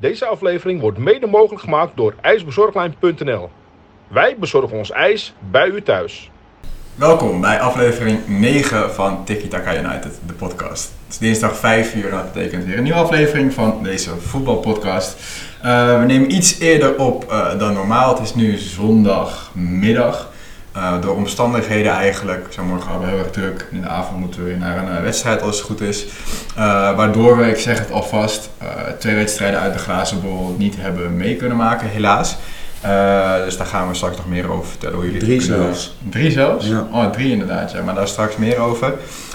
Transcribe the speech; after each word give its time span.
Deze 0.00 0.26
aflevering 0.26 0.80
wordt 0.80 0.98
mede 0.98 1.26
mogelijk 1.26 1.62
gemaakt 1.62 1.96
door 1.96 2.14
ijsbezorglijn.nl. 2.20 3.50
Wij 4.08 4.36
bezorgen 4.38 4.76
ons 4.76 4.90
ijs 4.90 5.34
bij 5.50 5.68
u 5.68 5.82
thuis. 5.82 6.30
Welkom 6.94 7.40
bij 7.40 7.60
aflevering 7.60 8.18
9 8.26 8.94
van 8.94 9.24
Tiki 9.24 9.48
Taka 9.48 9.78
United, 9.78 10.18
de 10.26 10.32
podcast. 10.32 10.92
Het 11.04 11.12
is 11.12 11.18
dinsdag 11.18 11.56
5 11.56 11.94
uur 11.94 12.04
en 12.04 12.10
dat 12.10 12.32
betekent 12.32 12.64
weer 12.64 12.76
een 12.76 12.82
nieuwe 12.82 12.98
aflevering 12.98 13.52
van 13.52 13.82
deze 13.82 14.10
voetbalpodcast. 14.16 15.16
Uh, 15.64 15.98
we 16.00 16.04
nemen 16.04 16.32
iets 16.32 16.58
eerder 16.58 16.98
op 16.98 17.24
uh, 17.30 17.58
dan 17.58 17.72
normaal. 17.72 18.14
Het 18.14 18.22
is 18.22 18.34
nu 18.34 18.56
zondagmiddag. 18.56 20.27
Uh, 20.78 21.00
door 21.00 21.16
omstandigheden 21.16 21.92
eigenlijk. 21.92 22.46
Zo 22.50 22.64
morgen 22.64 22.90
hebben 22.90 23.08
we 23.08 23.14
heel 23.14 23.24
erg 23.24 23.32
druk. 23.32 23.66
In 23.70 23.80
de 23.80 23.88
avond 23.88 24.18
moeten 24.18 24.40
we 24.40 24.48
weer 24.48 24.58
naar 24.58 24.76
een 24.76 25.02
wedstrijd 25.02 25.42
als 25.42 25.56
het 25.56 25.66
goed 25.66 25.80
is. 25.80 26.06
waardoor 26.96 27.36
we, 27.36 27.48
ik 27.50 27.58
zeg 27.58 27.78
het 27.78 27.90
alvast, 27.90 28.50
twee 28.98 29.14
wedstrijden 29.14 29.60
uit 29.60 29.72
de 29.72 29.78
glazen 29.78 30.22
bol 30.22 30.54
niet 30.58 30.76
hebben 30.78 31.16
mee 31.16 31.36
kunnen 31.36 31.56
maken, 31.56 31.88
helaas. 31.88 32.36
Dus 33.44 33.56
daar 33.56 33.66
gaan 33.66 33.88
we 33.88 33.94
straks 33.94 34.16
nog 34.16 34.28
meer 34.28 34.50
over 34.50 34.68
vertellen. 34.68 34.94
Hoe 34.94 35.04
jullie 35.04 35.20
drie 35.20 35.40
zelfs. 35.40 35.96
Drie 36.10 36.30
zelfs? 36.30 36.66
Ja. 36.66 36.86
Oh, 36.92 37.10
drie 37.10 37.32
inderdaad, 37.32 37.72
ja. 37.72 37.82
Maar 37.82 37.94
daar 37.94 38.08
straks 38.08 38.36
meer 38.36 38.58
over. 38.58 38.90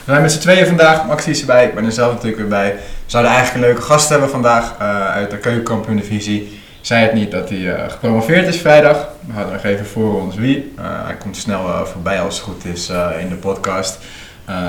We 0.06 0.12
zijn 0.12 0.22
met 0.22 0.32
z'n 0.32 0.40
tweeën 0.40 0.66
vandaag. 0.68 1.06
Maxi 1.06 1.30
is 1.30 1.40
erbij. 1.40 1.66
Ik 1.66 1.76
ben 1.76 1.86
er 1.86 1.92
zelf 1.92 2.12
natuurlijk 2.12 2.40
weer 2.40 2.50
bij. 2.50 2.72
We 2.72 2.80
zouden 3.06 3.32
eigenlijk 3.32 3.64
een 3.64 3.72
leuke 3.72 3.86
gast 3.86 4.10
hebben 4.10 4.30
vandaag 4.30 4.78
uit 5.14 5.32
de 5.32 5.38
keukenkampioen 5.38 5.96
divisie. 5.96 6.62
Zei 6.84 7.04
het 7.04 7.14
niet 7.14 7.32
dat 7.32 7.50
hij 7.50 7.58
uh, 7.58 7.90
gepromoveerd 7.90 8.48
is 8.48 8.58
vrijdag. 8.58 9.08
We 9.26 9.34
houden 9.34 9.54
nog 9.54 9.64
even 9.64 9.86
voor 9.86 10.22
ons 10.22 10.36
wie. 10.36 10.74
hij 10.82 11.16
komt 11.16 11.38
snel 11.38 11.86
voorbij 11.86 12.22
als 12.22 12.36
het 12.36 12.44
goed 12.44 12.66
is 12.66 12.90
in 13.20 13.30
de 13.30 13.36
podcast. 13.36 13.98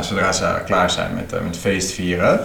zodra 0.01 0.33
ze 0.33 0.63
klaar 0.65 0.91
zijn 0.91 1.15
met, 1.15 1.45
met 1.45 1.57
feestvieren. 1.57 2.41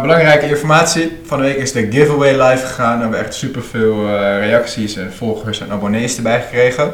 Belangrijke 0.00 0.48
informatie. 0.48 1.20
Van 1.26 1.38
de 1.38 1.44
week 1.44 1.56
is 1.56 1.72
de 1.72 1.90
giveaway 1.90 2.48
live 2.48 2.66
gegaan. 2.66 2.96
We 2.96 3.02
hebben 3.02 3.20
echt 3.20 3.34
superveel 3.34 4.06
reacties 4.38 4.96
en 4.96 5.12
volgers 5.12 5.60
en 5.60 5.70
abonnees 5.70 6.16
erbij 6.16 6.40
gekregen. 6.40 6.92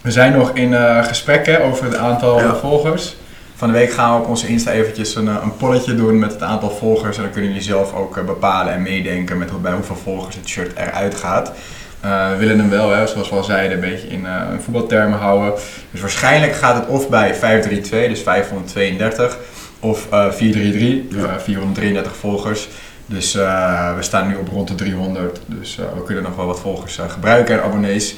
We 0.00 0.10
zijn 0.10 0.32
nog 0.32 0.50
in 0.54 0.74
gesprekken 1.04 1.64
over 1.64 1.84
het 1.84 1.96
aantal 1.96 2.56
volgers. 2.56 3.16
Van 3.56 3.68
de 3.68 3.74
week 3.74 3.92
gaan 3.92 4.14
we 4.14 4.22
op 4.22 4.28
onze 4.28 4.48
Insta 4.48 4.70
eventjes 4.70 5.14
een, 5.14 5.26
een 5.26 5.56
polletje 5.56 5.94
doen 5.94 6.18
met 6.18 6.32
het 6.32 6.42
aantal 6.42 6.70
volgers. 6.70 7.16
En 7.16 7.22
dan 7.22 7.32
kunnen 7.32 7.50
jullie 7.50 7.66
zelf 7.66 7.94
ook 7.94 8.26
bepalen 8.26 8.72
en 8.72 8.82
meedenken 8.82 9.38
met 9.38 9.50
hoe, 9.50 9.60
bij 9.60 9.72
hoeveel 9.72 9.96
volgers 9.96 10.36
het 10.36 10.48
shirt 10.48 10.76
eruit 10.76 11.14
gaat. 11.14 11.52
we 12.00 12.34
willen 12.38 12.58
hem 12.58 12.70
wel, 12.70 12.90
hè, 12.90 13.06
zoals 13.06 13.28
we 13.28 13.36
al 13.36 13.44
zeiden, 13.44 13.72
een 13.76 13.90
beetje 13.90 14.08
in 14.08 14.26
voetbaltermen 14.60 15.18
houden. 15.18 15.52
Dus 15.90 16.00
waarschijnlijk 16.00 16.54
gaat 16.54 16.76
het 16.76 16.86
of 16.86 17.08
bij 17.08 17.34
532, 17.34 18.08
dus 18.08 18.22
532 18.22 19.38
of 19.80 20.06
uh, 20.12 20.30
433, 20.30 21.18
uh, 21.18 21.36
433 21.38 22.16
volgers. 22.16 22.68
Dus 23.06 23.32
we 23.32 23.96
staan 24.00 24.28
nu 24.28 24.36
op 24.36 24.48
rond 24.48 24.68
de 24.68 24.74
300. 24.74 25.40
Dus 25.46 25.76
we 25.76 26.02
kunnen 26.04 26.24
nog 26.24 26.36
wel 26.36 26.46
wat 26.46 26.60
volgers 26.60 26.98
gebruiken 27.08 27.54
en 27.54 27.62
abonnees. 27.62 28.14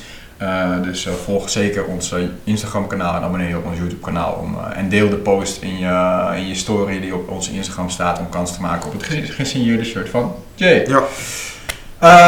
Dus 0.83 1.08
volg 1.25 1.48
zeker 1.50 1.84
ons 1.84 2.14
Instagram 2.44 2.86
kanaal 2.86 3.17
en 3.17 3.22
abonneer 3.22 3.48
je 3.48 3.56
op 3.56 3.67
ons 3.67 3.78
YouTube 3.78 4.00
kanaal. 4.00 4.33
Om, 4.33 4.58
en 4.75 4.89
deel 4.89 5.08
de 5.08 5.17
post 5.17 5.62
in 5.62 5.78
je, 5.78 6.27
in 6.36 6.48
je 6.48 6.55
story 6.55 7.00
die 7.00 7.14
op 7.14 7.30
onze 7.30 7.53
Instagram 7.53 7.91
staat 7.91 8.19
om 8.19 8.28
kans 8.28 8.53
te 8.55 8.61
maken 8.61 8.86
op 8.86 8.92
het 8.92 9.03
gesigneerde 9.30 9.84
shirt 9.84 10.08
van 10.08 10.34
Jay. 10.55 10.86
Ja. 10.86 11.03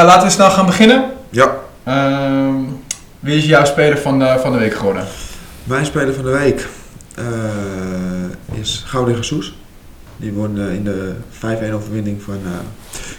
laten 0.05 0.27
we 0.27 0.33
snel 0.33 0.50
gaan 0.50 0.67
beginnen. 0.67 1.05
Ja. 1.30 1.56
Ehm, 1.84 2.55
wie 3.20 3.36
is 3.36 3.44
jouw 3.44 3.64
speler 3.64 3.98
van 3.98 4.19
de, 4.19 4.39
van 4.42 4.52
de 4.52 4.58
week 4.58 4.74
geworden? 4.74 5.05
Mijn 5.64 5.86
speler 5.86 6.14
van 6.14 6.24
de 6.24 6.30
week? 6.30 6.69
is 8.61 8.83
Gaudi 8.86 9.12
Jesus. 9.14 9.55
Die 10.17 10.33
won 10.33 10.58
in 10.58 10.84
de 10.84 11.12
5-1 11.30 11.72
overwinning 11.72 12.22
van 12.22 12.39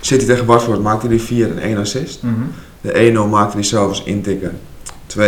City 0.01 0.25
tegen 0.25 0.45
Watford. 0.45 0.81
Maakte 0.81 1.07
hij 1.07 1.19
4 1.19 1.51
en 1.51 1.59
1 1.59 1.77
assist. 1.77 2.23
Mm 2.23 2.33
-hmm. 2.33 2.51
De 2.81 3.25
1-0 3.27 3.29
maakte 3.29 3.55
hij 3.55 3.65
zelf 3.65 3.89
als 3.89 4.03
intikken. 4.03 4.59
2-1 5.17 5.21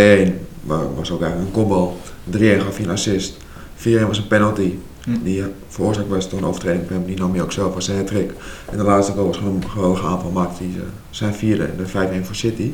was 0.95 1.11
ook 1.11 1.21
eigenlijk 1.21 1.35
een 1.37 1.51
kopbal. 1.51 1.97
3-1 2.31 2.37
gaf 2.37 2.75
hij 2.75 2.85
een 2.85 2.91
assist. 2.91 3.37
4-1 3.77 3.81
was 4.07 4.17
een 4.17 4.27
penalty. 4.27 4.73
Mm. 5.05 5.23
Die 5.23 5.43
veroorzaakt 5.67 6.07
was 6.07 6.29
door 6.29 6.39
een 6.39 6.45
overtreding. 6.45 7.05
Die 7.05 7.17
nam 7.17 7.33
hij 7.33 7.41
ook 7.41 7.51
zelf 7.51 7.75
als 7.75 7.87
een 7.87 8.05
trick. 8.05 8.31
En 8.71 8.77
de 8.77 8.83
laatste 8.83 9.13
goal 9.13 9.27
was 9.27 9.37
gewoon 9.37 9.55
een 9.55 9.69
geweldige 9.69 10.05
aanval. 10.05 10.31
Maakte 10.31 10.63
hij 10.63 10.83
zijn 11.09 11.33
vierde, 11.33 11.69
de 11.77 11.87
5-1 12.21 12.25
voor 12.25 12.35
City. 12.35 12.71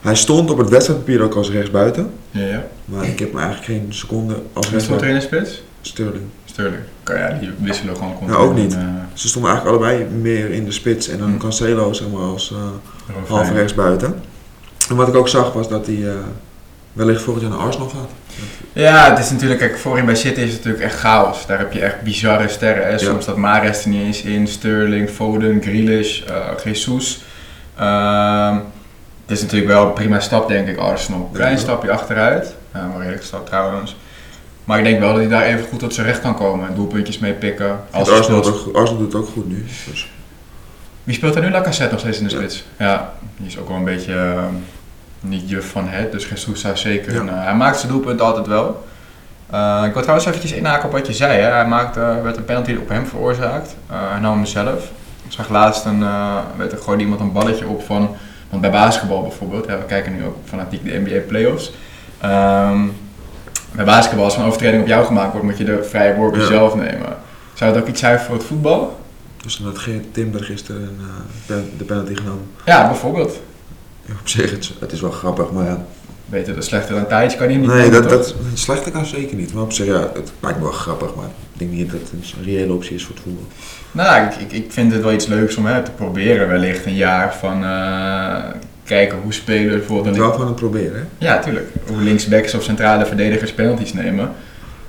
Hij 0.00 0.14
stond 0.14 0.50
op 0.50 0.58
het 0.58 0.68
wedstrijdpapier 0.68 1.22
ook 1.22 1.34
als 1.34 1.50
rechtsbuiten. 1.50 2.10
Ja, 2.30 2.46
ja. 2.46 2.66
Maar 2.84 3.04
ik 3.04 3.18
heb 3.18 3.32
me 3.32 3.40
eigenlijk 3.40 3.66
geen 3.66 3.86
seconde 3.88 4.34
als 4.52 4.70
rechtsbuiten... 4.70 4.82
stond 4.82 5.00
er 5.00 5.08
in 5.08 5.14
de 5.14 5.20
spits? 5.20 5.62
Sterling. 5.80 6.24
Sterling. 6.44 6.82
Kan 7.02 7.16
ja, 7.16 7.38
die 7.40 7.50
wisselen 7.58 7.96
gewoon 7.96 8.14
continu. 8.14 8.30
Nou, 8.30 8.48
ook 8.48 8.54
niet. 8.54 8.74
En, 8.74 8.80
uh... 8.80 9.18
Ze 9.18 9.28
stonden 9.28 9.50
eigenlijk 9.50 9.82
allebei 9.82 10.14
meer 10.20 10.50
in 10.50 10.64
de 10.64 10.72
spits. 10.72 11.08
En 11.08 11.18
dan 11.18 11.30
mm. 11.30 11.38
Cancelo 11.38 11.92
zeg 11.92 12.08
maar 12.10 12.22
als 12.22 12.52
uh, 12.52 12.58
half 13.28 13.50
rechtsbuiten. 13.50 14.14
En 14.88 14.96
wat 14.96 15.08
ik 15.08 15.14
ook 15.14 15.28
zag 15.28 15.52
was 15.52 15.68
dat 15.68 15.86
hij 15.86 15.94
uh, 15.94 16.12
wellicht 16.92 17.22
volgend 17.22 17.46
jaar 17.46 17.56
naar 17.56 17.66
Arsenal 17.66 17.88
gaat. 17.88 18.10
Ja, 18.72 19.10
het 19.10 19.18
is 19.18 19.30
natuurlijk, 19.30 19.60
kijk, 19.60 19.78
voorin 19.78 20.04
bij 20.04 20.14
City 20.14 20.40
is 20.40 20.52
het 20.52 20.56
natuurlijk 20.56 20.84
echt 20.84 20.98
chaos. 20.98 21.46
Daar 21.46 21.58
heb 21.58 21.72
je 21.72 21.80
echt 21.80 22.02
bizarre 22.02 22.48
sterren. 22.48 22.86
Hè? 22.86 22.98
Soms 22.98 23.22
staat 23.22 23.36
Mares 23.36 23.84
er 23.84 23.90
niet 23.90 24.02
eens 24.02 24.22
in, 24.22 24.46
Sterling, 24.48 25.10
Foden, 25.10 25.62
Grealish, 25.62 26.22
uh, 26.28 26.34
Jesus. 26.64 27.24
Uh, 27.80 28.56
het 29.26 29.36
is 29.36 29.42
natuurlijk 29.42 29.72
wel 29.72 29.86
een 29.86 29.92
prima 29.92 30.20
stap, 30.20 30.48
denk 30.48 30.68
ik, 30.68 30.76
Arsenal. 30.76 31.30
Klein 31.32 31.58
stapje 31.58 31.90
achteruit, 31.90 32.54
uh, 32.76 32.82
maar 32.88 32.98
redelijk 32.98 33.22
stap 33.22 33.46
trouwens. 33.46 33.96
Maar 34.64 34.78
ik 34.78 34.84
denk 34.84 34.98
wel 34.98 35.08
dat 35.08 35.18
hij 35.18 35.28
daar 35.28 35.44
even 35.44 35.64
goed 35.64 35.78
tot 35.78 35.94
zijn 35.94 36.06
recht 36.06 36.20
kan 36.20 36.36
komen 36.36 36.68
en 36.68 36.74
doelpuntjes 36.74 37.18
mee 37.18 37.32
pikken. 37.32 37.80
Als 37.90 38.10
Arsenal, 38.10 38.42
doet 38.42 38.74
Arsenal 38.74 39.02
doet 39.02 39.12
het 39.12 39.22
ook 39.22 39.28
goed 39.28 39.48
nu. 39.48 39.64
Dus. 39.90 40.10
Wie 41.04 41.14
speelt 41.14 41.34
er 41.34 41.42
nu 41.42 41.50
Lacazette 41.50 41.90
nog 41.90 42.00
steeds 42.00 42.18
in 42.18 42.24
de 42.24 42.30
spits? 42.30 42.64
Ja, 42.76 43.12
die 43.36 43.46
is 43.46 43.58
ook 43.58 43.68
wel 43.68 43.76
een 43.76 43.84
beetje 43.84 44.12
uh, 44.12 44.42
niet 45.20 45.48
juf 45.48 45.70
van 45.70 45.88
het, 45.88 46.12
dus 46.12 46.46
zou 46.52 46.76
zeker. 46.76 47.24
Ja. 47.24 47.34
hij 47.34 47.54
maakt 47.54 47.78
zijn 47.78 47.92
doelpunt 47.92 48.20
altijd 48.20 48.46
wel. 48.46 48.84
Uh, 49.54 49.82
ik 49.86 49.92
wil 49.92 50.02
trouwens 50.02 50.28
eventjes 50.28 50.52
inhaken 50.52 50.84
op 50.84 50.92
wat 50.92 51.06
je 51.06 51.12
zei. 51.12 51.40
Hè. 51.40 51.50
Hij 51.50 51.66
maakte, 51.66 52.20
werd 52.22 52.36
een 52.36 52.44
penalty 52.44 52.74
op 52.74 52.88
hem 52.88 53.06
veroorzaakt. 53.06 53.76
hij 53.86 54.20
nam 54.20 54.36
hem 54.36 54.46
zelf. 54.46 54.90
Ik 55.24 55.32
zag 55.32 55.48
laatst 55.48 55.84
een, 55.84 56.04
weet 56.56 56.72
er, 56.72 56.78
gooide 56.78 57.02
iemand 57.02 57.20
een 57.20 57.32
balletje 57.32 57.66
op 57.66 57.82
van 57.82 58.16
want 58.52 58.64
bij 58.64 58.70
basketbal 58.70 59.22
bijvoorbeeld, 59.22 59.66
we 59.66 59.84
kijken 59.86 60.12
nu 60.12 60.24
ook 60.24 60.36
fanatiek 60.44 60.84
de 60.84 60.98
NBA 60.98 61.26
playoffs. 61.28 61.72
Um, 62.24 62.96
bij 63.72 63.84
basketbal, 63.84 64.24
als 64.24 64.36
een 64.36 64.44
overtreding 64.44 64.82
op 64.82 64.88
jou 64.88 65.04
gemaakt 65.04 65.30
wordt, 65.32 65.46
moet 65.46 65.58
je 65.58 65.64
de 65.64 65.84
vrije 65.84 66.14
worp 66.14 66.36
ja. 66.36 66.46
zelf 66.46 66.74
nemen. 66.74 67.16
Zou 67.54 67.72
het 67.72 67.82
ook 67.82 67.88
iets 67.88 68.00
zijn 68.00 68.18
voor 68.18 68.34
het 68.34 68.44
voetbal? 68.44 69.00
Dus 69.42 69.56
dan 69.56 69.66
had 69.66 69.84
Tim 70.10 70.34
er 70.34 70.44
gisteren 70.44 70.96
uh, 71.50 71.56
de 71.78 71.84
penalty 71.84 72.14
genomen. 72.14 72.44
Ja, 72.64 72.86
bijvoorbeeld. 72.86 73.40
Ja, 74.06 74.12
op 74.20 74.28
zich, 74.28 74.50
het, 74.50 74.70
het 74.78 74.92
is 74.92 75.00
wel 75.00 75.10
grappig, 75.10 75.50
maar 75.50 75.64
ja. 75.64 75.84
Beter 76.26 76.54
de 76.54 76.62
slechte 76.62 76.92
dan 76.92 77.06
tijdje 77.06 77.38
kan 77.38 77.52
je 77.52 77.58
niet 77.58 77.68
Nee, 77.68 77.90
dat, 77.90 78.08
dat, 78.08 78.34
het 78.50 78.58
slechte 78.58 78.90
kan 78.90 79.06
zeker 79.06 79.36
niet. 79.36 79.54
Maar 79.54 79.62
op 79.62 79.72
zich, 79.72 79.86
ja, 79.86 80.10
het 80.14 80.32
lijkt 80.40 80.58
me 80.58 80.64
wel 80.64 80.72
grappig, 80.72 81.14
maar 81.14 81.24
ik 81.24 81.58
denk 81.58 81.70
niet 81.70 81.90
dat 81.90 82.00
het 82.00 82.10
een 82.12 82.44
reële 82.44 82.72
optie 82.72 82.94
is 82.94 83.04
voor 83.04 83.14
het 83.14 83.24
voetbal. 83.24 83.46
Nou, 83.92 84.26
ik, 84.26 84.34
ik, 84.34 84.52
ik 84.52 84.72
vind 84.72 84.92
het 84.92 85.02
wel 85.02 85.12
iets 85.12 85.26
leuks 85.26 85.56
om 85.56 85.66
hè, 85.66 85.82
te 85.82 85.90
proberen 85.90 86.48
wellicht 86.48 86.86
een 86.86 86.94
jaar 86.94 87.34
van 87.34 87.62
uh, 87.62 88.36
kijken 88.84 89.18
hoe 89.18 89.32
spelers 89.32 89.76
bijvoorbeeld... 89.76 90.16
Het 90.16 90.24
wel 90.24 90.34
van 90.34 90.46
het 90.46 90.56
proberen, 90.56 90.94
hè? 90.94 91.26
Ja, 91.26 91.38
tuurlijk. 91.38 91.68
Hoe 91.86 92.02
linksbacks 92.02 92.54
of 92.54 92.62
centrale 92.62 93.06
verdedigers 93.06 93.52
penalties 93.52 93.92
nemen. 93.92 94.32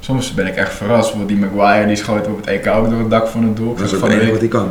Soms 0.04 0.34
ben 0.34 0.48
ik 0.48 0.56
echt 0.56 0.74
verrast. 0.74 1.12
Bijvoorbeeld 1.12 1.40
die 1.40 1.50
Maguire 1.50 1.88
die 1.88 1.96
schoot 1.96 2.28
op 2.28 2.38
het 2.38 2.48
EK 2.48 2.68
ook 2.68 2.90
door 2.90 3.00
het 3.00 3.10
dak 3.10 3.28
van 3.28 3.44
het 3.44 3.56
doel. 3.56 3.76
Dat 3.76 3.86
is 3.86 3.94
ook 3.94 4.10
het 4.10 4.30
wat 4.30 4.40
hij 4.40 4.48
kan. 4.48 4.70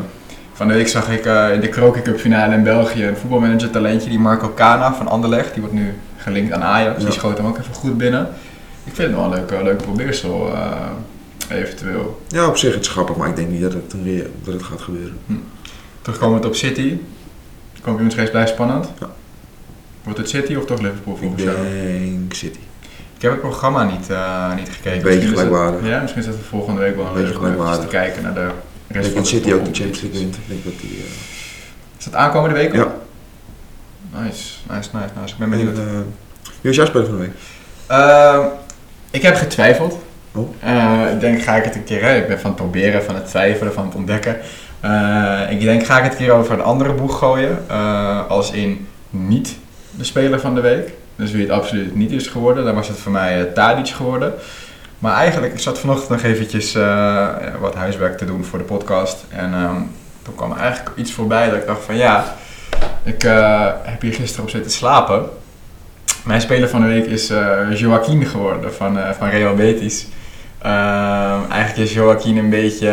Van 0.52 0.68
de 0.68 0.74
week 0.74 0.88
zag 0.88 1.10
ik 1.10 1.26
uh, 1.26 1.52
in 1.52 1.60
de 1.60 1.68
Kroken 1.68 2.02
Cup 2.02 2.18
finale 2.18 2.54
in 2.54 2.62
België 2.62 3.06
een 3.06 3.16
voetbalmanager 3.16 3.70
talentje, 3.70 4.08
die 4.08 4.18
Marco 4.18 4.52
Cana 4.54 4.94
van 4.94 5.08
Anderlecht. 5.08 5.52
Die 5.52 5.62
wordt 5.62 5.76
nu 5.76 5.94
gelinkt 6.16 6.52
aan 6.52 6.62
Ajax. 6.62 6.98
Ja. 6.98 7.04
Die 7.04 7.12
schoot 7.12 7.36
hem 7.36 7.46
ook 7.46 7.58
even 7.58 7.74
goed 7.74 7.96
binnen. 7.96 8.28
Ik 8.84 8.94
vind 8.94 9.08
het 9.08 9.16
wel 9.16 9.24
een 9.24 9.30
leuk, 9.30 9.62
leuk 9.62 9.76
probeersel. 9.76 10.48
Uh, 10.48 11.58
eventueel. 11.58 12.22
Ja, 12.28 12.46
op 12.46 12.56
zich 12.56 12.74
het 12.74 12.82
is 12.82 12.88
grappig, 12.88 13.16
maar 13.16 13.28
ik 13.28 13.36
denk 13.36 13.48
niet 13.48 13.62
dat 13.62 13.72
het, 13.72 13.94
dat 14.44 14.54
het 14.54 14.62
gaat 14.62 14.80
gebeuren. 14.80 15.18
Hm. 15.26 15.32
Terugkomend 16.02 16.44
op 16.44 16.54
City. 16.54 16.96
Kampioensrace 17.82 18.30
blijft 18.30 18.50
spannend. 18.50 18.92
Ja. 19.00 19.10
Wordt 20.02 20.18
het 20.18 20.28
City 20.28 20.54
of 20.54 20.64
toch 20.64 20.80
Liverpool 20.80 21.16
volgens 21.16 21.42
jou? 21.42 21.56
Ik 21.66 22.10
denk 22.10 22.34
City. 22.34 22.58
Ik 23.22 23.28
heb 23.28 23.36
het 23.36 23.48
programma 23.48 23.84
niet, 23.84 24.10
uh, 24.10 24.54
niet 24.54 24.68
gekeken. 24.68 24.92
Een 24.92 25.02
beetje 25.02 25.28
gelijkwaardig. 25.28 25.86
ja, 25.86 26.00
misschien 26.00 26.22
is 26.22 26.28
het 26.28 26.36
volgende 26.48 26.80
week 26.80 26.96
wel 26.96 27.06
een 27.06 27.14
beetje 27.14 27.40
leuk 27.40 27.58
om 27.58 27.80
te 27.80 27.86
kijken 27.86 28.22
naar 28.22 28.34
de 28.34 28.50
rest 28.88 29.12
van 29.12 29.22
de 29.22 29.28
City 29.28 29.52
ook 29.52 29.64
de 29.64 29.70
Champions 29.72 30.00
League 30.00 30.20
wint. 30.20 30.36
Ik 30.36 30.42
denk 30.48 30.64
dat 30.64 30.72
die, 30.80 30.90
uh... 30.90 31.04
Is 31.98 32.04
dat 32.04 32.14
aankomende 32.14 32.54
week? 32.54 32.74
Ja. 32.74 32.94
Nice, 34.10 34.54
nice, 34.70 34.88
nice, 34.92 35.08
nice. 35.20 35.32
Ik 35.32 35.38
ben 35.38 35.50
benieuwd. 35.50 35.78
En, 35.78 35.84
uh, 35.84 35.90
wie 36.42 36.52
was 36.62 36.76
jouw 36.76 36.86
speler 36.86 37.06
van 37.06 37.16
de 37.16 37.22
week? 37.22 37.32
Uh, 37.90 38.44
ik 39.10 39.22
heb 39.22 39.36
getwijfeld. 39.36 39.98
Oh. 40.32 40.54
Uh, 40.64 41.12
ik 41.12 41.20
denk, 41.20 41.42
ga 41.42 41.56
ik 41.56 41.64
het 41.64 41.74
een 41.74 41.84
keer, 41.84 42.02
hè? 42.02 42.16
ik 42.16 42.28
ben 42.28 42.40
van 42.40 42.50
het 42.50 42.60
proberen, 42.60 43.04
van 43.04 43.14
het 43.14 43.26
twijfelen, 43.26 43.72
van 43.72 43.84
het 43.84 43.94
ontdekken. 43.94 44.36
Uh, 44.84 45.40
ik 45.50 45.60
denk, 45.60 45.84
ga 45.84 45.98
ik 45.98 46.02
het 46.02 46.12
een 46.12 46.18
keer 46.18 46.32
over 46.32 46.54
een 46.54 46.62
andere 46.62 46.92
boeg 46.92 47.18
gooien. 47.18 47.64
Uh, 47.70 48.26
als 48.28 48.50
in 48.50 48.86
niet 49.10 49.56
de 49.90 50.04
speler 50.04 50.40
van 50.40 50.54
de 50.54 50.60
week. 50.60 51.00
Dus 51.16 51.30
wie 51.30 51.42
het 51.42 51.50
absoluut 51.50 51.94
niet 51.94 52.10
is 52.10 52.26
geworden, 52.26 52.64
dan 52.64 52.74
was 52.74 52.88
het 52.88 52.98
voor 52.98 53.12
mij 53.12 53.40
uh, 53.40 53.52
Tadic 53.52 53.88
geworden. 53.88 54.32
Maar 54.98 55.14
eigenlijk, 55.14 55.52
ik 55.52 55.58
zat 55.58 55.78
vanochtend 55.78 56.08
nog 56.08 56.22
eventjes 56.22 56.72
wat 57.60 57.74
huiswerk 57.74 58.18
te 58.18 58.24
doen 58.24 58.44
voor 58.44 58.58
de 58.58 58.64
podcast. 58.64 59.24
En 59.28 59.54
um, 59.54 59.90
toen 60.22 60.34
kwam 60.34 60.56
eigenlijk 60.56 60.96
iets 60.96 61.12
voorbij 61.12 61.50
dat 61.50 61.58
ik 61.58 61.66
dacht 61.66 61.84
van 61.84 61.96
ja, 61.96 62.36
ik 63.02 63.24
eh, 63.24 63.66
heb 63.82 64.00
hier 64.00 64.14
gisteren 64.14 64.44
op 64.44 64.50
zitten 64.50 64.70
slapen. 64.70 65.28
Mijn 66.24 66.40
speler 66.40 66.68
van 66.68 66.80
de 66.80 66.86
week 66.86 67.06
is 67.06 67.30
uh, 67.30 67.58
Joaquin 67.74 68.26
geworden 68.26 68.74
van, 68.74 68.98
van 69.18 69.28
Real 69.28 69.54
Betis. 69.54 70.06
Ehm, 70.58 71.50
eigenlijk 71.50 71.88
is 71.88 71.94
Joaquin 71.94 72.36
een 72.36 72.50
beetje 72.50 72.86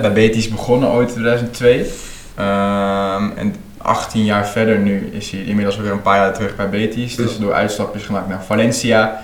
bij 0.00 0.12
Betis 0.12 0.48
begonnen 0.48 0.88
ooit 0.88 1.08
in 1.08 1.14
2002. 1.14 1.90
Ehm, 2.34 3.30
en 3.36 3.54
18 3.88 4.24
jaar 4.24 4.46
verder 4.46 4.78
nu 4.78 5.08
is 5.12 5.30
hij 5.30 5.40
inmiddels 5.40 5.76
weer 5.76 5.92
een 5.92 6.02
paar 6.02 6.16
jaar 6.16 6.34
terug 6.34 6.56
bij 6.56 6.68
Betis. 6.68 7.16
Dus 7.16 7.38
door 7.38 7.52
uitstapjes 7.52 8.04
gemaakt 8.04 8.28
naar 8.28 8.44
Valencia, 8.44 9.22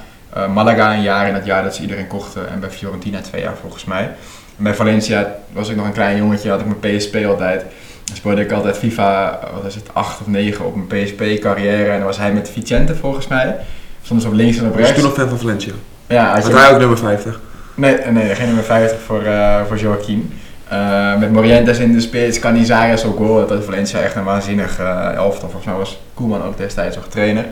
Malaga 0.53 0.95
een 0.95 1.03
jaar 1.03 1.29
in 1.29 1.35
het 1.35 1.45
jaar 1.45 1.63
dat 1.63 1.75
ze 1.75 1.83
iedereen 1.83 2.07
kochten 2.07 2.49
en 2.49 2.61
bij 2.61 2.71
Fiorentina 2.71 3.21
twee 3.21 3.43
jaar 3.43 3.57
volgens 3.61 3.85
mij. 3.85 4.03
En 4.57 4.65
bij 4.65 4.75
Valencia 4.75 5.35
was 5.53 5.69
ik 5.69 5.77
nog 5.77 5.87
een 5.87 5.93
klein 5.93 6.17
jongetje, 6.17 6.51
had 6.51 6.61
ik 6.61 6.67
mijn 6.67 6.97
PSP 6.97 7.17
altijd. 7.27 7.65
Dan 8.05 8.17
speelde 8.17 8.41
ik 8.41 8.53
altijd 8.53 8.79
FIFA, 8.79 9.41
wat 9.55 9.65
is 9.65 9.75
het, 9.75 9.89
8 9.93 10.21
of 10.21 10.27
9 10.27 10.65
op 10.65 10.75
mijn 10.75 11.05
PSP-carrière. 11.05 11.91
En 11.91 11.97
dan 11.97 12.07
was 12.07 12.19
hij 12.19 12.33
met 12.33 12.51
Vicente 12.51 12.95
volgens 12.95 13.27
mij. 13.27 13.57
Soms 14.03 14.25
op 14.25 14.33
links 14.33 14.57
en 14.57 14.67
op 14.67 14.75
rechts. 14.75 14.91
Was 14.91 14.97
je 14.97 15.03
toen 15.03 15.11
nog 15.11 15.19
fan 15.19 15.29
van 15.29 15.39
Valencia? 15.39 15.73
Ja. 16.07 16.35
Had, 16.35 16.53
hij 16.53 16.73
ook 16.73 16.79
nummer 16.79 16.99
50? 16.99 17.41
Nee, 17.75 17.97
nee 18.11 18.35
geen 18.35 18.47
nummer 18.47 18.65
50 18.65 19.01
voor, 19.01 19.23
uh, 19.23 19.65
voor 19.67 19.79
Joaquin. 19.79 20.33
Uh, 20.75 21.17
met 21.19 21.33
Morientes 21.33 21.79
in 21.79 21.93
de 21.93 22.01
spits, 22.01 22.39
Canizares 22.39 23.05
ook 23.05 23.17
goal. 23.17 23.47
Dat 23.47 23.65
Valencia 23.65 24.01
echt 24.01 24.15
een 24.15 24.25
waanzinnig 24.25 24.81
uh, 24.81 25.15
elftal. 25.15 25.49
Volgens 25.49 25.65
mij 25.65 25.75
was 25.75 26.01
Koeman 26.15 26.45
ook 26.45 26.57
destijds 26.57 26.97
nog 26.97 27.09
trainer. 27.09 27.45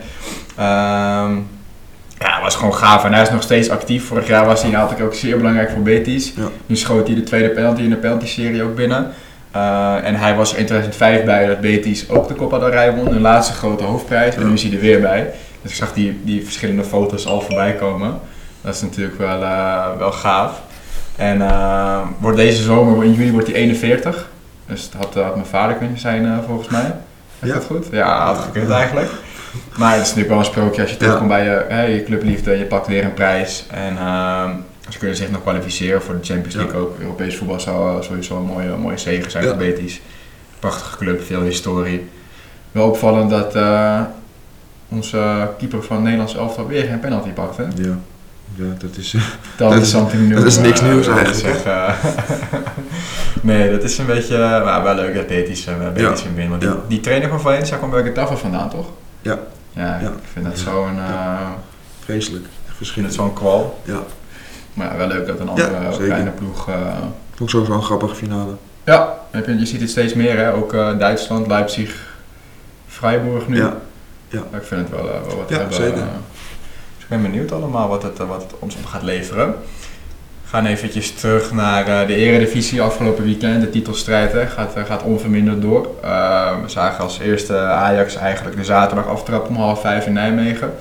Ehm, 0.55 1.35
ja, 2.19 2.41
was 2.41 2.55
gewoon 2.55 2.73
gaaf. 2.73 3.03
En 3.03 3.13
hij 3.13 3.21
is 3.21 3.29
nog 3.29 3.41
steeds 3.43 3.69
actief. 3.69 4.07
Vorig 4.07 4.27
jaar 4.27 4.45
was 4.45 4.61
hij 4.61 4.71
natuurlijk 4.71 5.01
ook 5.01 5.13
zeer 5.13 5.37
belangrijk 5.37 5.69
voor 5.71 5.81
Betis. 5.81 6.33
Ja. 6.35 6.47
Nu 6.65 6.75
schoot 6.75 7.07
hij 7.07 7.15
de 7.15 7.23
tweede 7.23 7.49
penalty 7.49 7.81
in 7.81 7.89
de 7.89 7.95
penalty-serie 7.95 8.63
ook 8.63 8.75
binnen. 8.75 9.11
Uh, 9.55 9.95
en 10.03 10.15
hij 10.15 10.35
was 10.35 10.51
er 10.51 10.57
in 10.57 10.65
2005 10.65 11.23
bij 11.23 11.47
dat 11.47 11.61
Betis 11.61 12.09
ook 12.09 12.27
de 12.27 12.35
Copa 12.35 12.59
del 12.59 12.69
Rey 12.69 12.95
won, 12.95 13.07
hun 13.07 13.21
laatste 13.21 13.53
grote 13.53 13.83
hoofdprijs. 13.83 14.35
En 14.35 14.47
nu 14.47 14.53
is 14.53 14.63
hij 14.63 14.71
er 14.71 14.79
weer 14.79 15.01
bij. 15.01 15.33
Dus 15.61 15.71
ik 15.71 15.77
zag 15.77 15.93
die, 15.93 16.21
die 16.23 16.43
verschillende 16.43 16.83
foto's 16.83 17.25
al 17.25 17.41
voorbij 17.41 17.73
komen. 17.73 18.19
Dat 18.61 18.75
is 18.75 18.81
natuurlijk 18.81 19.17
wel, 19.17 19.39
wel 19.97 20.11
gaaf. 20.11 20.61
En 21.15 21.37
uh, 21.41 21.99
wordt 22.19 22.37
deze 22.37 22.63
zomer, 22.63 23.03
in 23.05 23.13
juli 23.13 23.31
wordt 23.31 23.47
hij 23.47 23.55
41. 23.55 24.29
Dus 24.65 24.89
dat 24.91 25.01
had, 25.05 25.23
had 25.23 25.35
mijn 25.35 25.47
vader 25.47 25.75
kunnen 25.75 25.97
zijn 25.99 26.43
volgens 26.47 26.67
mij. 26.69 26.95
Is 27.39 27.47
Ja. 27.49 27.53
dat 27.53 27.65
goed? 27.65 27.87
Ja, 27.91 28.25
had 28.25 28.37
gekund 28.37 28.69
eigenlijk. 28.69 29.09
Maar 29.77 29.91
het 29.91 30.01
is 30.01 30.07
natuurlijk 30.07 30.29
wel 30.29 30.39
een 30.39 30.45
sprookje 30.45 30.81
als 30.81 30.91
je 30.91 30.97
terugkomt 30.97 31.27
bij 31.27 31.43
je, 31.43 31.65
hè, 31.67 31.83
je 31.83 32.03
clubliefde, 32.03 32.57
je 32.57 32.65
pakt 32.65 32.87
weer 32.87 33.03
een 33.03 33.13
prijs. 33.13 33.65
En 33.71 33.93
uh, 33.93 34.49
ze 34.89 34.97
kunnen 34.97 35.17
zich 35.17 35.31
nog 35.31 35.41
kwalificeren 35.41 36.01
voor 36.01 36.13
de 36.19 36.23
Champions 36.25 36.55
League 36.55 36.79
ook. 36.79 36.95
Europees 36.99 37.37
voetbal 37.37 37.59
zou 37.59 37.97
uh, 37.97 38.03
sowieso 38.03 38.37
een 38.37 38.43
mooie, 38.45 38.75
mooie 38.77 38.97
zegen 38.97 39.31
zijn 39.31 39.43
voor 39.43 39.55
Betis. 39.55 40.01
Prachtige 40.59 40.97
club, 40.97 41.23
veel 41.23 41.41
historie. 41.41 42.09
Wel 42.71 42.87
opvallend 42.87 43.29
dat 43.29 43.55
onze 44.89 45.49
keeper 45.57 45.83
van 45.83 45.95
het 45.95 46.03
Nederlands 46.03 46.35
elftal 46.35 46.67
weer 46.67 46.83
geen 46.83 46.99
penalty 46.99 47.29
pakt. 47.29 47.57
Hè? 47.57 47.63
Ja. 47.63 47.97
Ja, 48.55 48.63
dat 48.79 48.97
is... 48.97 49.11
Dat, 49.57 49.71
Dat 49.71 49.81
is 49.81 49.89
something 49.89 50.33
dat 50.33 50.45
is 50.45 50.57
niks 50.57 50.79
eh, 50.81 50.87
nieuws 50.89 51.07
eigenlijk, 51.07 51.37
zeggen. 51.37 51.95
nee, 53.41 53.71
dat 53.71 53.83
is 53.83 53.97
een 53.97 54.05
beetje... 54.05 54.37
maar 54.65 54.83
wel 54.83 54.95
leuk 54.95 55.15
dat 55.15 55.27
Betis, 55.27 55.67
uh, 55.67 55.73
Betis 55.93 56.23
Ja. 56.35 56.47
Want 56.49 56.61
die, 56.61 56.69
Ja. 56.69 56.75
die 56.87 56.99
trainer 56.99 57.29
van 57.29 57.41
Valencia 57.41 57.77
kwam 57.77 57.89
bij 57.89 58.03
Getafe 58.03 58.37
vandaan, 58.37 58.69
toch? 58.69 58.87
Ja. 59.21 59.37
Ja, 59.71 59.99
Ja. 60.01 60.07
ik 60.07 60.13
vind 60.33 60.45
dat 60.45 60.59
Ja. 60.59 60.63
zo'n... 60.71 60.95
Uh, 60.97 61.49
Vreselijk. 62.03 62.45
Verschrikkelijk. 62.75 63.21
zo'n 63.21 63.33
kwal. 63.33 63.81
Ja. 63.85 63.99
Maar 64.73 64.91
ja, 64.91 64.97
wel 64.97 65.07
leuk 65.07 65.27
dat 65.27 65.39
een 65.39 65.49
andere 65.49 65.81
Ja, 65.83 65.97
kleine 66.05 66.29
ploeg... 66.29 66.69
uh, 66.69 66.75
sowieso 67.45 67.73
een 67.73 67.81
grappige 67.83 68.15
finale. 68.15 68.51
ja, 68.83 69.13
je, 69.31 69.59
je 69.59 69.65
ziet 69.65 69.81
het 69.81 69.89
steeds 69.89 70.13
meer, 70.13 70.37
hè? 70.37 70.53
Ook 70.53 70.73
uh, 70.73 70.97
Duitsland, 70.99 71.47
Leipzig, 71.47 71.95
Freiburg 72.87 73.47
nu. 73.47 73.57
Ja. 73.57 73.73
Ik 74.29 74.63
vind 74.63 74.81
het 74.81 74.89
wel, 74.89 75.03
wel 75.03 75.37
wat 75.37 75.49
Ja, 75.49 75.57
hebben. 75.57 75.73
zeker. 75.75 76.03
Ben 77.13 77.31
benieuwd 77.31 77.51
allemaal 77.51 77.87
wat 77.87 78.03
het, 78.03 78.19
uh, 78.19 78.27
wat 78.27 78.41
het 78.41 78.51
ons 78.59 78.75
op 78.75 78.85
gaat 78.85 79.03
leveren. 79.03 79.47
We 80.43 80.49
gaan 80.49 80.65
eventjes 80.65 81.11
terug 81.11 81.51
naar 81.51 81.87
uh, 81.87 82.07
de 82.07 82.15
eredivisie 82.15 82.81
afgelopen 82.81 83.23
weekend. 83.23 83.61
De 83.61 83.69
titelstrijd 83.69 84.31
hè, 84.31 84.47
gaat, 84.47 84.77
uh, 84.77 84.83
gaat 84.83 85.03
onverminderd 85.03 85.61
door. 85.61 85.87
Uh, 86.03 86.61
we 86.61 86.69
zagen 86.69 87.03
als 87.03 87.19
eerste 87.19 87.57
Ajax 87.57 88.15
eigenlijk 88.15 88.55
de 88.55 88.63
zaterdag 88.63 89.07
aftrap 89.07 89.47
om 89.47 89.55
half 89.55 89.81
vijf 89.81 90.05
in 90.05 90.13
Nijmegen. 90.13 90.73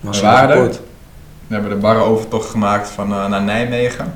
Was 0.00 0.20
We 0.20 0.26
een 0.26 0.32
waren 0.32 0.56
er. 0.56 0.62
pot. 0.62 0.80
We 1.46 1.54
hebben 1.54 1.70
de 1.70 1.76
barre 1.76 2.00
overtocht 2.00 2.50
gemaakt 2.50 2.88
van, 2.88 3.10
uh, 3.10 3.28
naar 3.28 3.42
Nijmegen. 3.42 4.14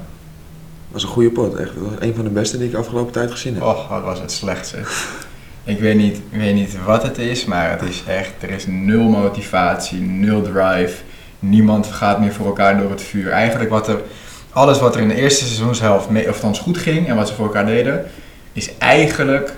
was 0.88 1.02
een 1.02 1.08
goede 1.08 1.30
pot, 1.30 1.54
echt. 1.54 1.74
Dat 1.74 1.84
was 1.84 2.00
een 2.00 2.14
van 2.14 2.24
de 2.24 2.30
beste 2.30 2.58
die 2.58 2.68
ik 2.68 2.74
afgelopen 2.74 3.12
tijd 3.12 3.30
gezien 3.30 3.54
heb. 3.54 3.62
Och, 3.62 3.88
wat 3.88 4.02
was 4.02 4.20
het 4.20 4.32
slecht 4.32 4.66
zeg. 4.66 5.16
Ik 5.64 5.80
weet, 5.80 5.96
niet, 5.96 6.16
ik 6.16 6.38
weet 6.38 6.54
niet 6.54 6.84
wat 6.84 7.02
het 7.02 7.18
is, 7.18 7.44
maar 7.44 7.70
het 7.70 7.82
is 7.82 8.02
echt, 8.06 8.32
er 8.40 8.50
is 8.50 8.66
nul 8.66 9.08
motivatie, 9.08 10.00
nul 10.00 10.42
drive. 10.42 10.94
Niemand 11.44 11.86
gaat 11.86 12.20
meer 12.20 12.32
voor 12.32 12.46
elkaar 12.46 12.78
door 12.78 12.90
het 12.90 13.02
vuur. 13.02 13.30
Eigenlijk 13.30 13.70
wat 13.70 13.88
er, 13.88 14.00
alles 14.52 14.78
wat 14.78 14.94
er 14.94 15.00
in 15.00 15.08
de 15.08 15.14
eerste 15.14 15.44
seizoenshelft 15.44 16.08
mee, 16.08 16.28
of 16.28 16.34
althans 16.34 16.58
goed 16.58 16.78
ging 16.78 17.08
en 17.08 17.16
wat 17.16 17.28
ze 17.28 17.34
voor 17.34 17.46
elkaar 17.46 17.66
deden, 17.66 18.04
is 18.52 18.78
eigenlijk, 18.78 19.52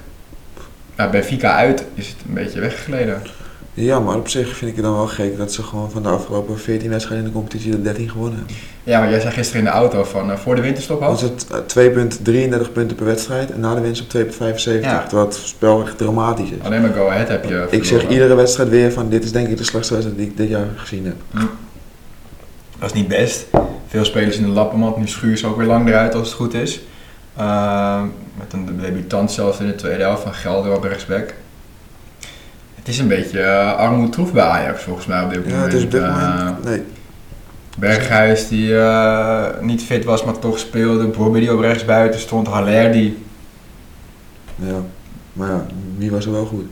nou, 0.96 1.10
bij 1.10 1.25
Fika 1.25 1.54
uit 1.54 1.84
is 1.94 2.08
het 2.08 2.16
een 2.28 2.34
beetje 2.34 2.60
weggegleden. 2.60 3.22
Ja, 3.75 4.00
maar 4.00 4.16
op 4.16 4.28
zich 4.28 4.56
vind 4.56 4.70
ik 4.70 4.76
het 4.76 4.84
dan 4.84 4.94
wel 4.94 5.06
gek 5.06 5.36
dat 5.36 5.52
ze 5.52 5.62
gewoon 5.62 5.90
van 5.90 6.02
de 6.02 6.08
afgelopen 6.08 6.58
14 6.58 6.90
wedstrijden 6.90 7.26
in 7.26 7.32
de 7.32 7.36
competitie 7.36 7.70
de 7.70 7.82
13 7.82 8.10
gewonnen 8.10 8.38
hebben. 8.38 8.56
Ja, 8.84 9.00
maar 9.00 9.10
jij 9.10 9.20
zei 9.20 9.32
gisteren 9.32 9.60
in 9.60 9.66
de 9.66 9.72
auto 9.72 10.04
van 10.04 10.31
uh, 10.31 10.36
voor 10.36 10.54
de 10.54 10.60
winterstop 10.60 11.02
al. 11.02 11.14
is 11.14 11.20
het 11.20 11.46
eh, 11.75 12.58
2,33 12.66 12.72
punten 12.72 12.96
per 12.96 13.04
wedstrijd 13.06 13.50
en 13.50 13.60
na 13.60 13.75
de 13.75 13.81
winst 13.81 14.02
op 14.02 14.22
2,75. 14.22 14.81
Ja. 14.81 15.02
Terwijl 15.02 15.28
het 15.28 15.34
spel 15.34 15.82
echt 15.82 15.98
dramatisch 15.98 16.50
is. 16.50 16.56
Alleen 16.62 16.81
maar 16.81 16.92
go 16.92 17.08
ahead 17.08 17.28
heb 17.28 17.44
je. 17.44 17.66
Ik 17.70 17.84
zeg 17.84 18.08
iedere 18.08 18.34
wedstrijd 18.34 18.69
weer 18.69 18.92
van 18.92 19.08
dit 19.08 19.25
is 19.25 19.32
denk 19.32 19.48
ik 19.48 19.56
de 19.56 19.64
slechtste 19.64 19.94
wedstrijd 19.94 20.20
die 20.20 20.31
ik 20.31 20.36
dit 20.36 20.48
jaar 20.48 20.69
gezien 20.76 21.04
heb. 21.04 21.16
Dat 22.84 22.94
is 22.94 23.00
niet 23.00 23.08
best. 23.08 23.46
Veel 23.88 24.04
spelers 24.04 24.36
in 24.36 24.42
de 24.42 24.48
lappenmand. 24.48 24.96
Nu 24.96 25.08
schuur 25.08 25.36
ze 25.36 25.46
ook 25.46 25.56
weer 25.56 25.66
lang 25.66 25.88
eruit 25.88 26.14
als 26.14 26.26
het 26.28 26.36
goed 26.36 26.54
is. 26.54 26.81
Uh, 27.38 28.02
met 28.38 28.52
een 28.52 28.78
debutant 28.81 29.32
zelfs 29.32 29.58
in 29.58 29.66
de 29.66 29.75
tweede 29.75 30.02
helft 30.02 30.22
van 30.22 30.34
Gelder 30.34 30.76
op 30.76 30.82
rechtsback. 30.82 31.34
Het 32.75 32.88
is 32.88 32.98
een 32.98 33.08
beetje 33.08 33.40
uh, 33.40 33.76
armoedtroef 33.76 34.32
bij 34.32 34.42
Ajax 34.42 34.82
volgens 34.82 35.06
mij 35.06 35.22
op 35.25 35.31
dit 35.31 35.44
Ja, 35.44 35.50
moment. 35.50 35.64
het 35.64 35.75
is 35.75 35.84
op 35.84 35.90
dit 35.90 36.00
Uh, 36.00 36.36
moment. 36.38 36.64
Nee. 36.64 36.82
Berghuis 37.78 38.48
die 38.48 38.69
uh, 38.69 39.46
niet 39.60 39.82
fit 39.82 40.04
was, 40.04 40.25
maar 40.25 40.38
toch 40.38 40.58
speelde. 40.58 41.06
Bobby 41.06 41.38
die 41.40 41.52
op 41.52 41.60
rechts 41.60 41.84
buiten 41.84 42.20
stond. 42.20 42.46
Haller 42.48 42.92
die... 42.92 43.19
Ja. 44.56 44.81
Maar 45.32 45.48
ja, 45.48 45.66
wie 45.96 46.10
was 46.10 46.25
er 46.26 46.32
wel 46.32 46.46
goed? 46.46 46.64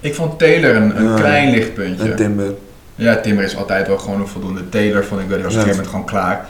Ik 0.00 0.14
vond 0.14 0.38
Taylor 0.38 0.76
een, 0.76 0.96
een 1.00 1.08
Ja. 1.08 1.14
klein 1.14 1.50
lichtpuntje. 1.50 2.10
En 2.10 2.16
Timber. 2.16 2.52
Ja, 2.94 3.16
Timber 3.16 3.44
is 3.44 3.56
altijd 3.56 3.86
wel 3.86 3.98
gewoon 3.98 4.20
een 4.20 4.26
voldoende. 4.28 4.68
Taylor 4.68 5.04
vond 5.04 5.20
ik 5.20 5.26
wel, 5.28 5.36
die 5.36 5.46
was 5.46 5.54
op 5.54 5.60
een 5.60 5.66
gegeven 5.66 5.84
moment 5.84 5.88
gewoon 6.10 6.22
klaar. 6.22 6.46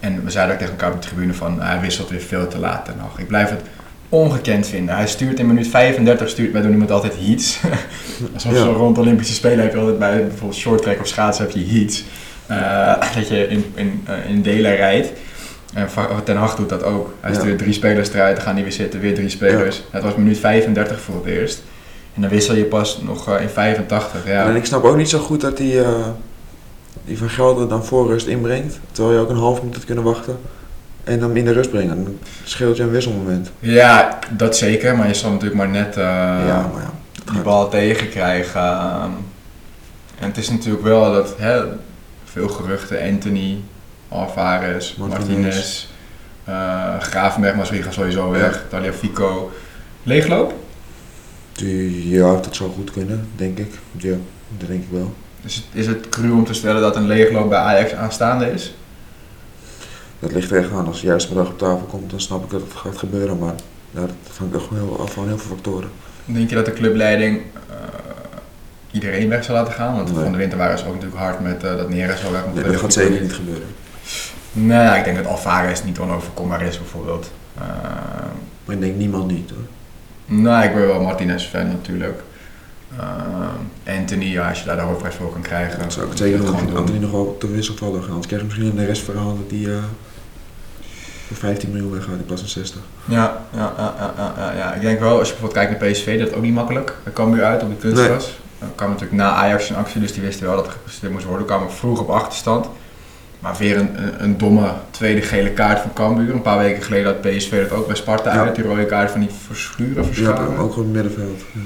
En 0.00 0.24
we 0.24 0.30
zeiden 0.30 0.54
ook 0.54 0.60
tegen 0.60 0.74
elkaar 0.76 0.92
op 0.92 1.02
de 1.02 1.08
tribune 1.08 1.34
van, 1.34 1.60
hij 1.62 1.80
wisselt 1.80 2.10
weer 2.10 2.20
veel 2.20 2.48
te 2.48 2.58
laat 2.58 2.90
nog. 3.00 3.18
Ik 3.18 3.26
blijf 3.26 3.50
het 3.50 3.60
ongekend 4.08 4.66
vinden. 4.66 4.94
Hij 4.94 5.06
stuurt 5.06 5.38
in 5.38 5.46
minuut 5.46 5.68
35, 5.68 6.28
stuurt 6.28 6.52
bij 6.52 6.62
iemand 6.62 6.90
altijd 6.90 7.12
heats. 7.26 7.58
Alsof 8.34 8.52
Ja. 8.52 8.58
zo 8.58 8.72
rond 8.72 8.98
Olympische 8.98 9.34
Spelen 9.34 9.58
heb 9.64 9.72
je 9.72 9.78
altijd 9.78 9.98
bij 9.98 10.26
bijvoorbeeld 10.26 10.60
short 10.60 10.82
track 10.82 11.00
of 11.00 11.06
schaatsen 11.06 11.44
heb 11.44 11.54
je 11.54 11.66
heats. 11.78 12.04
Eh, 12.46 12.94
dat 13.16 13.28
je 13.28 13.48
in, 13.48 13.64
in, 13.74 14.04
eh, 14.06 14.30
in 14.30 14.42
delen 14.42 14.76
rijdt. 14.76 15.12
En 15.74 15.88
Ten 16.24 16.36
Hag 16.36 16.56
doet 16.56 16.68
dat 16.68 16.82
ook. 16.82 17.14
Hij 17.20 17.32
Ja. 17.32 17.38
stuurt 17.38 17.58
drie 17.58 17.72
spelers 17.72 18.12
eruit, 18.12 18.36
dan 18.36 18.44
gaan 18.44 18.54
die 18.54 18.64
weer 18.64 18.72
zitten, 18.72 19.00
weer 19.00 19.14
drie 19.14 19.28
spelers. 19.28 19.82
Het 19.90 20.02
was 20.02 20.14
minuut 20.14 20.38
35 20.38 21.00
voor 21.00 21.14
het 21.14 21.24
eerst. 21.24 21.62
En 22.16 22.22
dan 22.22 22.30
wissel 22.30 22.54
je 22.54 22.64
pas 22.64 23.00
nog 23.02 23.28
eh, 23.28 23.42
in 23.42 23.48
85. 23.48 24.26
Ja. 24.26 24.48
En 24.48 24.56
ik 24.56 24.64
snap 24.64 24.84
ook 24.84 24.96
niet 24.96 25.08
zo 25.08 25.18
goed 25.18 25.40
dat 25.40 25.56
die, 25.56 25.82
eh, 25.82 26.06
die 27.04 27.18
van 27.18 27.28
Gelder 27.28 27.68
dan 27.68 27.84
voor 27.84 28.06
rust 28.06 28.26
inbrengt. 28.26 28.78
Terwijl 28.92 29.16
je 29.16 29.22
ook 29.22 29.30
een 29.30 29.36
half 29.36 29.58
minuut 29.58 29.74
had 29.74 29.84
kunnen 29.84 30.04
wachten. 30.04 30.38
En 31.04 31.20
dan 31.20 31.36
in 31.36 31.44
de 31.44 31.52
rust 31.52 31.70
brengen. 31.70 32.04
Dan 32.04 32.18
scheelt 32.44 32.76
je 32.76 32.82
een 32.82 32.90
wisselmoment. 32.90 33.50
Ja, 33.58 34.18
dat 34.30 34.56
zeker, 34.56 34.96
maar 34.96 35.08
je 35.08 35.14
zal 35.14 35.30
natuurlijk 35.30 35.56
maar 35.56 35.68
net 35.68 35.96
eh, 35.96 36.02
ja, 36.46 36.70
maar 36.72 36.82
ja. 36.82 37.32
die 37.32 37.42
bal 37.42 37.68
tegenkrijgen. 37.68 38.60
ehm. 38.60 39.10
En 40.18 40.28
het 40.28 40.36
is 40.36 40.50
natuurlijk 40.50 40.84
wel 40.84 41.12
dat 41.12 41.34
hè, 41.38 41.62
veel 42.24 42.48
geruchten, 42.48 43.02
Anthony, 43.02 43.58
Alvarez, 44.08 44.94
Martinez. 44.96 45.26
Martinez, 45.28 45.86
eh 46.44 47.00
Gravenberg, 47.00 47.82
gaan 47.82 47.92
sowieso 47.92 48.30
weg, 48.30 48.64
Taliafico. 48.70 49.50
Leegloop? 50.02 50.54
Ja, 51.56 52.32
dat 52.34 52.56
zou 52.56 52.70
goed 52.70 52.90
kunnen, 52.90 53.28
denk 53.36 53.58
ik. 53.58 53.74
Ja, 53.96 54.16
dat 54.58 54.68
denk 54.68 54.82
ik 54.82 54.88
wel. 54.90 55.14
Is 55.44 55.54
het, 55.54 55.64
is 55.72 55.86
het 55.86 56.08
cru 56.08 56.30
om 56.30 56.44
te 56.44 56.54
stellen 56.54 56.80
dat 56.80 56.96
een 56.96 57.06
leegloop 57.06 57.48
bij 57.48 57.58
Ajax 57.58 57.92
aanstaande 57.92 58.52
is? 58.52 58.74
Dat 60.18 60.32
ligt 60.32 60.50
er 60.50 60.58
echt 60.58 60.70
aan. 60.72 60.86
Als 60.86 60.96
het 60.96 61.06
juiste 61.06 61.28
bedrag 61.28 61.48
op 61.48 61.58
tafel 61.58 61.86
komt, 61.86 62.10
dan 62.10 62.20
snap 62.20 62.44
ik 62.44 62.50
dat 62.50 62.60
het 62.60 62.72
gaat 62.72 62.98
gebeuren. 62.98 63.38
Maar 63.38 63.54
ja, 63.90 64.00
dat 64.00 64.36
hangt 64.38 64.54
echt 64.54 64.64
heel, 64.70 65.00
af 65.00 65.12
van 65.12 65.26
heel 65.26 65.38
veel 65.38 65.56
factoren. 65.56 65.90
Denk 66.24 66.48
je 66.48 66.54
dat 66.54 66.64
de 66.64 66.72
clubleiding 66.72 67.40
eh, 67.70 67.76
iedereen 68.90 69.28
weg 69.28 69.44
zal 69.44 69.54
laten 69.54 69.72
gaan? 69.72 69.94
Want 69.96 70.12
Nee. 70.14 70.22
van 70.22 70.32
de 70.32 70.38
winter 70.38 70.58
waren 70.58 70.78
ze 70.78 70.86
ook 70.86 70.94
natuurlijk 70.94 71.20
hard 71.20 71.40
met 71.40 71.64
eh, 71.64 71.76
dat 71.76 71.88
Neres 71.88 72.24
al 72.24 72.32
weg 72.32 72.46
moet. 72.46 72.54
Nee, 72.54 72.64
dat 72.64 72.76
gaat 72.80 72.92
zeker 72.92 73.20
niet 73.20 73.32
gebeuren. 73.34 73.66
Nee, 74.52 74.98
ik 74.98 75.04
denk 75.04 75.16
dat 75.16 75.26
Alvarez 75.26 75.82
niet 75.82 75.98
onoverkombaar 75.98 76.62
is 76.62 76.78
bijvoorbeeld. 76.78 77.30
Uh, 77.58 77.62
Maar 78.64 78.74
ik 78.74 78.80
denk 78.80 78.96
niemand 78.96 79.30
niet 79.30 79.50
hoor. 79.50 79.58
Nou, 80.26 80.64
ik 80.64 80.74
ben 80.74 80.86
wel 80.86 81.02
Martinez 81.02 81.46
fan 81.46 81.68
natuurlijk. 81.68 82.22
Uh, 83.00 83.96
Anthony, 83.98 84.24
ja, 84.24 84.48
als 84.48 84.58
je 84.58 84.64
daar 84.64 84.76
de 84.76 84.82
hoofdprijs 84.82 85.14
voor 85.14 85.32
kan 85.32 85.40
krijgen. 85.40 85.78
Dat 85.78 85.92
zou 85.92 86.04
ik 86.04 86.10
het 86.10 86.20
zeker 86.20 86.38
doen. 86.38 86.58
vind 86.58 86.76
Anthony 86.76 86.98
nog 86.98 87.10
wel 87.10 87.36
te 87.38 87.50
wisselvallig. 87.50 88.08
Anders 88.08 88.26
krijg 88.26 88.40
je 88.40 88.46
misschien 88.46 88.70
in 88.70 88.76
de 88.76 88.84
rest 88.84 89.02
verhaal 89.02 89.36
dat 89.36 89.50
die 89.50 89.72
eh, 89.72 89.78
voor 91.26 91.36
15 91.36 91.70
miljoen 91.70 91.92
weggaat 91.92 92.18
in 92.18 92.24
plaats 92.24 92.40
van 92.40 92.50
60. 92.50 92.80
Ja, 93.04 93.42
ja, 93.54 93.72
ja, 93.76 94.04
ja, 94.36 94.52
ja. 94.52 94.74
Ik 94.74 94.80
denk 94.80 95.00
wel, 95.00 95.18
als 95.18 95.28
je 95.28 95.34
bijvoorbeeld 95.34 95.66
kijkt 95.66 95.80
naar 95.80 95.90
PSV, 95.90 96.18
dat 96.18 96.28
is 96.28 96.34
ook 96.34 96.42
niet 96.42 96.54
makkelijk. 96.54 96.94
Dat 97.04 97.12
kwam 97.12 97.32
weer 97.32 97.44
uit 97.44 97.62
op 97.62 97.68
de 97.68 97.76
kunstgras. 97.76 98.38
Dat 98.58 98.68
kwam 98.74 98.88
natuurlijk 98.88 99.16
na 99.16 99.30
Ajax 99.30 99.70
in 99.70 99.76
actie, 99.76 100.00
dus 100.00 100.12
die 100.12 100.22
wisten 100.22 100.46
wel 100.46 100.56
dat 100.56 100.66
er 100.66 100.72
gepresteerd 100.72 101.12
moest 101.12 101.24
worden. 101.24 101.46
kwamen 101.46 101.72
vroeg 101.72 102.00
op 102.00 102.10
achterstand. 102.10 102.66
Maar 103.38 103.54
weer 103.58 103.76
een, 103.76 104.02
een, 104.02 104.22
een 104.24 104.38
domme 104.38 104.68
tweede 104.90 105.22
gele 105.22 105.50
kaart 105.50 105.80
van 105.80 105.92
Cambuur. 105.92 106.34
Een 106.34 106.42
paar 106.42 106.58
weken 106.58 106.82
geleden 106.82 107.06
had 107.06 107.20
PSV 107.20 107.60
dat 107.68 107.78
ook 107.78 107.86
bij 107.86 107.96
Sparta 107.96 108.34
Ja. 108.34 108.40
uit. 108.44 108.54
Die 108.54 108.64
rode 108.64 108.86
kaart 108.86 109.10
van 109.10 109.20
die 109.20 109.30
verschuren, 109.46 109.94
Ja, 109.96 110.04
verschuren. 110.04 110.58
ook 110.58 110.72
gewoon 110.72 110.90
middenveld. 110.90 111.40
Ja. 111.52 111.60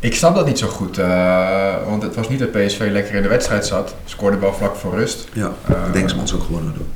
Ik 0.00 0.14
snap 0.14 0.34
dat 0.34 0.46
niet 0.46 0.58
zo 0.58 0.66
goed, 0.66 0.98
eh, 0.98 1.74
want 1.88 2.02
het 2.02 2.14
was 2.14 2.28
niet 2.28 2.38
dat 2.38 2.50
PSV 2.52 2.88
lekker 2.92 3.14
in 3.14 3.22
de 3.22 3.28
wedstrijd 3.28 3.66
zat. 3.66 3.94
Scoorde 4.04 4.38
wel 4.38 4.52
vlak 4.54 4.76
voor 4.76 4.94
rust. 4.94 5.28
Ja, 5.32 5.52
Eh, 5.68 5.74
ik 5.86 5.92
denk 5.92 6.08
ze 6.24 6.34
ook 6.34 6.42
gewonnen 6.42 6.74
doen. 6.74 6.86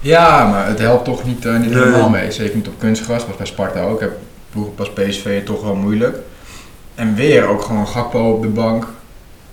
Ja, 0.00 0.48
maar 0.50 0.66
het 0.66 0.78
helpt 0.78 1.04
toch 1.04 1.24
niet, 1.24 1.46
eh, 1.46 1.56
niet 1.58 1.70
Nee. 1.70 1.82
helemaal 1.82 2.08
mee. 2.08 2.30
Zeker 2.32 2.56
niet 2.56 2.68
op 2.68 2.78
kunstgras, 2.78 3.26
was 3.26 3.36
bij 3.36 3.46
Sparta 3.46 3.80
ook. 3.82 4.00
Heb 4.00 4.12
ploegen 4.50 4.74
pas 4.74 4.90
PSV 4.92 5.44
toch 5.44 5.62
wel 5.62 5.74
moeilijk. 5.74 6.16
En 6.94 7.14
weer 7.14 7.46
ook 7.46 7.62
gewoon 7.62 7.86
Gakpo 7.88 8.30
op 8.32 8.42
de 8.42 8.48
bank. 8.48 8.86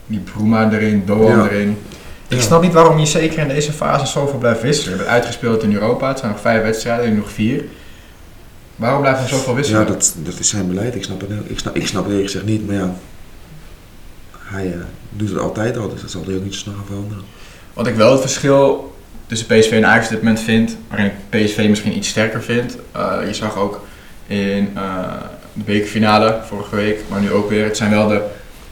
Die 0.05 0.19
Bruma 0.19 0.71
erin, 0.71 1.03
Doan 1.05 1.37
Ja. 1.37 1.47
erin. 1.49 1.77
Ik 2.31 2.37
Ja. 2.37 2.43
snap 2.43 2.61
niet 2.61 2.73
waarom 2.73 2.99
je 2.99 3.05
zeker 3.05 3.39
in 3.39 3.47
deze 3.47 3.71
fase 3.73 4.05
zoveel 4.05 4.39
blijft 4.39 4.61
wisselen. 4.61 4.91
Je 4.91 4.97
bent 4.97 5.09
uitgespeeld 5.09 5.63
in 5.63 5.73
Europa, 5.73 6.07
het 6.07 6.19
zijn 6.19 6.31
nog 6.31 6.41
vijf 6.41 6.61
wedstrijden, 6.63 7.09
nu 7.09 7.15
nog 7.17 7.31
vier. 7.31 7.63
Waarom 8.75 9.01
blijft 9.01 9.21
er 9.21 9.27
zoveel 9.29 9.55
wisselen? 9.55 9.81
Ja, 9.81 9.87
dat, 9.87 10.13
dat 10.17 10.39
is 10.39 10.49
zijn 10.49 10.67
beleid. 10.67 10.95
Ik 10.95 11.03
snap 11.03 11.21
het, 11.21 11.29
ik 11.43 11.59
snap, 11.59 11.75
ik 11.75 11.87
snap 11.87 12.07
het 12.09 12.21
gezegd 12.21 12.45
niet, 12.45 12.67
maar 12.67 12.75
ja. 12.75 12.93
Hij 14.37 14.65
eh, 14.65 14.79
doet 15.09 15.29
het 15.29 15.39
altijd 15.39 15.77
al, 15.77 15.89
dus 15.89 16.01
dat 16.01 16.11
zal 16.11 16.23
hij 16.25 16.35
ook 16.35 16.43
niet 16.43 16.53
zo 16.53 16.59
snel 16.59 16.73
gaan 16.73 16.85
veranderen. 16.85 17.23
Wat 17.73 17.87
ik 17.87 17.95
wel 17.95 18.11
het 18.11 18.21
verschil 18.21 18.95
tussen 19.27 19.47
PSV 19.47 19.71
en 19.71 19.85
Ajax 19.85 20.05
op 20.05 20.11
dit 20.11 20.21
moment 20.21 20.39
vind, 20.39 20.77
waarin 20.89 21.05
ik 21.05 21.13
PSV 21.45 21.65
misschien 21.69 21.97
iets 21.97 22.07
sterker 22.07 22.43
vind. 22.43 22.75
eh, 22.91 23.17
je 23.25 23.33
zag 23.33 23.57
ook 23.57 23.79
in 24.27 24.69
eh, 24.75 24.83
de 25.53 25.63
bekerfinale 25.63 26.37
vorige 26.47 26.75
week, 26.75 26.99
maar 27.09 27.21
nu 27.21 27.31
ook 27.31 27.49
weer. 27.49 27.63
Het 27.63 27.77
zijn 27.77 27.91
wel 27.91 28.07
de, 28.07 28.21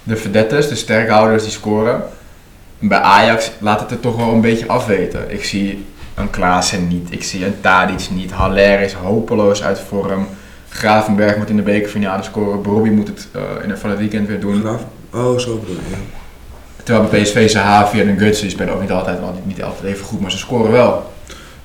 de 0.04 0.16
verdettes, 0.16 0.68
de 0.70 0.76
sterkhouders 0.76 1.44
die 1.44 1.52
scoren. 1.52 2.04
Bij 2.80 3.00
Ajax 3.00 3.52
laat 3.60 3.80
het 3.80 3.92
er 3.92 4.00
toch 4.00 4.16
wel 4.16 4.34
een 4.34 4.42
beetje 4.42 4.68
afweten. 4.68 5.32
Ik 5.32 5.44
zie 5.44 5.86
een 6.16 6.30
Klaassen 6.30 6.88
niet, 6.88 7.08
ik 7.12 7.24
zie 7.24 7.46
een 7.46 7.62
Tadic 7.62 8.08
niet. 8.12 8.32
Haller 8.32 8.80
is 8.80 8.94
hopeloos 8.94 9.64
uit 9.64 9.80
vorm. 9.80 10.28
Gravenberg 10.70 11.38
moet 11.38 11.50
in 11.50 11.56
de 11.56 11.62
bekerfinale 11.62 12.24
scoren. 12.24 12.62
Bobby 12.62 12.90
moet 12.90 13.08
het 13.08 13.28
eh, 13.32 13.42
in 13.64 13.70
het 13.70 13.80
van 13.80 13.90
het 13.90 14.00
weekend 14.00 14.28
weer 14.28 14.40
doen. 14.40 14.60
Graaf? 14.60 14.86
Oh, 15.14 15.38
zo 15.38 15.58
bedoel 15.58 15.76
je. 15.76 15.90
Ja. 15.90 15.98
Terwijl 16.84 17.10
bij 17.10 17.22
PSV 17.22 17.50
Zahavi 17.50 18.02
en 18.02 18.18
Guts, 18.18 18.42
die 18.42 18.50
spelen 18.50 18.74
ook 18.74 18.82
niet 18.82 18.92
altijd, 18.92 19.20
wel 19.20 19.34
niet, 19.34 19.46
niet 19.46 19.64
altijd 19.64 19.84
even 19.94 20.06
goed, 20.06 20.22
maar 20.22 20.32
ze 20.32 20.38
scoren 20.38 20.72
wel. 20.72 21.12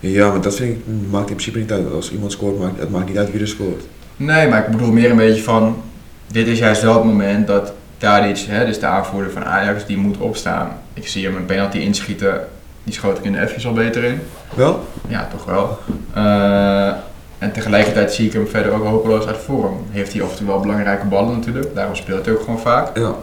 Ja, 0.01 0.31
maar 0.31 0.41
dat 0.41 0.57
vind 0.57 0.71
ik, 0.71 0.85
maakt 1.11 1.31
in 1.31 1.37
principe 1.37 1.59
niet 1.59 1.73
uit. 1.73 1.93
Als 1.93 2.13
iemand 2.13 2.33
scoort, 2.33 2.59
maakt, 2.59 2.79
het 2.79 2.91
maakt 2.91 3.09
niet 3.09 3.19
uit 3.19 3.33
wie 3.33 3.41
er 3.41 3.49
scoort. 3.49 3.83
Nee, 4.17 4.49
maar 4.49 4.65
ik 4.65 4.71
bedoel 4.71 4.93
meer 4.93 5.11
een 5.11 5.17
beetje 5.17 5.43
van, 5.43 5.83
dit 6.27 6.47
is 6.47 6.59
juist 6.59 6.83
wel 6.83 6.95
het 6.95 7.05
moment 7.05 7.47
dat 7.47 7.73
Tadic, 7.99 8.39
hè, 8.39 8.67
dus 8.67 8.79
de 8.81 8.87
aanvoerder 8.87 9.33
van 9.33 9.45
Ajax, 9.45 9.87
die 9.87 9.97
moet 9.97 10.17
opstaan. 10.17 10.79
Ik 10.95 11.09
zie 11.09 11.25
hem 11.25 11.37
een 11.37 11.47
penalty 11.47 11.79
inschieten, 11.79 12.49
die 12.85 12.95
schoot 12.95 13.19
ik 13.19 13.25
in 13.25 13.33
de 13.33 13.49
F's 13.49 13.67
al 13.67 13.73
beter 13.73 14.05
in. 14.05 14.21
Wel? 14.55 14.89
Ja, 15.09 15.29
toch 15.31 15.45
wel. 15.45 15.79
Eh, 16.15 16.93
en 17.39 17.53
tegelijkertijd 17.53 18.13
zie 18.13 18.27
ik 18.27 18.33
hem 18.33 18.49
verder 18.49 18.73
ook 18.73 18.85
hopeloos 18.85 19.27
uit 19.27 19.37
vorm. 19.37 19.85
Heeft 19.91 20.13
hij 20.13 20.23
oftewel 20.23 20.53
wel 20.55 20.63
belangrijke 20.63 21.07
ballen 21.07 21.33
natuurlijk, 21.39 21.75
daarom 21.75 21.95
speelt 21.95 22.25
hij 22.25 22.35
ook 22.35 22.41
gewoon 22.41 22.61
vaak. 22.61 22.97
Ja. 22.99 23.15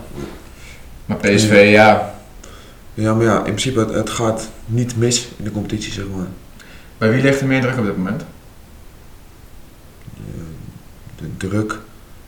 Maar 1.06 1.18
PSV, 1.18 1.68
ja, 1.72 2.14
Ja, 2.94 3.14
maar 3.14 3.26
ja, 3.26 3.38
in 3.38 3.44
principe, 3.44 3.80
het, 3.80 3.94
het 3.94 4.10
gaat 4.10 4.50
niet 4.66 4.98
mis 4.98 5.28
in 5.38 5.44
de 5.44 5.52
competitie, 5.52 5.92
zeg 5.92 6.06
maar. 6.16 6.26
bij 6.98 7.10
wie 7.12 7.22
ligt 7.22 7.42
er 7.42 7.48
meer 7.48 7.62
druk 7.62 7.78
op 7.78 7.86
dit 7.86 7.98
moment? 7.98 8.22
Eh, 10.18 10.22
De 11.16 11.48
druk 11.48 11.80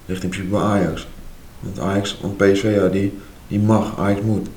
ligt 0.06 0.24
in 0.24 0.30
principe 0.30 0.56
bij 0.56 0.62
Ajax. 0.66 1.08
Want 1.63 1.79
Ajax, 1.79 2.17
want 2.22 2.38
PSV, 2.38 2.74
ja, 2.75 2.88
die, 2.88 3.20
die 3.48 3.60
mag, 3.60 4.00
Ajax 4.00 4.22
moet. 4.22 4.48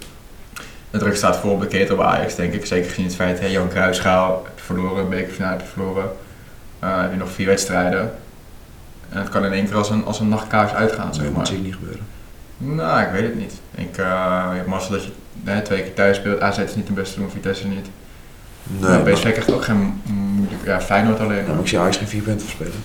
De 0.90 0.98
druk 0.98 1.16
staat 1.16 1.36
vol 1.36 1.50
op 1.50 1.60
de 1.60 1.66
ketel 1.66 1.96
bij 1.96 2.06
Ajax, 2.06 2.34
denk 2.34 2.52
ik. 2.52 2.66
Zeker 2.66 2.88
gezien 2.88 3.04
het 3.04 3.14
feit, 3.14 3.40
hè, 3.40 3.46
Jan 3.46 3.68
Kruisschaal 3.68 4.42
heb 4.44 4.58
je 4.58 4.64
verloren, 4.64 5.08
bekerfinale 5.08 5.52
heb 5.52 5.60
je 5.60 5.66
verloren. 5.66 6.10
Heb 6.78 7.10
je 7.10 7.16
nog 7.16 7.30
vier 7.30 7.46
wedstrijden. 7.46 8.12
En 9.08 9.18
het 9.18 9.28
kan 9.28 9.44
in 9.44 9.52
één 9.52 9.66
keer 9.66 9.76
als 9.76 9.90
een, 9.90 10.04
als 10.04 10.20
een 10.20 10.28
nachtkaars 10.28 10.72
uitgaan, 10.72 11.14
zeg 11.14 11.24
dat 11.24 11.32
maar. 11.32 11.46
zie 11.46 11.56
ik 11.56 11.62
niet 11.62 11.74
gebeuren. 11.74 12.04
Nou, 12.56 13.02
ik 13.02 13.10
weet 13.12 13.22
het 13.22 13.34
niet. 13.38 13.52
Ik, 13.74 13.96
je 13.96 14.02
hebt 14.54 14.66
mazzel 14.66 14.90
dat 14.92 15.02
je 15.44 15.62
twee 15.62 15.82
keer 15.82 15.94
thuis 15.94 16.16
speelt. 16.16 16.40
AZ 16.40 16.58
is 16.58 16.74
niet 16.74 16.86
de 16.86 16.92
beste 16.92 17.18
doen, 17.18 17.30
Vitesse 17.30 17.66
niet. 17.66 17.86
Nee, 18.62 18.90
maar 18.90 19.12
PSV 19.12 19.20
krijgt 19.22 19.52
ook 19.52 19.64
geen 19.64 20.02
moeilijk... 20.04 20.64
Ja, 20.64 20.80
Feyenoord 20.80 21.20
alleen. 21.20 21.46
maar 21.46 21.58
ik 21.58 21.68
zie 21.68 21.78
Ajax 21.78 21.96
geen 21.96 22.08
vier 22.08 22.22
punten 22.22 22.46
verspelen. 22.46 22.84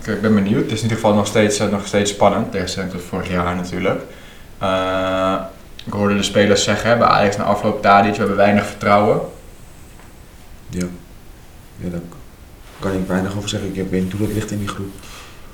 Ik, 0.00 0.06
eh, 0.06 0.14
ik 0.14 0.20
ben 0.20 0.34
benieuwd. 0.34 0.62
Het 0.62 0.72
is 0.72 0.76
in 0.76 0.82
ieder 0.82 0.96
geval 0.96 1.14
nog 1.14 1.26
steeds, 1.26 1.58
eh, 1.58 1.68
nog 1.68 1.86
steeds 1.86 2.10
spannend. 2.10 2.52
Tegenstelling 2.52 2.92
tot 2.92 3.02
vorig 3.02 3.30
jaar 3.30 3.56
natuurlijk. 3.56 4.00
Eh, 4.58 5.34
ik 5.84 5.92
hoorde 5.92 6.16
de 6.16 6.22
spelers 6.22 6.64
zeggen 6.64 6.98
bij 6.98 7.08
Ajax 7.08 7.36
na 7.36 7.44
afloop 7.44 7.82
Tadic, 7.82 8.12
we 8.12 8.18
hebben 8.18 8.36
weinig 8.36 8.66
vertrouwen. 8.66 9.20
Ja. 10.68 10.86
Ja, 11.76 11.90
daar 11.90 12.00
kan 12.78 12.92
ik 12.92 13.06
weinig 13.06 13.36
over 13.36 13.48
zeggen. 13.48 13.76
Ik 13.76 13.90
weet 13.90 14.02
niet 14.02 14.12
hoe 14.12 14.26
dat 14.26 14.34
ligt 14.36 14.50
in 14.50 14.58
die 14.58 14.68
groep. 14.68 14.92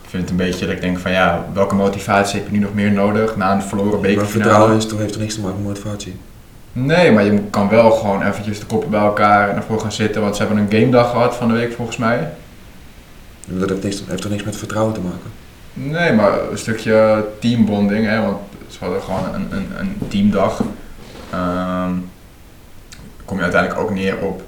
Ik 0.03 0.09
vind 0.17 0.23
het 0.23 0.31
een 0.31 0.37
beetje 0.47 0.67
dat 0.67 0.75
ik 0.75 0.81
denk 0.81 0.99
van 0.99 1.13
ja, 1.13 1.45
welke 1.53 1.75
motivatie 1.75 2.39
heb 2.39 2.49
je 2.51 2.57
nu 2.57 2.59
nog 2.65 2.75
meer 2.75 2.93
nodig 2.93 3.37
na 3.37 3.53
een 3.53 3.63
verloren 3.63 3.91
Maar 3.91 4.01
bekerfinale? 4.01 4.43
vertrouwen 4.43 4.77
is 4.77 4.87
toch, 4.87 4.99
heeft 4.99 5.13
toch 5.13 5.23
niks 5.23 5.35
te 5.35 5.41
maken 5.41 5.57
met 5.57 5.67
motivatie? 5.67 6.17
Nee, 6.73 7.13
maar 7.13 7.25
je 7.25 7.41
kan 7.51 7.69
wel 7.69 7.91
gewoon 7.91 8.23
eventjes 8.23 8.59
de 8.59 8.67
koppen 8.67 8.91
bij 8.91 9.01
elkaar 9.01 9.49
en 9.49 9.57
ervoor 9.57 9.81
gaan 9.81 9.93
zitten. 9.93 10.23
Want 10.23 10.37
ze 10.37 10.43
hebben 10.45 10.63
een 10.63 10.73
game 10.81 10.91
dag 10.91 11.11
gehad 11.11 11.35
van 11.37 11.49
de 11.49 11.55
week 11.55 11.73
volgens 11.73 11.97
mij. 11.97 12.31
Dat 13.59 13.69
heeft, 13.69 13.83
niks, 13.83 14.03
heeft 14.07 14.23
toch 14.23 14.31
niks 14.31 14.43
met 14.45 14.57
vertrouwen 14.57 14.95
te 14.95 15.01
maken? 15.01 15.31
Nee, 15.73 16.13
maar 16.13 16.33
een 16.51 16.59
stukje 16.59 17.25
teambonding, 17.41 18.07
hè, 18.07 18.21
want 18.21 18.37
ze 18.69 18.77
hadden 18.81 19.03
gewoon 19.03 19.35
een, 19.35 19.47
een, 19.51 19.67
een 19.79 20.09
teamdag. 20.09 20.63
Ehm 21.33 21.91
kom 23.25 23.37
je 23.39 23.45
uiteindelijk 23.45 23.83
ook 23.83 23.91
neer 23.95 24.19
op 24.19 24.43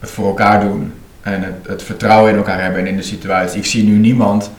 het 0.00 0.10
voor 0.10 0.26
elkaar 0.26 0.60
doen 0.60 0.92
en 1.20 1.42
het, 1.42 1.54
het 1.66 1.82
vertrouwen 1.82 2.30
in 2.30 2.36
elkaar 2.36 2.62
hebben 2.62 2.80
en 2.80 2.86
in 2.86 2.96
de 2.96 3.02
situatie. 3.02 3.58
Ik 3.58 3.66
zie 3.66 3.84
nu 3.84 3.96
niemand 3.98 4.50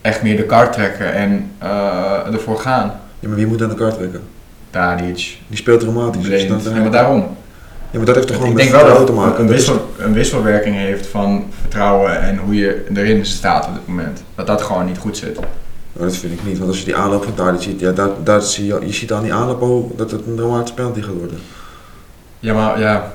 echt 0.00 0.22
meer 0.22 0.36
de 0.36 0.42
kaart 0.44 0.72
trekken 0.72 1.12
en 1.12 1.50
eh, 1.58 2.26
ervoor 2.32 2.58
gaan. 2.58 3.00
Ja, 3.20 3.28
maar 3.28 3.36
wie 3.36 3.46
moet 3.46 3.62
aan 3.62 3.68
de 3.68 3.74
kaart 3.74 3.94
trekken? 3.94 4.20
Tadic, 4.70 5.36
Die 5.46 5.56
speelt 5.56 5.80
dramatisch. 5.80 6.28
dus 6.28 6.48
dan- 6.48 6.74
Ja, 6.74 6.80
maar 6.80 6.90
daarom. 6.90 7.36
Ja, 7.92 7.98
maar 7.98 8.06
dat 8.06 8.14
heeft 8.14 8.26
toch 8.26 8.36
gewoon 8.36 8.50
Ik 8.50 8.56
denk 8.56 8.70
wel 8.70 8.78
vertrouwen 8.80 9.06
dat 9.06 9.16
te 9.16 9.22
maken? 9.22 9.42
een, 9.42 9.50
wissel, 9.50 9.94
een 9.98 10.12
wisselwerking 10.12 10.76
heeft 10.76 11.06
van 11.06 11.52
vertrouwen 11.60 12.20
en 12.20 12.36
hoe 12.36 12.54
je 12.54 12.86
erin 12.94 13.26
staat 13.26 13.66
op 13.66 13.74
dit 13.74 13.86
moment. 13.86 14.22
Dat 14.34 14.46
dat 14.46 14.62
gewoon 14.62 14.86
niet 14.86 14.98
goed 14.98 15.16
zit. 15.16 15.34
Nou, 15.92 16.08
dat 16.08 16.16
vind 16.16 16.32
ik 16.32 16.44
niet, 16.44 16.58
want 16.58 16.70
als 16.70 16.78
je 16.78 16.84
die 16.84 16.96
aanloop 16.96 17.24
van 17.24 17.34
Tadic 17.34 17.62
ziet, 17.62 17.80
ja, 17.80 17.92
daar, 17.92 18.08
daar 18.24 18.40
zie 18.40 18.66
je, 18.66 18.78
je 18.86 18.92
ziet 18.92 19.12
aan 19.12 19.22
die 19.22 19.32
aanloop 19.32 19.62
al 19.62 19.92
dat 19.96 20.10
het 20.10 20.26
een 20.26 20.36
dramatische 20.36 20.74
penalty 20.74 21.00
gaat 21.00 21.14
worden. 21.14 21.38
Ja, 22.38 22.54
maar 22.54 22.80
ja, 22.80 23.12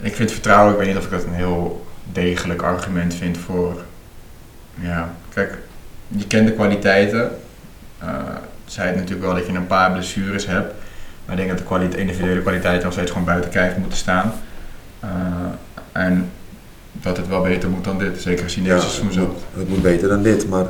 ik 0.00 0.14
vind 0.14 0.30
vertrouwen, 0.32 0.72
ik 0.72 0.78
weet 0.78 0.88
niet 0.88 0.96
of 0.96 1.04
ik 1.04 1.10
dat 1.10 1.24
een 1.24 1.34
heel 1.34 1.86
degelijk 2.12 2.62
argument 2.62 3.14
vind 3.14 3.38
voor. 3.38 3.74
Ja, 4.74 5.14
kijk, 5.34 5.58
je 6.08 6.26
kent 6.26 6.46
de 6.46 6.52
kwaliteiten. 6.52 7.30
Eh 7.98 8.06
zei 8.70 8.86
het 8.86 8.96
natuurlijk 8.96 9.26
wel 9.26 9.34
dat 9.34 9.46
je 9.46 9.52
een 9.52 9.66
paar 9.66 9.92
blessures 9.92 10.46
hebt. 10.46 10.74
Maar 11.28 11.38
ik 11.38 11.46
denk 11.46 11.58
dat 11.68 11.90
de 11.92 11.98
individuele 11.98 12.40
kwaliteiten 12.40 12.84
nog 12.84 12.92
steeds 12.92 13.10
gewoon 13.10 13.26
buiten 13.26 13.50
kijf 13.50 13.76
moeten 13.76 13.98
staan. 13.98 14.32
Eh, 15.00 15.08
en 15.92 16.30
dat 16.92 17.16
het 17.16 17.28
wel 17.28 17.42
beter 17.42 17.68
moet 17.70 17.84
dan 17.84 17.98
dit, 17.98 18.20
zeker 18.22 18.44
gezien 18.44 18.64
Ja, 18.64 18.74
deze 18.74 18.88
seizoen 18.88 19.12
zo. 19.12 19.20
moet, 19.20 19.36
het 19.60 19.68
moet 19.68 19.82
beter 19.82 20.08
dan 20.08 20.22
dit, 20.22 20.48
maar 20.48 20.66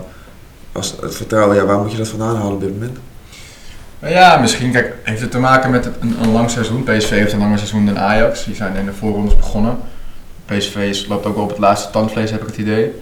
als 0.73 0.95
het 1.01 1.15
vertrouwen, 1.15 1.57
ja, 1.57 1.65
waar 1.65 1.79
moet 1.79 1.91
je 1.91 1.97
dat 1.99 2.09
vandaan 2.09 2.37
halen 2.37 2.53
op 2.53 2.61
dit 2.61 2.73
moment? 2.73 2.99
Nou 3.99 4.13
ja, 4.13 4.37
misschien 4.41 4.73
kijk, 4.73 4.95
heeft 5.03 5.21
het 5.21 5.31
te 5.31 5.39
maken 5.39 5.71
met 5.71 5.85
het- 5.85 5.95
een, 6.01 6.17
een 6.23 6.33
lang 6.33 6.51
seizoen. 6.51 6.83
PSV 6.85 7.11
heeft 7.11 7.33
een 7.33 7.39
langer 7.39 7.59
seizoen 7.59 7.87
dan 7.87 7.99
Ajax. 7.99 8.45
Die 8.45 8.55
zijn 8.55 8.77
in 8.77 8.85
de 8.85 8.93
voorrondes 8.93 9.37
begonnen. 9.37 9.77
PSV 10.45 10.77
is- 10.77 11.07
loopt 11.07 11.27
ook 11.27 11.35
wel 11.35 11.45
op 11.45 11.51
het 11.51 11.59
laatste 11.59 11.91
tandvlees, 11.91 12.31
heb 12.31 12.41
ik 12.41 12.47
het 12.47 12.57
idee. 12.57 12.93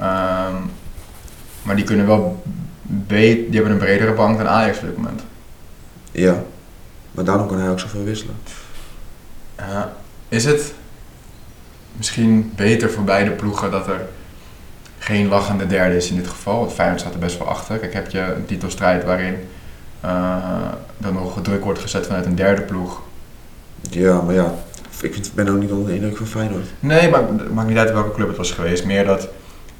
Ehm, 0.00 0.54
maar 1.62 1.76
die 1.76 1.84
kunnen 1.84 2.06
wel 2.06 2.42
die 2.82 3.48
hebben 3.52 3.72
een 3.72 3.78
bredere 3.78 4.12
bank 4.12 4.38
dan 4.38 4.48
Ajax 4.48 4.78
op 4.78 4.84
dit 4.84 4.96
moment. 4.96 5.22
Ja, 6.10 6.42
maar 7.16 7.24
daarom 7.24 7.46
kan 7.46 7.58
hij 7.58 7.70
ook 7.70 7.80
zoveel 7.80 8.04
wisselen. 8.04 8.36
Is 10.28 10.44
het 10.44 10.74
misschien 11.96 12.52
beter 12.56 12.90
voor 12.90 13.04
beide 13.04 13.30
ploegen 13.30 13.70
dat 13.70 13.86
er 13.86 14.06
geen 14.98 15.28
lachende 15.28 15.66
derde 15.66 15.96
is 15.96 16.10
in 16.10 16.16
dit 16.16 16.28
geval? 16.28 16.58
Want 16.58 16.72
Feyenoord 16.72 17.00
staat 17.00 17.12
er 17.12 17.18
best 17.18 17.38
wel 17.38 17.48
achter. 17.48 17.78
Kijk, 17.78 17.92
heb 17.92 18.10
je 18.10 18.20
een 18.20 18.46
titelstrijd 18.46 19.04
waarin 19.04 19.34
eh 20.00 20.10
er 21.00 21.12
nog 21.12 21.42
druk 21.42 21.64
wordt 21.64 21.78
gezet 21.78 22.06
vanuit 22.06 22.26
een 22.26 22.34
derde 22.34 22.62
ploeg. 22.62 23.02
Ja, 23.90 24.20
maar 24.20 24.34
ja, 24.34 24.54
ik 25.00 25.20
ben 25.34 25.48
ook 25.48 25.58
niet 25.58 25.70
onder 25.70 25.86
de 25.86 25.94
indruk 25.94 26.16
van 26.16 26.26
Feyenoord. 26.26 26.66
Nee, 26.80 27.10
maar 27.10 27.22
het 27.28 27.54
maakt 27.54 27.68
niet 27.68 27.78
uit 27.78 27.92
welke 27.92 28.12
club 28.12 28.28
het 28.28 28.36
was 28.36 28.50
geweest. 28.50 28.84
Meer 28.84 29.04
dat 29.04 29.28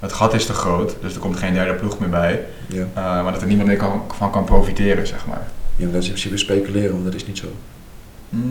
het 0.01 0.13
gat 0.13 0.35
is 0.35 0.47
te 0.47 0.53
groot, 0.53 0.97
dus 1.01 1.15
er 1.15 1.21
komt 1.21 1.37
geen 1.37 1.55
derde 1.55 1.75
ploeg 1.75 1.99
meer 1.99 2.09
bij. 2.09 2.45
Ja. 2.67 2.87
Eh, 2.95 3.03
maar 3.23 3.33
dat 3.33 3.41
er 3.41 3.47
niemand 3.47 3.69
meer 3.69 3.77
kan, 3.77 4.03
van 4.17 4.31
kan 4.31 4.45
profiteren, 4.45 5.07
zeg 5.07 5.27
maar. 5.27 5.47
Ja, 5.77 5.85
maar 5.85 5.93
dat 5.93 6.03
is 6.03 6.09
in 6.09 6.15
principe 6.15 6.37
speculeren, 6.37 6.93
want 6.93 7.05
dat 7.05 7.15
is 7.15 7.27
niet 7.27 7.39
zo. 7.39 7.47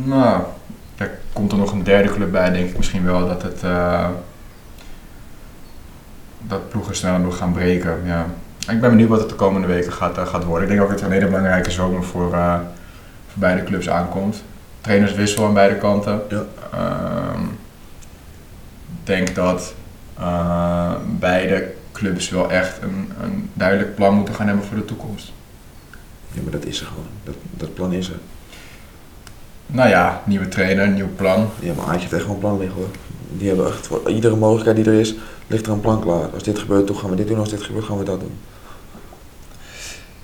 Nou, 0.05 0.43
er 0.97 1.11
komt 1.33 1.51
er 1.51 1.57
nog 1.57 1.71
een 1.71 1.83
derde 1.83 2.09
club 2.13 2.31
bij, 2.31 2.49
denk 2.51 2.69
ik 2.69 2.77
misschien 2.77 3.05
wel 3.05 3.27
dat 3.27 3.41
het. 3.41 3.63
eh, 3.63 4.09
dat 6.47 6.69
ploegen 6.69 6.95
sneller 6.95 7.19
nog 7.19 7.37
gaan 7.37 7.53
breken. 7.53 7.97
Ja. 8.05 8.25
Ik 8.69 8.81
ben 8.81 8.89
benieuwd 8.89 9.09
wat 9.09 9.19
het 9.19 9.29
de 9.29 9.35
komende 9.35 9.67
weken 9.67 9.91
gaat, 9.93 10.17
gaat 10.27 10.43
worden. 10.43 10.63
Ik 10.63 10.69
denk 10.69 10.81
ook 10.81 10.89
dat 10.89 10.99
het 10.99 11.07
een 11.07 11.13
hele 11.15 11.25
belangrijke 11.25 11.71
zomer 11.71 12.03
voor, 12.03 12.33
eh, 12.33 12.53
voor 13.27 13.39
beide 13.39 13.63
clubs 13.63 13.89
aankomt. 13.89 14.43
Trainers 14.81 15.13
wisselen 15.13 15.47
aan 15.47 15.53
beide 15.53 15.75
kanten. 15.77 16.21
Ja. 16.29 16.43
Ehm, 16.73 17.41
Ik 18.99 19.11
denk 19.11 19.35
dat 19.35 19.73
beide 21.19 21.71
clubs 21.91 22.29
wel 22.29 22.51
echt 22.51 22.81
een, 22.81 23.11
een 23.23 23.49
duidelijk 23.53 23.95
plan 23.95 24.15
moeten 24.15 24.33
gaan 24.35 24.47
hebben 24.47 24.65
voor 24.65 24.77
de 24.77 24.85
toekomst. 24.85 25.31
Ja, 26.35 26.41
maar 26.41 26.51
dat 26.51 26.65
is 26.65 26.79
er 26.79 26.85
gewoon. 26.85 27.07
Dat, 27.23 27.35
dat 27.51 27.73
plan 27.73 27.93
is 27.93 28.09
er. 28.09 28.19
Nou 29.65 29.89
ja, 29.89 30.21
nieuwe 30.25 30.47
trainer, 30.47 30.87
nieuw 30.87 31.09
plan. 31.15 31.49
Ja, 31.59 31.73
maar 31.73 31.85
Ajax 31.85 32.01
heeft 32.01 32.13
echt 32.13 32.25
wel 32.25 32.33
een 32.33 32.39
plan 32.39 32.59
liggen 32.59 32.77
hoor. 32.77 32.89
Die 33.29 33.47
hebben 33.47 33.67
echt 33.67 33.87
voor 33.87 34.09
iedere 34.09 34.35
mogelijkheid 34.35 34.77
die 34.77 34.93
er 34.93 34.99
is, 34.99 35.15
ligt 35.47 35.65
er 35.65 35.71
een 35.71 35.79
plan 35.79 36.01
klaar. 36.01 36.27
Als 36.33 36.43
dit 36.43 36.59
gebeurt, 36.59 36.87
toch 36.87 36.99
gaan 36.99 37.09
we 37.09 37.15
dit 37.15 37.27
doen. 37.27 37.39
Als 37.39 37.49
dit 37.49 37.63
gebeurt, 37.63 37.85
gaan 37.85 37.97
we 37.97 38.03
dat 38.03 38.19
doen. 38.19 38.37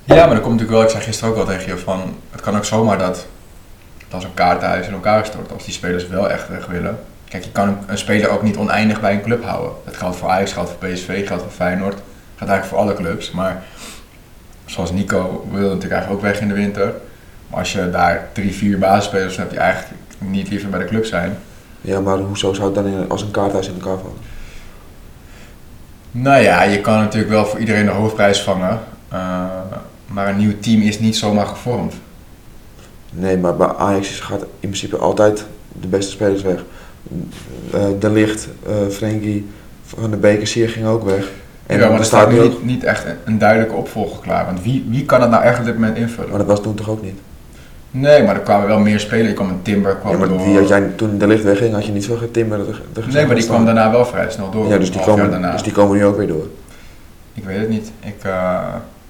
Ja, 0.04 0.26
maar 0.26 0.36
dan 0.36 0.44
komt 0.44 0.60
natuurlijk 0.60 0.72
wel, 0.72 0.84
ik 0.84 0.90
zei 0.90 1.04
gisteren 1.04 1.30
ook 1.30 1.36
wel 1.36 1.46
tegen 1.46 1.72
je, 1.72 1.78
van 1.78 2.16
het 2.32 2.42
kan 2.42 2.58
ook 2.58 2.66
zomaar 2.66 2.98
dat, 2.98 3.28
dat 3.98 4.14
als 4.14 4.24
een 4.24 4.34
kaartenhuis 4.34 4.88
in 4.88 4.94
elkaar 4.94 5.26
stort, 5.26 5.52
als 5.52 5.64
die 5.66 5.74
spelers 5.74 6.08
wel 6.08 6.30
echt 6.30 6.50
weg 6.50 6.66
willen. 6.66 7.00
Kijk, 7.28 7.44
je 7.44 7.52
kan 7.52 7.78
een, 7.88 7.98
speler 7.98 8.30
ook 8.30 8.42
niet 8.42 8.58
oneindig 8.58 9.02
bij 9.02 9.14
een 9.14 9.22
club 9.22 9.44
houden. 9.44 9.72
Dat 9.86 9.98
geldt 9.98 10.16
voor 10.16 10.30
Ajax, 10.30 10.54
geldt 10.54 10.70
voor 10.70 10.90
PSV, 10.90 11.28
geldt 11.28 11.44
voor 11.44 11.52
Feyenoord, 11.52 11.94
geldt 12.36 12.52
eigenlijk 12.52 12.66
voor 12.66 12.78
alle 12.78 12.94
clubs. 12.94 13.32
Maar 13.32 13.64
zoals 14.66 14.92
Nico 14.92 15.48
wil 15.52 15.62
natuurlijk 15.68 15.92
eigenlijk 15.92 16.12
ook 16.24 16.32
weg 16.32 16.42
in 16.42 16.48
de 16.48 16.54
winter. 16.54 16.94
Maar 17.48 17.60
als 17.60 17.72
je 17.72 17.90
daar 17.90 18.30
drie, 18.34 18.54
vier 18.54 18.80
basisspelers 18.80 19.38
hebt 19.38 19.50
die 19.50 19.60
eigenlijk 19.60 20.00
niet 20.18 20.50
liever 20.50 20.70
bij 20.70 20.80
de 20.80 20.86
club 20.86 21.06
zijn. 21.06 21.38
Ja, 21.82 22.00
maar 22.00 22.18
hoezo 22.18 22.54
zou 22.54 22.66
het 22.66 22.76
dan 22.76 22.86
in, 22.86 23.10
als 23.10 23.22
een 23.22 23.32
kaarthuis 23.32 23.68
in 23.68 23.74
elkaar 23.74 23.98
vallen? 23.98 24.18
Nou 26.12 26.42
ja, 26.42 26.64
je 26.64 26.82
kan 26.82 26.98
natuurlijk 26.98 27.32
wel 27.32 27.46
voor 27.46 27.60
iedereen 27.60 27.86
de 27.86 27.92
hoofdprijs 27.92 28.42
vangen. 28.42 28.80
eh, 29.10 29.46
maar 30.06 30.30
een 30.30 30.38
nieuw 30.38 30.60
team 30.60 30.82
is 30.82 31.00
niet 31.00 31.16
zomaar 31.18 31.46
gevormd. 31.46 31.94
Nee, 33.12 33.38
maar 33.38 33.56
bij 33.56 33.68
Ajax 33.68 34.20
gaat 34.20 34.42
in 34.42 34.48
principe 34.60 34.98
altijd 34.98 35.46
de 35.82 35.88
beste 35.88 36.12
spelers 36.12 36.42
weg. 36.42 36.64
Eh, 37.74 37.86
de 38.00 38.10
Licht, 38.10 38.48
eh 38.68 38.88
Frenkie, 38.90 39.50
Van 39.86 40.12
de 40.12 40.18
Beek, 40.18 40.48
Sier 40.48 40.70
ging 40.70 40.86
ook 40.86 41.04
weg. 41.04 41.26
En 41.72 41.80
ja, 41.80 41.90
maar 41.90 42.00
er 42.00 42.06
staat 42.06 42.32
nu 42.32 42.40
niet, 42.40 42.64
niet 42.66 42.84
echt 42.84 43.06
een, 43.26 43.38
duidelijke 43.38 43.76
opvolger 43.76 44.20
klaar. 44.22 44.46
Want 44.46 44.64
wie, 44.64 44.86
wie 44.90 45.06
kan 45.06 45.22
het 45.22 45.30
nou 45.30 45.44
echt 45.44 45.60
op 45.60 45.66
dit 45.66 45.74
moment 45.74 45.98
invullen? 45.98 46.30
Maar 46.30 46.38
dat 46.38 46.48
was 46.48 46.62
toen 46.62 46.76
toch 46.76 46.90
ook 46.90 47.02
niet? 47.02 47.20
Nee, 47.92 48.24
maar 48.24 48.36
er 48.36 48.42
kwamen 48.42 48.68
wel 48.68 48.80
meer 48.80 49.00
spelers. 49.00 49.28
Er 49.28 49.34
kwam 49.34 49.50
een 49.50 49.62
Timber, 49.62 49.96
kwam 49.96 50.12
Ja, 50.12 50.18
maar 50.18 50.28
door. 50.28 50.38
die 50.38 50.58
had 50.58 50.68
jij, 50.68 50.82
toen 50.96 51.18
de 51.18 51.28
Licht 51.28 51.44
wegging, 51.44 51.74
had 51.74 51.86
je 51.86 51.92
niet 51.92 52.06
veel 52.06 52.32
Timber 52.32 52.60
er, 52.60 52.82
er 52.96 53.14
nee, 53.14 53.26
maar 53.26 53.36
die 53.36 53.46
kwam 53.46 53.66
daarna 53.66 53.92
wel 53.92 54.06
vrij 54.06 54.32
snel 54.32 54.52
door. 54.52 54.68
Ja, 54.68 54.78
dus 54.78 54.92
die, 54.92 55.02
komen, 55.02 55.32
daarna. 55.32 55.52
dus 55.52 55.64
die 55.64 55.72
komen 55.72 55.98
nu 55.98 56.06
ook 56.06 56.18
weer 56.18 56.28
door. 56.28 56.48
Ik 57.34 57.44
weet 57.44 57.60
het 57.60 57.70
niet. 57.70 57.92
Ik, 58.00 58.24
eh, 58.24 58.60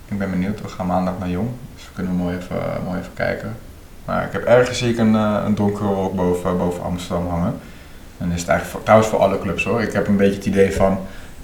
ik 0.08 0.18
ben 0.18 0.30
benieuwd. 0.30 0.62
We 0.62 0.68
gaan 0.68 0.86
maandag 0.86 1.14
naar 1.20 1.30
Jong. 1.30 1.48
Dus 1.76 1.84
we 1.84 1.92
kunnen 1.94 2.14
mooi 2.14 2.36
even, 2.36 2.56
mooi 2.86 3.00
even 3.00 3.14
kijken. 3.14 3.56
Maar 4.06 4.26
ik 4.26 4.32
heb 4.32 4.44
ergens 4.44 4.78
zie 4.78 4.90
ik 4.90 4.98
een, 4.98 5.16
eh, 5.16 5.42
een 5.46 5.56
donkere 5.56 5.88
wolk 5.88 6.16
boven, 6.16 6.58
boven 6.58 6.84
Amsterdam 6.84 7.28
hangen. 7.28 7.54
En 8.18 8.32
is 8.32 8.40
het 8.40 8.50
eigenlijk 8.50 8.66
voor, 8.66 8.84
trouwens 8.84 9.10
voor 9.10 9.20
alle 9.20 9.40
clubs 9.40 9.64
hoor. 9.64 9.82
Ik 9.82 9.94
heb 9.94 10.08
een 10.08 10.18
beetje 10.18 10.36
het 10.36 10.46
idee 10.46 10.76
van 10.76 11.00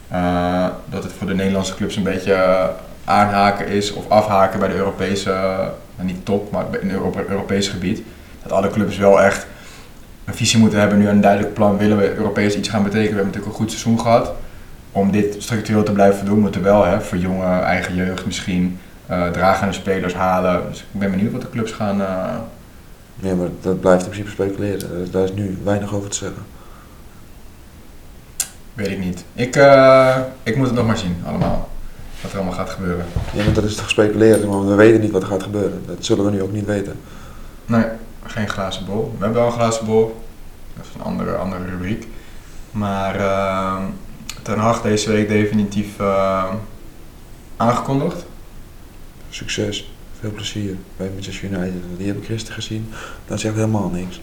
eh, 0.10 0.66
dat 0.86 1.04
het 1.04 1.14
voor 1.14 1.28
de 1.28 1.36
Nederlandse 1.36 1.76
clubs 1.76 1.96
een 1.96 2.04
beetje 2.04 2.34
eh, 2.34 2.66
aanhaken 3.06 3.68
is 3.68 3.94
of 3.94 4.10
afhaken 4.10 4.60
bij 4.60 4.68
de 4.68 4.76
Europese, 4.76 5.32
eh, 5.32 5.68
niet 6.02 6.26
top, 6.26 6.52
maar 6.52 6.66
in 6.82 6.88
het 6.88 6.98
Europe, 6.98 7.26
Europees 7.30 7.68
gebied. 7.68 8.02
Dat 8.44 8.52
alle 8.52 8.70
clubs 8.70 8.98
wel 8.98 9.22
echt 9.22 9.48
een 10.25 10.34
visie 10.34 10.60
moeten 10.60 10.79
hebben, 10.79 10.98
nu 10.98 11.08
een 11.08 11.22
duidelijk 11.22 11.53
plan. 11.53 11.77
Willen 11.77 11.98
we 11.98 12.16
Europees 12.16 12.55
iets 12.55 12.70
gaan 12.70 12.84
betekenen? 12.84 13.10
We 13.10 13.16
hebben 13.16 13.34
natuurlijk 13.34 13.53
een 13.53 13.66
goed 13.66 13.72
seizoen 13.72 14.00
gehad. 14.00 14.34
Om 14.92 15.12
dit 15.12 15.36
structureel 15.38 15.84
te 15.84 15.92
blijven 15.92 16.25
doen, 16.25 16.40
moeten 16.40 16.62
we 16.62 16.68
wel 16.68 16.86
hè, 16.86 17.01
voor 17.01 17.18
jonge, 17.18 17.60
eigen 17.60 17.96
jeugd 17.96 18.25
misschien 18.25 18.79
eh 19.08 19.27
dragende 19.27 19.74
spelers 19.74 20.14
halen. 20.14 20.62
Dus 20.70 20.79
ik 20.79 21.00
ben 21.00 21.12
benieuwd 21.12 21.31
wat 21.31 21.42
de 21.42 21.50
clubs 21.50 21.72
gaan. 21.72 22.01
Nee, 23.16 23.34
maar 23.34 23.48
dat 23.62 23.79
blijft 23.79 24.03
in 24.03 24.10
principe 24.10 24.31
speculeren. 24.31 25.12
Daar 25.12 25.24
is 25.24 25.34
nu 25.34 25.58
weinig 25.64 25.94
over 25.94 26.10
te 26.10 26.18
zeggen. 26.18 26.56
Weet 28.77 28.92
ik 28.92 29.00
niet. 29.00 29.24
Ik, 29.33 29.55
eh, 29.55 30.18
ik 30.44 30.55
moet 30.55 30.66
het 30.66 30.75
nog 30.75 30.85
maar 30.85 30.98
zien, 30.98 31.16
allemaal. 31.25 31.70
Wat 32.22 32.31
er 32.31 32.37
allemaal 32.37 32.57
gaat 32.57 32.70
gebeuren. 32.70 33.05
Ja, 33.33 33.44
want 33.44 33.55
dat 33.55 33.63
is 33.63 33.75
toch 33.75 33.90
speculeren, 33.90 34.50
maar 34.50 34.68
we 34.68 34.75
weten 34.75 35.01
niet 35.01 35.11
wat 35.11 35.22
er 35.22 35.27
gaat 35.27 35.44
gebeuren. 35.44 35.83
Dat 35.85 36.05
zullen 36.05 36.25
we 36.25 36.31
nu 36.31 36.42
ook 36.42 36.51
niet 36.51 36.66
weten. 36.66 37.00
Nee, 37.66 37.85
geen 38.25 38.50
glazen 38.50 38.85
bol. 38.85 39.13
We 39.18 39.24
hebben 39.24 39.42
wel 39.42 39.51
een 39.51 39.57
glazen 39.59 39.85
bol. 39.85 40.22
Dat 40.75 40.85
is 40.85 40.92
een 40.96 41.01
andere, 41.01 41.35
andere 41.35 41.66
rubriek. 41.66 42.07
Maar 42.72 43.16
ehm, 43.20 43.83
Ten 44.48 44.59
Hag 44.59 44.81
deze 44.81 45.11
week 45.11 45.27
definitief 45.27 46.00
eh, 46.00 46.53
aangekondigd. 47.57 48.25
Succes, 49.29 49.92
veel 50.20 50.31
plezier 50.31 50.75
bij 50.98 51.09
Manchester 51.13 51.50
United. 51.50 51.81
Die 51.98 52.07
heb 52.07 52.18
ik 52.18 52.25
gisteren 52.25 52.55
gezien. 52.55 52.90
Dat 53.25 53.40
zegt 53.40 53.55
helemaal 53.55 53.90
niks. 53.90 54.22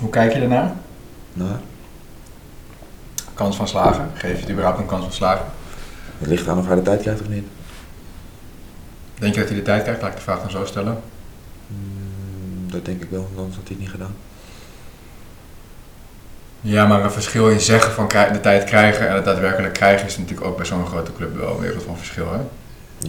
Hoe 0.00 0.10
kijk 0.10 0.32
je 0.32 0.40
ernaar? 0.40 0.72
Nou, 1.32 1.50
Kans 3.38 3.56
van 3.56 3.68
slagen. 3.68 4.10
Geef 4.14 4.34
je 4.34 4.40
het 4.40 4.50
überhaupt 4.50 4.78
een 4.78 4.86
kans 4.86 5.02
van 5.02 5.12
slagen? 5.12 5.46
het 6.18 6.28
ligt 6.28 6.48
aan 6.48 6.58
of 6.58 6.66
hij 6.66 6.76
de 6.76 6.82
tijd 6.82 7.00
krijgt 7.00 7.20
of 7.20 7.28
niet. 7.28 7.46
Denk 9.18 9.34
je 9.34 9.40
dat 9.40 9.48
hij 9.48 9.58
de 9.58 9.64
tijd 9.64 9.82
krijgt? 9.82 10.00
Laat 10.00 10.10
ik 10.10 10.16
de 10.16 10.22
vraag 10.22 10.40
dan 10.40 10.50
zo 10.50 10.64
stellen. 10.64 11.00
Mm, 11.66 12.70
dat 12.70 12.84
denk 12.84 13.02
ik 13.02 13.10
wel, 13.10 13.28
anders 13.36 13.56
had 13.56 13.64
hij 13.68 13.76
het 13.76 13.78
niet 13.78 13.90
gedaan. 13.90 14.14
Ja, 16.60 16.86
maar 16.86 17.04
een 17.04 17.10
verschil 17.10 17.50
in 17.50 17.60
zeggen 17.60 17.92
van 17.92 18.08
de 18.08 18.40
tijd 18.40 18.64
krijgen 18.64 19.08
en 19.08 19.14
het 19.14 19.24
daadwerkelijk 19.24 19.74
krijgen 19.74 20.06
is 20.06 20.18
natuurlijk 20.18 20.46
ook 20.46 20.56
bij 20.56 20.66
zo'n 20.66 20.86
grote 20.86 21.12
club 21.12 21.36
wel 21.36 21.54
een 21.54 21.60
wereld 21.60 21.82
van 21.82 21.96
verschil. 21.96 22.32
Hè? 22.32 22.40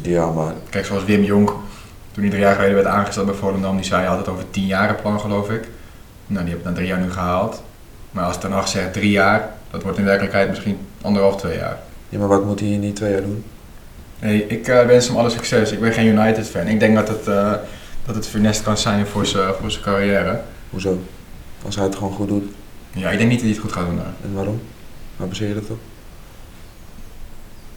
Ja, 0.02 0.32
maar 0.32 0.54
Kijk, 0.70 0.86
zoals 0.86 1.04
Wim 1.04 1.24
Jonk, 1.24 1.50
toen 2.12 2.24
hij 2.24 2.30
drie 2.30 2.42
jaar 2.42 2.56
geleden 2.56 2.76
werd 2.76 2.88
aangesteld 2.88 3.26
bij 3.26 3.36
Volendam, 3.36 3.76
die 3.76 3.86
zei 3.86 4.18
het 4.18 4.28
over 4.28 4.50
tien 4.50 4.65
jaren 4.65 4.96
plan 4.96 5.20
geloof 5.20 5.50
ik. 5.50 5.68
Nou, 6.28 6.44
die 6.44 6.54
heb 6.54 6.60
ik 6.60 6.70
na 6.70 6.74
drie 6.74 6.88
jaar 6.88 7.00
nu 7.00 7.12
gehaald. 7.12 7.63
Maar 8.12 8.26
als 8.26 8.39
Ten 8.39 8.52
Hag 8.52 8.67
zegt 8.67 8.93
drie 8.93 9.12
jaar, 9.12 9.50
dat 9.72 9.84
wordt 9.84 9.98
in 9.98 10.04
werkelijkheid 10.04 10.50
misschien 10.50 10.78
anderhalf, 11.02 11.38
twee 11.38 11.58
jaar. 11.58 11.78
Ja, 12.10 12.19
maar 12.19 12.28
wat 12.28 12.45
moet 12.45 12.60
hij 12.60 12.69
in 12.69 12.82
die 12.82 12.93
twee 12.93 13.12
jaar 13.12 13.22
doen? 13.22 13.43
Nee, 14.19 14.48
ik 14.48 14.67
eh, 14.67 14.86
wens 14.86 15.08
hem 15.08 15.17
alle 15.17 15.30
succes. 15.30 15.72
Ik 15.72 15.80
ben 15.80 15.93
geen 15.93 16.08
United-fan. 16.08 16.67
Ik 16.67 16.80
denk 16.80 16.95
dat 16.95 17.08
het, 17.08 17.28
eh, 17.28 17.54
dat 18.06 18.15
het 18.15 18.28
funest 18.28 18.63
kan 18.63 18.78
zijn 18.78 19.08
voor 19.08 19.26
zijn 19.26 19.54
voor 19.54 19.72
zijn 19.72 19.84
carrière. 19.84 20.41
Hoezo? 20.69 21.00
Als 21.65 21.76
hij 21.76 21.86
het 21.86 21.95
gewoon 21.95 22.13
goed 22.13 22.28
doet. 22.28 22.43
Ja, 22.91 23.10
ik 23.10 23.17
denk 23.17 23.30
niet 23.30 23.39
dat 23.39 23.48
hij 23.48 23.56
het 23.56 23.65
goed 23.65 23.72
gaat 23.72 23.86
doen 23.86 23.95
daar. 23.95 24.13
En 24.24 24.34
waarom? 24.34 24.62
Waar 25.15 25.28
baseer 25.28 25.48
je 25.48 25.54
dat 25.54 25.69
op? 25.69 25.80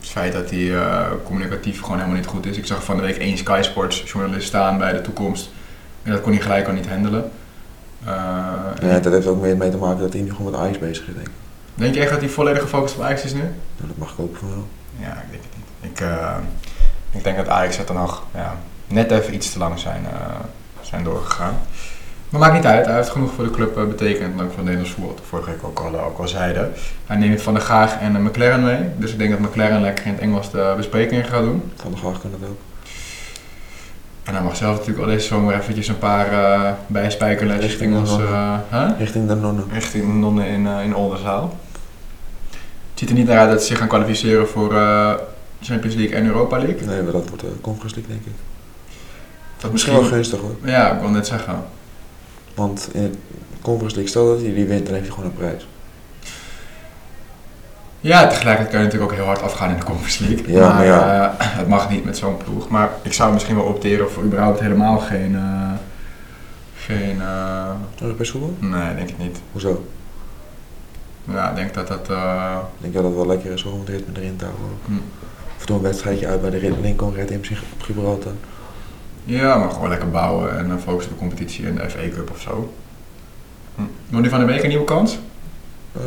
Het 0.01 0.09
feit 0.09 0.33
dat 0.33 0.51
hij 0.51 0.75
eh, 0.75 1.11
communicatief 1.25 1.81
gewoon 1.81 1.97
helemaal 1.97 2.17
niet 2.17 2.27
goed 2.27 2.47
is. 2.47 2.57
Ik 2.57 2.67
zag 2.67 2.85
van 2.85 2.97
de 2.97 3.03
week 3.03 3.17
één 3.17 3.39
Sky 3.39 3.61
Sports 3.63 4.03
journalist 4.07 4.47
staan 4.47 4.79
bij 4.79 4.93
de 4.93 5.01
toekomst. 5.01 5.51
En 6.03 6.13
dat 6.13 6.21
kon 6.21 6.33
hij 6.33 6.41
gelijk 6.41 6.67
al 6.67 6.73
niet 6.73 6.89
handelen. 6.89 7.31
Eh, 8.05 8.89
Ja, 8.91 8.99
dat 8.99 9.13
heeft 9.13 9.27
ook 9.27 9.41
meer 9.41 9.57
mee 9.57 9.71
te 9.71 9.77
maken 9.77 10.01
dat 10.01 10.13
hij 10.13 10.23
nu 10.23 10.31
gewoon 10.31 10.51
met 10.51 10.61
Ajax 10.61 10.79
bezig 10.79 11.09
is, 11.09 11.15
denk 11.15 11.27
ik. 11.27 11.33
Denk 11.75 11.95
je 11.95 12.01
echt 12.01 12.11
dat 12.11 12.21
hij 12.21 12.29
volledig 12.29 12.63
gefocust 12.63 12.95
op 12.97 13.03
Ajax 13.03 13.25
is 13.25 13.33
nu? 13.33 13.41
Nou, 13.41 13.53
dat 13.87 13.97
mag 13.97 14.13
ik 14.13 14.19
ook 14.19 14.37
van 14.37 14.49
wel. 14.49 14.67
Ja, 14.99 15.09
ik 15.13 15.31
denk 15.31 15.43
het 15.43 15.53
niet. 15.57 15.91
Ik, 15.91 16.01
eh, 16.01 16.37
ik 17.11 17.25
denk 17.25 17.37
dat 17.37 17.49
Ajax 17.49 17.77
het 17.77 17.87
dan 17.87 17.97
nog 17.97 18.23
ja, 18.35 18.55
net 18.87 19.11
even 19.11 19.35
iets 19.35 19.53
te 19.53 19.59
lang 19.59 19.79
zijn, 19.79 20.05
eh, 20.05 20.35
zijn 20.81 21.05
doorgegaan. 21.05 21.55
Maar 22.31 22.41
maakt 22.41 22.55
niet 22.55 22.67
uit, 22.67 22.87
hij 22.87 22.95
heeft 22.97 23.09
genoeg 23.11 23.33
voor 23.33 23.45
de 23.45 23.51
club 23.51 23.75
betekend. 23.75 24.39
En 24.39 24.45
ook 24.45 24.53
voor 24.53 24.63
Nederlands 24.63 24.91
voetbal, 24.93 25.17
vorige 25.29 25.51
week 25.51 25.65
ook 25.65 25.79
al, 25.79 26.01
ook 26.01 26.19
al 26.19 26.29
zeiden. 26.29 26.73
Hij 27.07 27.17
neemt 27.17 27.43
Van 27.43 27.55
der 27.55 27.63
Gaag 27.63 28.01
en 28.01 28.17
eh, 28.17 28.23
McLaren 28.23 28.63
mee. 28.63 28.79
Dus 28.97 29.13
ik 29.13 29.19
denk 29.19 29.31
dat 29.31 29.39
McLaren 29.41 29.81
lekker 29.81 30.07
in 30.07 30.13
het 30.13 30.21
Engels 30.21 30.51
de 30.51 30.73
besprekingen 30.77 31.25
gaat 31.25 31.43
doen. 31.43 31.73
Van 31.77 31.91
de 31.91 31.97
Gaag 31.97 32.21
kan 32.21 32.31
dat 32.41 32.49
ook. 32.49 32.59
En 34.23 34.35
hij 34.35 34.43
mag 34.43 34.57
zelf 34.57 34.77
natuurlijk 34.77 35.05
al 35.05 35.11
deze 35.13 35.27
zomer 35.27 35.55
eventjes 35.55 35.89
een 35.89 35.99
paar 35.99 36.77
bijspijkerletjes 36.87 37.71
Richting 37.71 37.93
richting 37.93 38.11
ons... 38.11 38.17
de 38.17 38.33
eh, 38.33 38.59
huh? 38.71 38.99
Richting 38.99 39.29
de 39.29 39.35
nonnen. 39.35 39.65
Richting 39.73 40.05
de 40.05 40.13
nonnen 40.13 40.47
in, 40.47 40.67
eh, 40.67 40.85
in 40.85 40.97
Oldenzaal. 40.97 41.57
Het 42.91 42.99
ziet 42.99 43.09
er 43.09 43.15
niet 43.15 43.27
naar 43.27 43.39
uit 43.39 43.51
dat 43.51 43.61
ze 43.61 43.67
zich 43.67 43.79
gaan 43.79 43.89
kwalificeren 43.89 44.49
voor 44.49 44.69
Champions 45.61 45.95
League 45.97 46.17
en 46.17 46.27
Europa 46.27 46.59
League. 46.59 46.87
Nee, 46.87 47.03
maar 47.03 47.13
dat 47.13 47.29
wordt 47.29 47.43
de 47.43 47.53
Conference 47.61 47.97
League, 47.97 48.15
denk 48.15 48.27
ik. 48.27 48.33
Dat 49.59 49.73
Misschien 49.73 49.93
wel 49.93 50.03
gunstig 50.03 50.41
hoor. 50.41 50.57
Ja, 50.65 50.93
ik 50.93 51.01
wil 51.01 51.11
net 51.11 51.27
zeggen. 51.27 51.65
Want 52.55 52.89
in 52.93 53.03
de 53.03 53.11
Conference 53.63 53.97
League, 53.97 54.09
stel 54.09 54.27
dat 54.27 54.41
hij 54.41 54.55
die 54.55 54.65
wint, 54.65 54.85
dan 54.85 54.95
heeft 54.95 55.07
hij 55.07 55.15
gewoon 55.15 55.31
een 55.31 55.37
prijs. 55.37 55.67
Ja, 58.05 58.27
tegelijkertijd 58.27 58.69
kan 58.71 58.79
je 58.79 58.85
natuurlijk 58.85 59.13
ook 59.13 59.19
heel 59.19 59.27
hard 59.27 59.43
afgaan 59.43 59.71
in 59.71 59.77
de 59.77 59.85
Conference 59.85 60.25
League. 60.29 60.53
Ja, 60.53 60.61
maar 60.67 60.75
maar 60.75 60.85
ja. 60.87 61.25
eh, 61.39 61.47
het 61.59 61.69
mag 61.69 61.91
niet 61.91 62.05
met 62.05 62.17
zo'n 62.17 62.37
ploeg. 62.37 62.69
Maar 62.69 62.91
ik 63.03 63.13
zou 63.13 63.33
misschien 63.33 63.57
wel 63.57 63.65
opteren 63.65 64.11
voor 64.11 64.23
überhaupt 64.23 64.61
helemaal 64.61 64.99
geen... 64.99 65.35
eh, 65.37 65.71
geen... 66.77 67.21
eh, 67.21 67.71
Europees 68.01 68.31
voetbal? 68.31 68.57
nee, 68.61 68.95
denk 68.95 69.09
ik 69.09 69.19
niet. 69.19 69.41
Hoezo? 69.53 69.87
Ja, 71.25 71.51
ik 71.51 71.57
denk 71.57 71.75
dat 71.75 71.89
dat... 71.89 72.09
eh, 72.11 72.57
Ik 72.77 72.83
denk 72.83 72.95
dat 72.95 73.05
het 73.05 73.15
wel 73.15 73.27
lekker 73.27 73.51
is 73.53 73.63
hoor, 73.63 73.73
om 73.73 73.81
het 73.81 73.89
ritme 73.89 74.21
erin 74.21 74.37
te 74.37 74.45
houden. 74.45 74.67
hm. 74.87 74.93
Of 75.59 75.67
door 75.67 75.77
een 75.77 75.83
wedstrijdje 75.83 76.27
uit 76.27 76.41
bij 76.41 76.51
de 76.51 76.59
Red- 76.59 76.81
Lincoln 76.81 77.15
Red 77.15 77.31
in 77.31 77.45
zich 77.45 77.63
op 77.73 77.83
Gibraltar. 77.83 78.33
Ja, 79.25 79.57
maar 79.57 79.71
gewoon 79.71 79.89
lekker 79.89 80.11
bouwen 80.11 80.59
en 80.59 80.69
dan 80.69 80.81
focussen 80.81 81.13
op 81.13 81.19
de 81.19 81.25
competitie 81.27 81.67
en 81.67 81.75
de 81.75 81.91
FA 81.91 81.99
Cup 82.15 82.31
of 82.31 82.41
zo. 82.41 82.73
Hm. 83.75 83.83
Wordt 84.11 84.25
nu 84.25 84.29
van 84.31 84.41
de 84.41 84.47
week 84.47 84.63
een 84.63 84.69
nieuwe 84.69 84.85
kans? 84.85 85.19
Eh, 85.93 86.03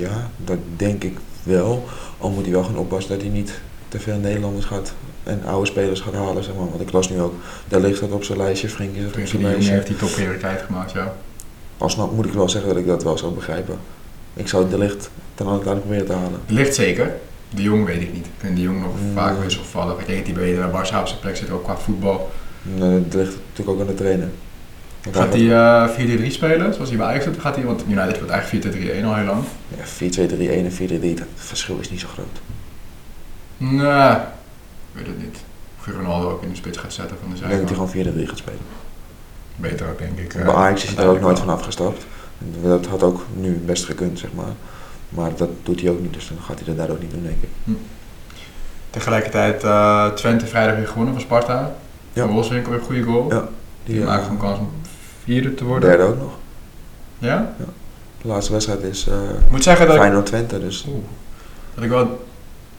ja, 0.00 0.30
dat 0.36 0.58
denk 0.76 1.04
ik 1.04 1.16
wel. 1.42 1.84
Al 2.18 2.30
moet 2.30 2.44
hij 2.44 2.52
wel 2.52 2.64
gaan 2.64 2.76
oppassen 2.78 3.12
dat 3.12 3.20
hij 3.20 3.30
niet 3.30 3.60
te 3.88 4.00
veel 4.00 4.16
Nederlanders 4.16 4.64
gaat 4.66 4.92
en 5.22 5.42
oude 5.46 5.66
spelers 5.66 6.00
gaat 6.00 6.14
halen. 6.14 6.44
Zeg 6.44 6.54
maar. 6.54 6.68
Want 6.68 6.80
ik 6.80 6.92
las 6.92 7.10
nu 7.10 7.20
ook, 7.20 7.34
daar 7.68 7.80
ligt 7.80 8.00
dat 8.00 8.10
op 8.10 8.24
zijn 8.24 8.38
lijstje, 8.38 8.68
Frenkie 8.68 9.00
is 9.00 9.06
op 9.06 9.12
zijn 9.12 9.26
de 9.26 9.32
Jong 9.32 9.42
lijstje. 9.52 9.72
heeft 9.72 9.86
die 9.86 9.96
topprioriteit 9.96 10.62
gemaakt, 10.62 10.92
ja. 10.92 11.14
Alsnog 11.78 12.14
moet 12.14 12.26
ik 12.26 12.32
wel 12.32 12.48
zeggen 12.48 12.68
dat 12.70 12.78
ik 12.78 12.86
dat 12.86 13.02
wel 13.02 13.18
zou 13.18 13.32
begrijpen. 13.34 13.78
Ik 14.34 14.48
zou 14.48 14.68
de 14.68 14.78
licht 14.78 15.10
ten 15.34 15.46
andere 15.46 15.76
proberen 15.76 16.06
te 16.06 16.12
halen. 16.12 16.40
Ligt 16.46 16.74
zeker. 16.74 17.12
De 17.54 17.62
Jong 17.62 17.84
weet 17.86 18.00
ik 18.02 18.12
niet. 18.12 18.26
Ik 18.26 18.32
vind 18.38 18.56
de 18.56 18.62
Jong 18.62 18.80
nog 18.80 18.92
Mm. 19.00 19.12
vaak 19.14 19.42
wisselvallig. 19.42 19.98
Ik 19.98 20.06
denk 20.06 20.26
dat 20.26 20.34
hij 20.36 20.44
beter 20.44 20.58
naar 20.60 20.70
Barça 20.86 21.00
op 21.00 21.06
zijn 21.06 21.20
plek 21.20 21.36
zit, 21.36 21.50
ook 21.50 21.64
qua 21.64 21.76
voetbal. 21.76 22.30
En, 22.76 22.82
eh, 22.82 22.88
dat 23.10 23.14
ligt 23.14 23.36
natuurlijk 23.48 23.68
ook 23.68 23.80
aan 23.80 23.86
de 23.86 23.94
trainer. 24.02 24.28
Gaat 25.12 25.32
hij 25.34 25.42
hij 25.42 26.16
eh 26.18 26.28
4-3 26.28 26.32
spelen, 26.32 26.74
zoals 26.74 26.88
hij 26.88 26.98
bij 26.98 27.06
Ajax 27.06 27.24
doet? 27.24 27.38
Gaat 27.40 27.56
hij, 27.56 27.64
want 27.64 27.82
United 27.88 28.14
speelt 28.16 28.30
eigenlijk 28.30 28.64
4-3-1 29.00 29.04
al 29.04 29.14
heel 29.14 29.24
lang. 29.24 29.44
ja, 29.68 29.84
4-2-3-1 29.84 30.64
en 30.64 30.72
4-3-3, 30.72 31.18
het 31.18 31.24
verschil 31.34 31.78
is 31.80 31.90
niet 31.90 32.00
zo 32.00 32.08
groot. 32.12 32.40
Nee, 33.56 34.10
ik 34.12 34.18
weet 34.92 35.06
het 35.06 35.18
niet. 35.18 35.36
Of 35.78 35.86
je 35.86 35.92
Ronaldo 35.92 36.30
ook 36.30 36.42
in 36.42 36.48
de 36.48 36.54
spits 36.56 36.78
gaat 36.78 36.92
zetten 36.92 37.16
van 37.20 37.28
de 37.30 37.34
Ik 37.34 37.40
denk 37.48 37.68
dat 37.68 37.76
hij 37.78 38.02
gewoon 38.02 38.24
4-3 38.24 38.28
gaat 38.28 38.38
spelen. 38.38 38.58
Beter 39.56 39.88
ook, 39.90 39.98
denk 39.98 40.18
ik. 40.18 40.34
eh, 40.34 40.44
Bij 40.44 40.54
Ajax 40.54 40.82
is 40.82 40.88
hij 40.88 40.96
daar 41.04 41.12
ook 41.14 41.20
nooit 41.20 41.38
van 41.38 41.48
afgestapt. 41.48 42.06
Dat 42.62 42.86
had 42.86 43.02
ook 43.02 43.26
nu 43.36 43.52
best 43.66 43.84
gekund, 43.84 44.18
zeg 44.18 44.30
maar. 44.34 44.52
Maar 45.08 45.30
dat 45.36 45.48
doet 45.62 45.80
hij 45.80 45.90
ook 45.90 46.00
niet, 46.00 46.12
dus 46.14 46.28
dan 46.28 46.38
gaat 46.42 46.56
hij 46.58 46.64
dat 46.66 46.76
daar 46.76 46.90
ook 46.90 47.00
niet 47.00 47.10
doen, 47.10 47.22
denk 47.22 47.36
ik. 47.42 47.76
Tegelijkertijd 48.90 49.64
eh, 49.64 50.06
Twente 50.08 50.46
vrijdag 50.46 50.76
weer 50.76 50.86
gewonnen 50.88 51.12
van 51.14 51.22
Sparta. 51.22 51.54
Ja. 52.12 52.22
Ja. 52.22 52.26
Wolfswinkel 52.28 52.70
weer 52.70 52.80
een 52.80 52.86
goede 52.86 53.02
goal. 53.02 53.32
Ja. 53.32 53.48
Die 53.84 54.00
eh, 54.00 54.06
maakt 54.06 54.22
gewoon 54.22 54.38
kans 54.38 54.58
om 54.58 54.70
vierde 55.30 55.54
te 55.54 55.64
worden. 55.64 55.88
derde 55.88 56.04
ook 56.04 56.18
nog. 56.18 56.32
Ja? 57.18 57.54
De 58.22 58.28
laatste 58.28 58.52
wedstrijd 58.52 58.82
is 58.82 59.06
Ik 59.44 59.50
moet 59.50 59.62
zeggen 59.62 59.86
dat 59.86 59.94
ik, 59.94 60.00
Feyenoord 60.00 60.26
Twente, 60.26 60.60
dus 60.60 60.84
Oeh. 60.88 61.04
dat 61.74 61.84
ik 61.84 61.90
wel, 61.90 62.04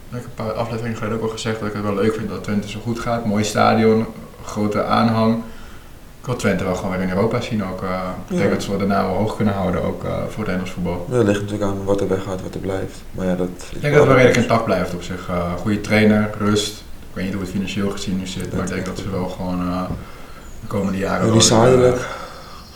dat 0.09 0.19
ik 0.19 0.25
een 0.25 0.33
paar 0.45 0.51
afleveringen 0.51 0.97
geleden 0.97 1.17
ook 1.17 1.23
al 1.23 1.29
gezegd 1.29 1.59
dat 1.59 1.67
ik 1.67 1.73
het 1.73 1.83
wel 1.83 1.95
leuk 1.95 2.13
vind 2.15 2.29
dat 2.29 2.43
Twente 2.43 2.69
zo 2.69 2.79
goed 2.83 2.99
gaat. 2.99 3.25
Mooi 3.25 3.43
stadion, 3.43 4.05
grote 4.45 4.83
aanhang. 4.83 5.35
Ik 6.19 6.25
wil 6.27 6.35
Twente 6.35 6.63
wel 6.63 6.75
gewoon 6.75 6.91
weer 6.91 7.01
in 7.01 7.09
Europa 7.09 7.41
zien 7.41 7.63
ook. 7.63 7.81
ik 8.27 8.37
denk 8.37 8.41
Ja. 8.43 8.49
dat 8.49 8.63
ze 8.63 8.77
daarna 8.77 9.05
wel 9.05 9.15
hoog 9.15 9.35
kunnen 9.35 9.53
houden 9.53 9.83
ook 9.83 10.03
eh, 10.03 10.09
voor 10.11 10.21
het 10.27 10.37
Nederlands 10.37 10.71
voetbal. 10.71 11.05
dat 11.09 11.23
ligt 11.25 11.41
natuurlijk 11.41 11.69
aan 11.71 11.83
wat 11.83 12.01
er 12.01 12.07
weggaat, 12.07 12.41
wat 12.41 12.53
er 12.53 12.59
blijft. 12.59 13.03
Maar 13.11 13.25
ja, 13.25 13.35
dat 13.35 13.47
Ik 13.71 13.81
denk 13.81 13.93
dat 13.93 14.03
het 14.03 14.11
wel 14.13 14.15
redelijk 14.21 14.37
intact 14.41 14.65
blijft 14.65 14.93
op 14.93 15.03
zich. 15.03 15.29
goede 15.61 15.81
trainer, 15.81 16.29
rust. 16.37 16.83
Ik 17.09 17.15
weet 17.17 17.23
niet 17.25 17.33
hoe 17.33 17.43
het 17.43 17.51
financieel 17.51 17.89
gezien 17.89 18.17
nu 18.17 18.27
zit, 18.27 18.53
maar 18.53 18.63
ik 18.65 18.69
denk 18.73 18.85
dat 18.85 18.97
ze 18.97 19.09
wel 19.09 19.29
gewoon 19.29 19.59
de 20.61 20.67
komende 20.67 20.97
jaren... 20.97 21.25
Jullie 21.25 21.41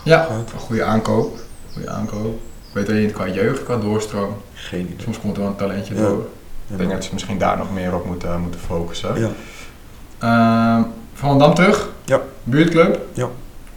Ja, 0.05 0.27
een 0.29 0.59
goede 0.59 0.83
aankoop. 0.83 1.37
Goede 1.73 1.89
aankoop. 1.89 2.33
Ik 2.67 2.73
weet 2.73 2.89
alleen 2.89 3.01
niet 3.01 3.13
qua 3.13 3.27
jeugd, 3.27 3.63
qua 3.63 3.77
doorstroom. 3.77 4.33
Geen 4.53 4.79
idee. 4.81 4.95
Soms 5.03 5.19
komt 5.19 5.35
er 5.35 5.41
wel 5.41 5.49
een 5.51 5.55
talentje 5.57 5.95
Ja. 5.95 6.01
door. 6.01 6.27
Ik 6.69 6.77
denk 6.77 6.91
dat 6.91 7.03
ze 7.03 7.09
misschien 7.13 7.37
daar 7.37 7.57
nog 7.57 7.73
meer 7.73 7.95
op 7.95 8.05
moeten, 8.05 8.41
moeten 8.41 8.59
focussen. 8.59 9.19
Ja. 9.19 9.29
Ehm, 10.17 10.83
van 11.13 11.39
Dam 11.39 11.53
terug. 11.53 11.89
Ja. 12.05 12.21
Buurtclub. 12.43 12.99
Ja. 13.13 13.23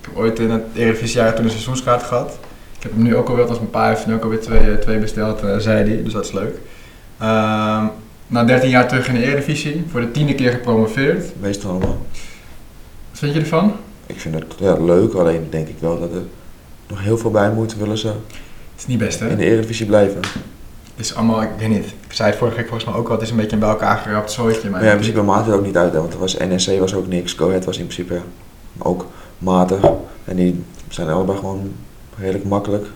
Ik 0.00 0.04
heb 0.04 0.16
ooit 0.16 0.38
in 0.38 0.50
het 0.50 0.62
Eredivisie-jaar 0.74 1.34
toen 1.34 1.44
een 1.44 1.50
seizoenskaart 1.50 2.02
gehad. 2.02 2.38
Ik 2.76 2.82
heb 2.82 2.92
hem 2.92 3.02
nu 3.02 3.16
ook 3.16 3.28
alweer, 3.28 3.48
als 3.48 3.58
mijn 3.58 3.70
pa 3.70 3.88
heeft 3.88 4.06
nu 4.06 4.14
ook 4.14 4.22
alweer 4.22 4.40
twee, 4.40 4.70
eh, 4.70 4.74
twee 4.76 4.98
besteld, 4.98 5.42
eh, 5.42 5.56
zei 5.56 5.90
hij. 5.90 6.02
Dus 6.02 6.12
dat 6.12 6.24
is 6.24 6.32
leuk. 6.32 6.58
Ehm, 7.18 7.86
na 8.26 8.44
13 8.44 8.70
jaar 8.70 8.88
terug 8.88 9.08
in 9.08 9.14
de 9.14 9.22
Eredivisie. 9.22 9.84
Voor 9.90 10.00
de 10.00 10.10
tiende 10.10 10.34
keer 10.34 10.50
gepromoveerd. 10.50 11.40
Meestal 11.40 11.70
allemaal. 11.70 11.98
Wat 13.10 13.18
vind 13.18 13.34
je 13.34 13.40
ervan? 13.40 13.72
Ik 14.08 14.20
vind 14.20 14.34
het 14.34 14.54
ja, 14.58 14.76
leuk, 14.84 15.14
alleen 15.14 15.46
denk 15.50 15.68
ik 15.68 15.76
wel 15.78 16.00
dat 16.00 16.12
er 16.12 16.22
nog 16.86 17.02
heel 17.02 17.18
veel 17.18 17.30
bij 17.30 17.50
moet, 17.50 17.76
willen 17.76 17.98
ze 17.98 18.06
Het 18.06 18.16
is 18.76 18.86
niet 18.86 18.98
best, 18.98 19.20
hè? 19.20 19.28
in 19.28 19.36
de 19.36 19.44
Eredivisie 19.44 19.86
blijven. 19.86 20.20
Het 20.96 21.06
is 21.06 21.14
allemaal, 21.14 21.42
ik 21.42 21.48
weet 21.58 21.68
niet. 21.68 21.84
Ik 21.86 22.12
zei 22.12 22.28
het 22.30 22.38
vorige 22.38 22.56
week 22.56 22.66
volgens 22.66 22.90
mij 22.90 22.98
ook 22.98 23.06
al. 23.08 23.12
Het 23.12 23.22
is 23.22 23.30
een 23.30 23.36
beetje 23.36 23.52
een 23.52 23.58
bij 23.58 23.68
elkaar 23.68 23.98
gerapt 23.98 24.30
zooitje. 24.30 24.62
Maar 24.62 24.70
Maar 24.70 24.84
ja, 24.84 24.90
in 24.90 24.98
principe 24.98 25.22
maakt 25.22 25.46
het 25.46 25.54
ook 25.54 25.64
niet 25.64 25.76
uit, 25.76 25.92
hè, 25.92 26.00
want 26.00 26.12
er 26.12 26.18
was 26.18 26.36
NSC 26.36 26.78
was 26.78 26.94
ook 26.94 27.06
niks, 27.06 27.32
Go 27.32 27.48
Ahead 27.48 27.64
was 27.64 27.78
in 27.78 27.86
principe 27.86 28.20
ook 28.78 29.06
matig. 29.38 29.80
En 30.24 30.36
die 30.36 30.64
zijn 30.88 31.08
allebei 31.08 31.38
gewoon 31.38 31.72
redelijk 32.18 32.44
makkelijk 32.44 32.86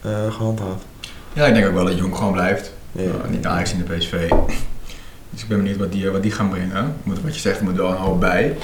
eh, 0.00 0.32
gehandhaafd. 0.32 0.84
Ja, 1.32 1.46
ik 1.46 1.54
denk 1.54 1.66
ook 1.66 1.74
wel 1.74 1.84
dat 1.84 1.98
Jong 1.98 2.16
gewoon 2.16 2.32
blijft. 2.32 2.72
Ja. 2.92 3.02
Uh, 3.02 3.10
niet 3.28 3.46
Ajax 3.46 3.72
in 3.72 3.78
de 3.78 3.94
PSV. 3.94 4.28
Dus 5.30 5.42
ik 5.42 5.48
ben 5.48 5.56
benieuwd 5.58 5.76
wat 5.76 5.92
die, 5.92 6.06
eh, 6.06 6.12
wat 6.12 6.22
die 6.22 6.32
gaan 6.32 6.48
brengen. 6.48 6.94
Moet, 7.02 7.22
wat 7.22 7.34
je 7.34 7.40
zegt, 7.40 7.58
er 7.58 7.64
moet 7.64 7.76
wel 7.76 7.90
een 7.90 7.96
hoop 7.96 8.20
bij. 8.20 8.56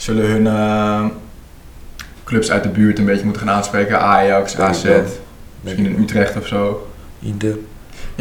Zullen 0.00 0.26
hun 0.30 0.46
eh, 0.46 1.04
clubs 2.24 2.50
uit 2.50 2.62
de 2.62 2.68
buurt 2.68 2.98
een 2.98 3.04
beetje 3.04 3.24
moeten 3.24 3.42
gaan 3.46 3.54
aanspreken? 3.54 4.00
Ajax, 4.00 4.54
Denk 4.56 4.68
AZ, 4.68 4.86
misschien 5.60 5.86
in 5.86 6.02
Utrecht 6.02 6.36
of 6.36 6.46
zo. 6.46 6.90
Inter. 7.18 7.48
Ja, 7.50 7.56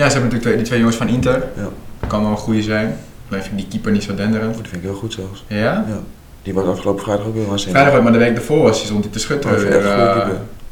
ze 0.10 0.12
hebben 0.20 0.22
natuurlijk 0.22 0.42
twee, 0.42 0.56
die 0.56 0.66
twee 0.66 0.80
jongens 0.80 0.98
van 0.98 1.08
Inter. 1.08 1.44
Ja. 1.56 1.70
Kan 2.08 2.22
wel 2.22 2.32
een 2.32 2.38
goede 2.38 2.62
zijn. 2.62 2.98
Alleen 3.30 3.44
vind 3.44 3.54
ik 3.54 3.58
die 3.60 3.68
keeper 3.68 3.92
niet 3.92 4.04
zo 4.04 4.16
denderend. 4.16 4.54
Dat 4.58 4.68
vind 4.68 4.76
ik 4.84 4.90
heel 4.90 4.98
goed 5.00 5.14
zelfs. 5.14 5.44
Ja? 5.48 5.58
Ja. 5.88 6.00
Die 6.44 6.54
was 6.54 6.66
afgelopen 6.66 7.04
vrijdag 7.04 7.26
ook 7.26 7.34
weer 7.34 7.48
waanzinnig. 7.48 7.82
Vrijdag 7.82 8.04
maar 8.04 8.12
de 8.12 8.18
week 8.18 8.36
daarvoor 8.36 8.62
was 8.62 8.78
hij 8.78 8.86
stond 8.86 9.04
hij 9.04 9.14
te 9.14 9.20
Oh, 9.20 9.24
schutteren. 9.24 10.24
eh, 10.24 10.30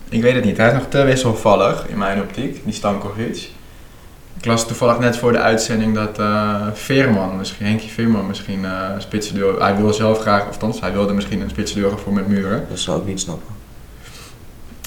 ik 0.09 0.21
weet 0.21 0.35
het 0.35 0.43
niet. 0.45 0.57
Hij 0.57 0.67
is 0.67 0.73
nog 0.73 0.85
te 0.89 1.03
wisselvallig 1.03 1.85
in 1.87 1.97
mijn 1.97 2.21
optiek, 2.21 2.61
die 2.63 2.73
Stankovic. 2.73 3.49
Ik 4.37 4.45
las 4.45 4.67
toevallig 4.67 4.99
net 4.99 5.17
voor 5.17 5.31
de 5.31 5.39
uitzending 5.39 5.95
dat 5.95 6.19
eh 6.19 6.67
Veerman, 6.73 7.37
misschien, 7.37 7.65
Henkie 7.65 7.89
Veerman 7.89 8.27
misschien 8.27 8.65
spitsenduo, 8.97 9.59
hij 9.59 9.75
wil 9.75 9.93
zelf 9.93 10.19
graag, 10.19 10.41
of 10.41 10.47
althans, 10.47 10.79
hij 10.79 10.91
wilde 10.91 11.13
misschien 11.13 11.41
een 11.41 11.49
spitsenduo 11.49 11.89
gaan 11.89 11.99
voor 11.99 12.13
met 12.13 12.27
Muren. 12.27 12.65
Dat 12.69 12.79
zou 12.79 12.99
ik 13.01 13.07
niet 13.07 13.19
snappen. 13.19 13.55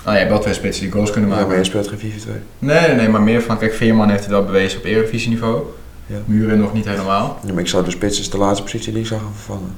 Ah, 0.04 0.14
hebt 0.14 0.28
wel 0.30 0.38
twee 0.40 0.54
spitsen 0.54 0.82
die 0.82 0.92
goals 0.92 1.10
kunnen 1.10 1.30
Ja, 1.30 1.34
maken. 1.36 1.50
maar 1.50 1.58
je 1.58 1.64
speelt 1.64 1.88
geen 1.88 1.98
4-4-2. 1.98 2.30
Nee, 2.58 2.80
nee, 2.86 2.96
nee, 2.96 3.08
maar 3.08 3.22
meer 3.22 3.42
van, 3.42 3.58
kijk, 3.58 3.74
Veerman 3.74 4.08
heeft 4.10 4.22
het 4.22 4.30
wel 4.30 4.44
bewezen 4.44 4.78
op 4.78 4.84
Eredivisie-niveau. 4.84 5.62
Ja. 6.06 6.16
Muren 6.24 6.58
nog 6.58 6.72
niet 6.72 6.84
helemaal. 6.84 7.38
Ja, 7.44 7.52
maar 7.52 7.62
ik 7.62 7.68
zou 7.68 7.84
de 7.84 7.90
spits 7.90 8.20
is 8.20 8.30
de 8.30 8.38
laatste 8.38 8.62
positie 8.62 8.92
die 8.92 9.00
ik 9.00 9.06
zou 9.06 9.20
gaan 9.20 9.32
vervangen. 9.34 9.74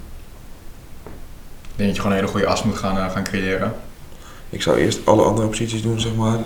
Ik 1.62 1.76
denk 1.76 1.88
dat 1.88 1.96
je 1.96 2.02
gewoon 2.02 2.12
een 2.16 2.22
hele 2.22 2.32
goede 2.32 2.46
as 2.46 2.62
moet 2.62 2.76
gaan, 2.76 2.98
eh, 2.98 3.10
gaan 3.10 3.24
creëren. 3.24 3.72
Ik 4.50 4.62
zou 4.62 4.78
eerst 4.78 5.00
alle 5.04 5.22
andere 5.22 5.46
posities 5.48 5.82
doen, 5.82 6.00
zeg 6.00 6.14
maar, 6.14 6.38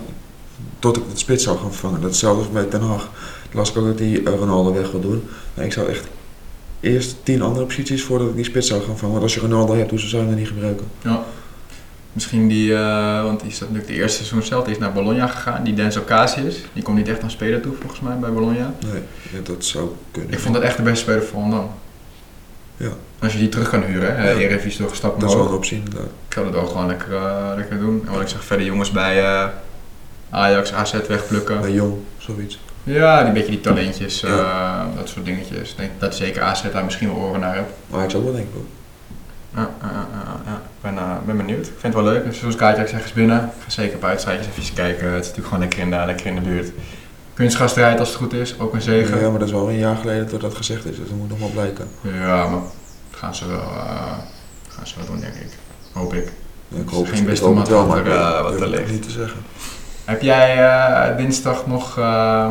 tot 0.93 1.03
ik 1.03 1.11
de 1.13 1.19
spits 1.19 1.45
zou 1.45 1.59
gaan 1.59 1.71
vervangen. 1.71 2.01
Datzelfde 2.01 2.43
als 2.43 2.53
met 2.53 2.71
Den 2.71 2.81
Haag. 2.83 3.09
Las 3.53 3.71
ik 3.71 3.77
ook 3.77 3.87
dat 3.87 3.99
die 3.99 4.23
eh, 4.23 4.35
Ronaldo 4.35 4.73
weg 4.73 4.91
wil 4.91 5.01
doen. 5.01 5.29
Ik 5.55 5.73
zou 5.73 5.89
echt 5.89 6.05
eerst 6.81 7.17
tien 7.23 7.43
andere 7.43 7.67
posities 7.67 8.03
voordat 8.03 8.29
ik 8.29 8.35
die 8.35 8.45
spits 8.45 8.67
zou 8.69 8.81
gaan 8.81 8.89
vervangen. 8.89 9.15
Want 9.15 9.25
als 9.25 9.35
je 9.35 9.41
Ronaldo 9.41 9.75
hebt, 9.75 9.91
hoezo 9.91 10.07
zou 10.07 10.23
je 10.23 10.29
hem 10.29 10.39
niet 10.39 10.49
gebruiken? 10.49 10.87
Misschien 12.13 12.49
die, 12.49 12.75
eh, 12.75 13.23
want 13.23 13.41
die 13.41 13.51
is 13.51 13.61
natuurlijk 13.61 13.87
de 13.87 13.95
eerste 13.95 14.17
seizoen 14.17 14.43
zelf, 14.43 14.65
die 14.65 14.73
is 14.73 14.79
naar 14.81 14.93
Bologna 14.93 15.27
gegaan. 15.27 15.65
Die 15.65 15.75
Denzel 15.75 16.05
Casius, 16.05 16.57
die 16.73 16.83
komt 16.83 16.97
niet 16.97 17.09
echt 17.09 17.23
aan 17.23 17.31
spelen 17.31 17.63
toe 17.63 17.73
volgens 17.81 18.01
mij 18.01 18.17
bij 18.17 18.31
Bologna. 18.31 18.75
Nee, 18.93 19.03
ja, 19.33 19.39
dat 19.45 19.65
zou 19.65 19.89
kunnen. 20.11 20.33
Ik 20.33 20.39
vond 20.39 20.55
dat 20.55 20.63
echt 20.63 20.77
de 20.77 20.83
beste 20.83 21.01
speler 21.01 21.23
voor 21.23 21.51
dan. 21.51 21.71
Ja. 22.77 22.91
Als 23.19 23.33
je 23.33 23.39
die 23.39 23.49
terug 23.49 23.69
kan 23.69 23.83
huren, 23.83 24.17
hè, 24.17 24.31
Ja. 24.31 24.37
Eredivisie 24.39 24.81
doorgestapt 24.81 25.21
Dat 25.21 25.29
is 25.29 25.37
wel 25.37 25.47
een 25.47 25.53
optie 25.53 25.77
inderdaad. 25.77 26.11
Ik 26.29 26.33
zou 26.33 26.45
dat 26.47 26.55
wel 26.55 26.67
gewoon 26.67 26.87
lekker, 26.87 27.15
eh, 27.15 27.53
lekker 27.57 27.79
doen. 27.79 28.03
En 28.07 28.13
wat 28.13 28.21
ik 28.21 28.29
zeg, 28.29 28.45
verder 28.45 28.67
jongens 28.67 28.91
bij 28.91 29.23
Ajax, 30.31 30.73
AZ 30.73 30.93
wegplukken. 31.09 31.61
Bij 31.61 31.73
Jong, 31.73 31.95
zoiets. 32.19 32.59
Ja, 32.83 33.25
die 33.25 33.33
beetje 33.33 33.51
die 33.51 33.61
talentjes, 33.61 34.23
eh, 34.23 34.85
dat 34.97 35.09
soort 35.09 35.25
dingetjes. 35.25 35.71
Ik 35.71 35.77
denk 35.77 35.91
dat 35.99 36.15
zeker 36.15 36.43
AZ 36.43 36.63
daar 36.73 36.85
misschien 36.85 37.09
wel 37.09 37.17
oren 37.17 37.41
naar 37.41 37.55
hebt. 37.55 37.73
Maar 37.91 38.05
ik 38.05 38.11
zou 38.11 38.25
wel 38.25 38.33
denk 38.33 38.47
ik 38.47 38.53
wel. 38.53 38.67
Ja, 39.55 39.71
ja, 39.83 40.07
ja, 40.45 40.63
ben, 40.81 40.99
eh, 40.99 41.17
ben 41.27 41.37
benieuwd. 41.37 41.67
Ik 41.67 41.75
vind 41.79 41.95
het 41.95 42.03
wel 42.03 42.13
leuk. 42.13 42.25
Een 42.25 42.31
seizoenskaartje, 42.31 42.83
ik 42.83 42.89
zeg 42.89 43.03
eens 43.03 43.13
binnen. 43.13 43.45
Ik 43.45 43.63
ga 43.63 43.71
zeker 43.71 43.97
een 43.97 44.05
uitstrijdjes 44.05 44.47
even 44.47 44.75
kijken. 44.75 45.07
Het 45.13 45.25
is 45.25 45.29
natuurlijk 45.29 45.47
gewoon 45.47 45.61
lekker 45.61 45.79
in 45.79 45.91
de, 45.91 46.03
lekker 46.07 46.27
in 46.27 46.35
de 46.35 46.41
buurt. 46.41 46.71
Kunstgasstrijd 47.35 47.99
als 47.99 48.09
het 48.09 48.19
goed 48.19 48.33
is, 48.33 48.59
ook 48.59 48.75
een 48.75 48.83
zegen. 48.83 49.21
Ja, 49.21 49.31
maar 49.31 49.39
dat 49.39 49.49
is 49.49 49.55
wel 49.55 49.69
een 49.69 49.79
jaar 49.79 49.97
geleden 49.97 50.29
dat 50.31 50.41
dat 50.41 50.55
gezegd 50.55 50.85
is, 50.85 50.97
dus 50.97 51.09
dat 51.09 51.17
moet 51.17 51.29
nog 51.29 51.39
wel 51.39 51.49
blijken. 51.49 51.89
Ja, 52.01 52.49
maar 52.49 52.61
gaan 53.11 53.35
ze 53.35 53.49
wel, 53.49 53.59
eh, 53.61 54.13
gaan 54.69 54.87
ze 54.87 54.95
wel 54.97 55.07
doen, 55.07 55.21
denk 55.21 55.35
ik. 55.35 55.49
Hoop 55.93 56.15
ik. 56.15 56.33
Is 56.69 56.93
hoop, 56.93 57.07
geen 57.07 57.25
beste 57.25 57.31
het 57.31 57.69
wel, 57.69 57.87
mat 57.87 58.05
maar 58.05 58.43
wat 58.43 58.61
er, 58.61 58.69
ligt. 58.69 58.91
niet 58.91 59.03
te 59.03 59.11
zeggen. 59.11 59.39
Heb 60.07 60.23
jij 60.23 60.59
eh, 60.59 61.17
dinsdag 61.17 61.67
nog 61.67 61.99
eh, 61.99 62.51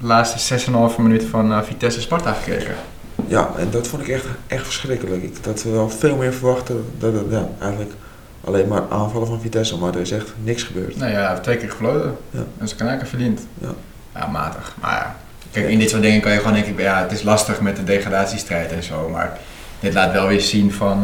de 0.00 0.06
laatste 0.06 0.60
6,5 0.60 0.96
minuut 0.98 1.24
van 1.24 1.52
eh, 1.52 1.62
Vitesse 1.62 2.00
Sparta 2.00 2.32
gekeken? 2.32 2.74
Ja, 3.26 3.50
en 3.58 3.70
dat 3.70 3.86
vond 3.86 4.02
ik 4.02 4.08
echt, 4.08 4.24
echt 4.46 4.64
verschrikkelijk. 4.64 5.22
Ik 5.22 5.44
dat 5.44 5.62
we 5.62 5.70
wel 5.70 5.90
veel 5.90 6.16
meer 6.16 6.32
verwachten. 6.32 6.84
Dat 6.98 7.12
ja, 7.30 7.48
eigenlijk 7.58 7.92
alleen 8.44 8.68
maar 8.68 8.82
aanvallen 8.90 9.26
van 9.26 9.40
Vitesse, 9.40 9.78
maar 9.78 9.94
er 9.94 10.00
is 10.00 10.10
echt 10.10 10.32
niks 10.42 10.62
gebeurd. 10.62 10.96
Nee, 10.96 11.12
ja, 11.12 11.38
twee 11.38 11.56
keer 11.56 11.70
gefloten. 11.70 12.16
Ja. 12.30 12.44
En 12.58 12.68
ze 12.68 12.76
kan 12.76 12.86
eigenlijk 12.86 13.16
verdiend. 13.16 13.46
Ja. 13.60 13.74
Ja, 14.14 14.26
matig. 14.26 14.74
Maar 14.80 14.92
ja, 14.92 15.16
kijk, 15.50 15.68
in 15.68 15.78
dit 15.78 15.90
soort 15.90 16.02
dingen 16.02 16.20
kan 16.20 16.32
je 16.32 16.38
gewoon 16.38 16.52
denken, 16.52 16.82
ja, 16.82 17.02
het 17.02 17.12
is 17.12 17.22
lastig 17.22 17.60
met 17.60 17.76
de 17.76 17.84
degradatiestrijd 17.84 18.72
en 18.72 18.82
zo. 18.82 19.08
Maar 19.08 19.38
dit 19.80 19.94
laat 19.94 20.12
wel 20.12 20.26
weer 20.26 20.40
zien 20.40 20.72
van, 20.72 21.02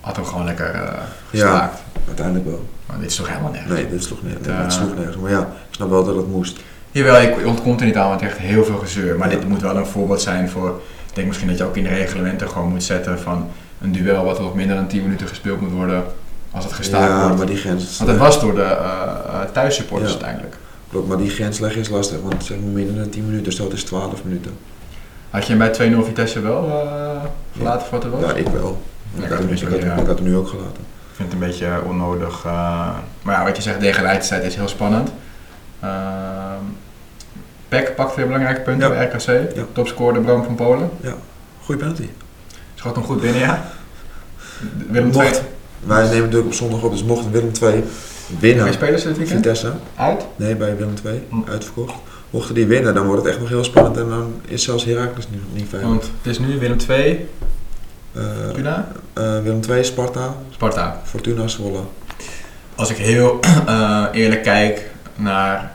had 0.00 0.18
ook 0.18 0.26
gewoon 0.26 0.44
lekker 0.44 0.74
uh, 0.74 0.82
gestaakt. 1.30 1.82
Uiteindelijk 2.06 2.46
wel. 2.46 2.68
Maar 2.86 2.98
dit 2.98 3.10
is 3.10 3.16
toch 3.16 3.28
helemaal 3.28 3.50
nergens? 3.50 3.72
Nee, 3.72 3.88
dit 3.88 4.04
sloeg 4.04 4.22
nergens. 4.22 4.46
Nee, 4.46 4.56
het 4.56 4.72
sloeg 4.72 4.94
nergens. 4.94 5.16
Maar 5.16 5.30
ja, 5.30 5.40
ik 5.40 5.74
snap 5.74 5.90
wel 5.90 6.04
dat 6.04 6.16
het 6.16 6.28
moest. 6.28 6.58
Jawel, 6.90 7.20
ik 7.20 7.46
ontkomt 7.46 7.80
er 7.80 7.86
niet 7.86 7.96
aan, 7.96 8.08
want 8.08 8.22
echt 8.22 8.38
heel 8.38 8.64
veel 8.64 8.78
gezeur. 8.78 9.18
Maar 9.18 9.28
dit 9.28 9.48
moet 9.48 9.62
wel 9.62 9.76
een 9.76 9.86
voorbeeld 9.86 10.20
zijn 10.20 10.48
voor... 10.48 10.80
Ik 11.08 11.14
denk 11.14 11.26
misschien 11.26 11.48
dat 11.48 11.58
je 11.58 11.64
ook 11.64 11.76
in 11.76 11.82
de 11.82 11.88
reglementen 11.88 12.48
gewoon 12.48 12.68
moet 12.68 12.82
zetten 12.82 13.18
van 13.18 13.50
een 13.80 13.92
duel 13.92 14.24
wat 14.24 14.40
op 14.40 14.54
minder 14.54 14.76
dan 14.76 14.86
10 14.86 15.02
minuten 15.02 15.28
gespeeld 15.28 15.60
moet 15.60 15.72
worden 15.72 16.04
als 16.50 16.64
het 16.64 16.72
gestaakt 16.72 17.10
ja, 17.10 17.22
wordt. 17.22 17.36
maar 17.36 17.46
die 17.46 17.56
grens... 17.56 17.98
Want 17.98 18.10
het 18.10 18.18
was 18.18 18.40
door 18.40 18.54
de 18.54 18.76
uh, 18.80 19.40
thuissupporters 19.52 20.12
ja. 20.12 20.16
uiteindelijk. 20.16 20.56
Klopt, 20.90 21.08
maar 21.08 21.16
die 21.16 21.30
grens 21.30 21.58
leggen 21.58 21.80
is 21.80 21.88
lastig, 21.88 22.18
want 22.22 22.44
zeg 22.44 22.58
maar 22.58 22.70
minder 22.70 22.94
dan 22.94 23.08
10 23.08 23.26
minuten, 23.26 23.52
stel 23.52 23.64
het 23.64 23.74
is 23.74 23.84
12 23.84 24.24
minuten. 24.24 24.52
Had 25.30 25.46
je 25.46 25.56
hem 25.56 25.70
bij 25.72 25.92
2-0 26.02 26.06
Vitesse 26.06 26.40
wel 26.40 26.64
uh, 26.68 27.22
gelaten 27.56 27.86
voor 27.86 27.98
wat 27.98 28.04
er 28.04 28.10
was? 28.10 28.30
Ja, 28.30 28.36
ik 28.36 28.48
wel. 28.48 28.82
Ik, 29.16 29.28
had 29.28 29.38
hem, 29.38 29.48
ik, 29.48 29.60
had, 29.60 30.00
ik 30.00 30.06
had 30.06 30.18
hem 30.18 30.22
nu 30.22 30.36
ook 30.36 30.48
gelaten. 30.48 30.82
Ik 31.10 31.14
vind 31.14 31.32
het 31.32 31.42
een 31.42 31.48
beetje 31.48 31.82
onnodig. 31.86 32.44
Uh, 32.44 32.52
maar 33.22 33.34
ja, 33.34 33.44
wat 33.44 33.56
je 33.56 33.62
zegt, 33.62 33.80
degradatie 33.80 34.36
is 34.36 34.54
heel 34.54 34.68
spannend. 34.68 35.10
Uh, 35.84 35.90
Peck 37.68 37.94
pakt 37.94 38.16
weer 38.16 38.26
belangrijke 38.26 38.60
punten 38.60 38.88
bij 38.88 39.04
RKC. 39.04 39.56
Ja. 39.56 39.64
Topscorer 39.72 40.20
Bram 40.20 40.44
van 40.44 40.54
Polen. 40.54 40.90
Ja, 41.00 41.14
goede 41.64 41.80
penalty. 41.80 42.08
Schot 42.74 42.94
hem 42.94 43.04
goed 43.04 43.20
binnen, 43.20 43.40
ja. 43.40 43.64
Willem 44.90 45.10
II. 45.10 45.30
Wij 45.80 46.02
nemen 46.02 46.20
natuurlijk 46.20 46.46
op 46.46 46.54
zondag 46.54 46.82
op, 46.82 46.90
dus 46.90 47.04
mocht 47.04 47.30
Willem 47.30 47.50
II 47.62 47.84
winnen. 48.38 48.64
Bij 48.64 48.72
spelers 48.72 49.02
dit 49.02 49.16
weekend? 49.16 49.38
Vitesse. 49.38 49.72
Uit? 49.94 50.26
Nee, 50.36 50.56
bij 50.56 50.76
Willem 50.76 50.94
II. 51.04 51.22
Hm. 51.28 51.50
Uitverkocht. 51.50 51.94
Mochten 52.30 52.54
die 52.54 52.66
winnen, 52.66 52.94
dan 52.94 53.06
wordt 53.06 53.22
het 53.22 53.30
echt 53.30 53.40
nog 53.40 53.48
heel 53.48 53.64
spannend 53.64 53.96
en 53.96 54.08
dan 54.08 54.34
is 54.46 54.62
zelfs 54.62 54.84
Heracles 54.84 55.28
niet, 55.30 55.40
niet 55.54 55.68
veilig. 55.68 55.90
Want 55.90 56.02
het 56.22 56.32
is 56.32 56.38
nu 56.38 56.58
Willem 56.58 56.76
II, 56.88 57.10
uh, 57.12 57.20
Fortuna? 58.44 58.88
Uh, 59.18 59.42
Willem 59.42 59.60
II, 59.68 59.84
Sparta. 59.84 60.34
Sparta. 60.50 61.00
Fortuna, 61.04 61.48
Zwolle. 61.48 61.80
Als 62.74 62.90
ik 62.90 62.96
heel 62.96 63.40
uh, 63.68 64.06
eerlijk 64.22 64.42
kijk 64.42 64.90
naar 65.16 65.72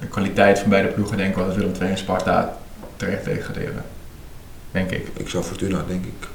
de 0.00 0.06
kwaliteit 0.06 0.58
van 0.58 0.68
beide 0.68 0.88
ploegen, 0.88 1.16
denk 1.16 1.30
ik 1.30 1.36
wel 1.36 1.46
dat 1.46 1.56
Willem 1.56 1.72
II 1.80 1.90
en 1.90 1.98
Sparta 1.98 2.56
terecht 2.96 3.24
degraderen. 3.24 3.84
Denk 4.70 4.90
ik. 4.90 5.08
Ik 5.16 5.28
zou 5.28 5.44
Fortuna, 5.44 5.82
denk 5.88 6.04
ik. 6.04 6.28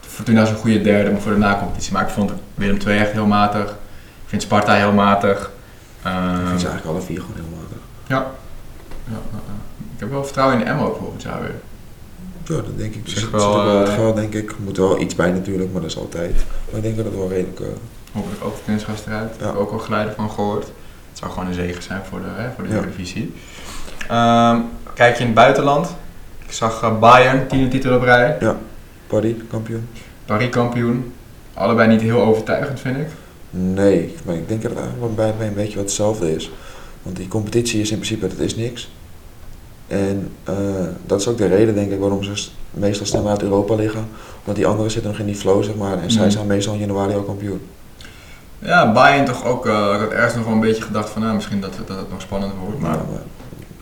Fortuna 0.00 0.42
is 0.42 0.48
een 0.48 0.56
goede 0.56 0.80
derde 0.80 1.20
voor 1.20 1.32
de 1.32 1.38
nacompetitie, 1.38 1.92
maar 1.92 2.02
ik 2.02 2.08
vond 2.08 2.32
Willem 2.54 2.78
II 2.86 2.98
echt 2.98 3.12
heel 3.12 3.26
matig. 3.26 3.70
Ik 3.70 4.26
vind 4.26 4.42
Sparta 4.42 4.74
heel 4.74 4.92
matig. 4.92 5.50
Uh, 6.06 6.12
ik 6.40 6.46
vind 6.46 6.60
ze 6.60 6.66
eigenlijk 6.66 6.86
alle 6.86 7.00
vier 7.00 7.20
gewoon 7.20 7.36
heel 7.36 7.58
matig. 7.60 7.78
Ja. 8.06 8.26
ja, 9.04 9.16
Ik 9.94 10.00
heb 10.00 10.10
wel 10.10 10.24
vertrouwen 10.24 10.58
in 10.58 10.64
de 10.64 10.70
Emma 10.70 10.82
ook 10.82 10.96
volgend 10.96 11.22
jaar 11.22 11.40
weer. 11.40 11.54
Ja, 12.48 12.54
dat 12.54 12.78
denk 12.78 12.94
ik. 12.94 13.04
Dus 13.04 13.14
zeg 13.14 13.30
wel, 13.30 13.64
wel 13.64 13.78
het 13.78 13.88
geld, 13.88 14.16
denk 14.16 14.34
ik. 14.34 14.50
Er 14.50 14.56
moet 14.64 14.76
wel 14.76 15.00
iets 15.00 15.14
bij 15.14 15.30
natuurlijk, 15.30 15.72
maar 15.72 15.80
dat 15.80 15.90
is 15.90 15.98
altijd. 15.98 16.34
Maar 16.68 16.76
ik 16.76 16.82
denk 16.82 16.96
dat 16.96 17.04
het 17.04 17.14
wel 17.14 17.28
redelijk... 17.28 17.60
Uh... 17.60 17.66
Hopelijk 18.12 18.44
ook 18.44 18.56
de 18.56 18.62
kunstgast 18.64 19.06
eruit. 19.06 19.34
Ja. 19.38 19.44
Heb 19.44 19.54
ik 19.54 19.60
ook 19.60 19.72
al 19.72 19.78
geluiden 19.78 20.14
van 20.14 20.30
gehoord. 20.30 20.64
Het 21.08 21.18
zou 21.18 21.30
gewoon 21.30 21.48
een 21.48 21.54
zegen 21.54 21.82
zijn 21.82 22.02
voor 22.08 22.18
de, 22.18 22.26
hè, 22.28 22.50
voor 22.54 22.64
de 22.64 22.70
ja. 24.08 24.54
Um, 24.54 24.64
kijk 24.94 25.14
je 25.14 25.20
in 25.20 25.26
het 25.26 25.34
buitenland. 25.34 25.96
Ik 26.46 26.52
zag 26.52 26.82
uh, 26.82 26.98
Bayern, 26.98 27.46
tiende 27.46 27.68
titel 27.68 27.96
op 27.96 28.02
rij. 28.02 28.36
Ja, 28.40 28.58
Paris 29.06 29.34
kampioen. 29.50 29.88
Paris 30.24 30.48
kampioen. 30.48 31.12
Allebei 31.54 31.88
niet 31.88 32.00
heel 32.00 32.22
overtuigend, 32.22 32.80
vind 32.80 32.96
ik. 32.96 33.06
Nee, 33.50 34.14
maar 34.24 34.34
ik 34.34 34.48
denk 34.48 34.62
dat 34.62 34.70
het 34.70 34.80
eigenlijk 34.80 35.16
bij 35.16 35.34
mij 35.38 35.46
een 35.46 35.54
beetje 35.54 35.76
wat 35.76 35.84
hetzelfde 35.84 36.34
is. 36.34 36.50
Want 37.02 37.16
die 37.16 37.28
competitie 37.28 37.80
is 37.80 37.90
in 37.90 37.98
principe, 37.98 38.28
dat 38.28 38.38
is 38.38 38.56
niks. 38.56 38.90
En 39.88 40.32
uh, 40.48 40.54
dat 41.06 41.20
is 41.20 41.28
ook 41.28 41.38
de 41.38 41.46
reden, 41.46 41.74
denk 41.74 41.90
ik, 41.90 42.00
waarom 42.00 42.22
ze 42.22 42.48
meestal 42.70 43.06
sneller 43.06 43.30
uit 43.30 43.42
Europa 43.42 43.74
liggen. 43.74 44.08
Want 44.44 44.56
die 44.56 44.66
anderen 44.66 44.90
zitten 44.90 45.10
nog 45.10 45.20
in 45.20 45.26
die 45.26 45.34
flow, 45.34 45.64
zeg 45.64 45.74
maar. 45.74 45.92
En 45.92 46.02
mm. 46.02 46.10
zij 46.10 46.30
zijn 46.30 46.46
meestal 46.46 46.74
in 46.74 46.80
januari 46.80 47.14
al 47.14 47.22
kampioen. 47.22 47.60
Ja, 48.58 48.92
Bayern 48.92 49.24
toch 49.24 49.44
ook. 49.44 49.66
Uh, 49.66 49.92
ik 49.94 50.00
had 50.00 50.10
ergens 50.10 50.34
nog 50.34 50.44
wel 50.44 50.54
een 50.54 50.60
beetje 50.60 50.82
gedacht 50.82 51.08
van, 51.08 51.22
nou, 51.22 51.34
misschien 51.34 51.60
dat, 51.60 51.72
dat 51.86 51.98
het 51.98 52.10
nog 52.10 52.20
spannender 52.20 52.58
wordt. 52.58 52.80
Maar, 52.80 52.90
ja, 52.90 53.02
maar 53.10 53.20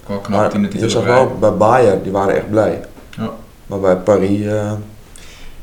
wel 0.07 0.19
knap 0.19 0.55
in 0.55 0.62
de 0.62 0.69
titel. 0.69 0.87
Je 0.87 0.93
zag 0.93 1.05
wel, 1.05 1.37
bij 1.38 1.55
Bayern, 1.55 2.03
die 2.03 2.12
waren 2.12 2.35
echt 2.35 2.51
blij. 2.51 2.85
Ja. 3.11 3.31
Maar 3.67 3.81
bij 3.81 3.97
Paris... 3.97 4.40
Uh, 4.40 4.73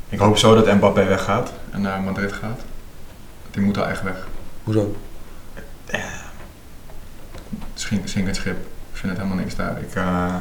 ik 0.08 0.18
hoop 0.18 0.36
zo 0.36 0.54
dat 0.54 0.74
Mbappé 0.74 1.04
weggaat 1.04 1.52
en 1.70 1.80
naar 1.80 2.00
Madrid 2.00 2.32
gaat. 2.32 2.60
Die 3.50 3.62
moet 3.62 3.78
al 3.78 3.86
echt 3.86 4.02
weg. 4.02 4.26
Hoezo? 4.64 4.94
Ja. 5.90 5.98
Zink 8.04 8.26
het 8.26 8.36
schip. 8.36 8.56
Ik 9.02 9.08
vind 9.08 9.18
het 9.20 9.26
helemaal 9.26 9.44
niks 9.44 9.56
daar. 9.56 9.76
Ik, 9.80 9.94
uh, 9.94 10.34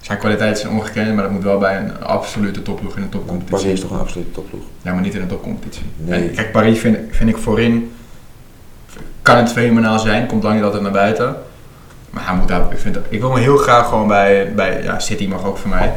zijn 0.00 0.18
kwaliteiten 0.18 0.60
zijn 0.60 0.72
ongekend, 0.72 1.14
maar 1.14 1.22
dat 1.22 1.32
moet 1.32 1.42
wel 1.42 1.58
bij 1.58 1.78
een 1.78 2.04
absolute 2.04 2.62
topploeg 2.62 2.96
in 2.96 3.02
een 3.02 3.08
topcompetitie. 3.08 3.56
Paris 3.56 3.72
is 3.72 3.80
toch 3.80 3.90
een 3.90 3.98
absolute 3.98 4.30
topploeg? 4.30 4.62
Ja, 4.82 4.92
maar 4.92 5.02
niet 5.02 5.14
in 5.14 5.20
een 5.20 5.28
topcompetitie. 5.28 5.84
Nee. 5.96 6.30
kijk, 6.30 6.52
Paris 6.52 6.78
vind, 6.78 6.98
vind 7.10 7.30
ik 7.30 7.36
voorin, 7.36 7.92
kan 9.22 9.36
het 9.36 9.52
fenomenaal 9.52 9.98
zijn, 9.98 10.26
komt 10.26 10.42
lang 10.42 10.54
niet 10.54 10.64
altijd 10.64 10.82
naar 10.82 10.92
buiten. 10.92 11.36
Maar 12.10 12.26
hij 12.26 12.36
moet 12.36 12.48
daar, 12.48 12.72
ik, 12.72 12.78
vind, 12.78 12.98
ik 13.08 13.20
wil 13.20 13.30
me 13.30 13.40
heel 13.40 13.56
graag 13.56 13.88
gewoon 13.88 14.08
bij, 14.08 14.54
bij 14.54 14.82
ja, 14.82 14.98
City 14.98 15.26
mag 15.26 15.44
ook 15.44 15.58
voor 15.58 15.70
mij, 15.70 15.94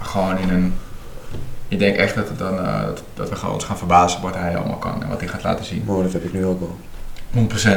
gewoon 0.00 0.38
in 0.38 0.50
een 0.50 0.74
ik 1.68 1.78
denk 1.78 1.96
echt 1.96 2.14
dat, 2.14 2.28
het 2.28 2.38
dan, 2.38 2.54
uh, 2.54 2.84
dat, 2.84 3.02
dat, 3.14 3.40
we 3.40 3.48
ons 3.48 3.64
gaan 3.64 3.78
verbazen 3.78 4.22
wat 4.22 4.34
hij 4.34 4.56
allemaal 4.56 4.76
kan 4.76 5.02
en 5.02 5.08
wat 5.08 5.20
hij 5.20 5.28
gaat 5.28 5.42
laten 5.42 5.64
zien. 5.64 5.82
Mooi, 5.86 6.02
dat 6.02 6.12
heb 6.12 6.24
ik 6.24 6.32
nu 6.32 6.44
ook 6.44 6.60
wel. 6.60 6.76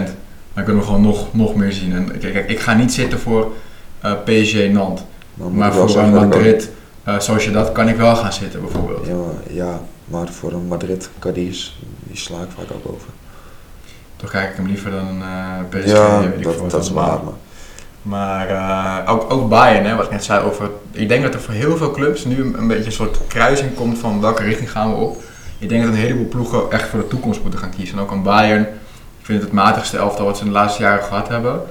100%. 0.09 0.24
Ik 0.55 0.65
wil 0.65 0.75
hem 0.75 0.83
gewoon 0.83 1.01
nog, 1.01 1.33
nog 1.33 1.55
meer 1.55 1.71
zien. 1.71 1.93
En 1.93 2.19
kijk, 2.19 2.33
kijk, 2.33 2.49
ik 2.49 2.59
ga 2.59 2.73
niet 2.73 2.93
zitten 2.93 3.19
voor 3.19 3.51
uh, 4.05 4.13
PSG 4.23 4.71
Nantes. 4.71 5.05
Maar, 5.33 5.51
maar 5.51 5.73
voor 5.73 5.97
een 5.97 6.13
Madrid, 6.13 6.69
uh, 7.07 7.19
zoals 7.19 7.43
je 7.43 7.51
dat, 7.51 7.71
kan 7.71 7.87
ik 7.87 7.95
wel 7.95 8.15
gaan 8.15 8.33
zitten 8.33 8.61
bijvoorbeeld. 8.61 9.07
Ja, 9.07 9.15
maar, 9.15 9.53
ja, 9.53 9.79
maar 10.05 10.27
voor 10.27 10.51
een 10.51 10.67
Madrid 10.67 11.09
Cadiz, 11.19 11.71
die 12.03 12.17
sla 12.17 12.41
ik 12.41 12.49
vaak 12.57 12.71
ook 12.75 12.93
over. 12.93 13.09
Toch 14.15 14.29
kijk 14.29 14.49
ik 14.49 14.55
hem 14.55 14.67
liever 14.67 14.91
dan 14.91 15.07
een 15.07 15.19
uh, 15.19 15.79
PSG. 15.81 15.91
Ja, 15.91 16.31
dat, 16.41 16.69
dat 16.71 16.83
is 16.83 16.89
waar. 16.89 17.23
Maar. 17.23 17.33
Maar 18.05 18.49
uh, 18.49 19.13
ook, 19.13 19.33
ook 19.33 19.49
Bayern, 19.49 19.85
hè, 19.85 19.95
wat 19.95 20.05
ik 20.05 20.11
net 20.11 20.23
zei 20.23 20.45
over. 20.45 20.69
Ik 20.91 21.07
denk 21.07 21.23
dat 21.23 21.33
er 21.33 21.41
voor 21.41 21.53
heel 21.53 21.77
veel 21.77 21.91
clubs 21.91 22.25
nu 22.25 22.53
een, 22.57 22.67
beetje 22.67 22.85
een 22.85 22.91
soort 22.91 23.17
kruising 23.27 23.75
komt 23.75 23.97
van 23.97 24.21
welke 24.21 24.43
richting 24.43 24.71
gaan 24.71 24.89
we 24.89 24.95
op. 24.95 25.21
Ik 25.59 25.69
denk 25.69 25.83
dat 25.83 25.93
een 25.93 25.99
heleboel 25.99 26.27
ploegen 26.27 26.71
echt 26.71 26.89
voor 26.89 26.99
de 26.99 27.07
toekomst 27.07 27.41
moeten 27.41 27.59
gaan 27.59 27.73
kiezen. 27.75 27.97
En 27.97 28.03
ook 28.03 28.11
aan 28.11 28.23
Bayern. 28.23 28.67
Ik 29.25 29.31
vind 29.31 29.43
het 29.43 29.51
het 29.51 29.59
matigste 29.59 29.97
elftal 29.97 30.25
wat 30.25 30.37
ze 30.37 30.43
in 30.43 30.49
de 30.49 30.55
laatste 30.55 30.81
jaren 30.81 31.03
gehad 31.03 31.27
hebben. 31.27 31.61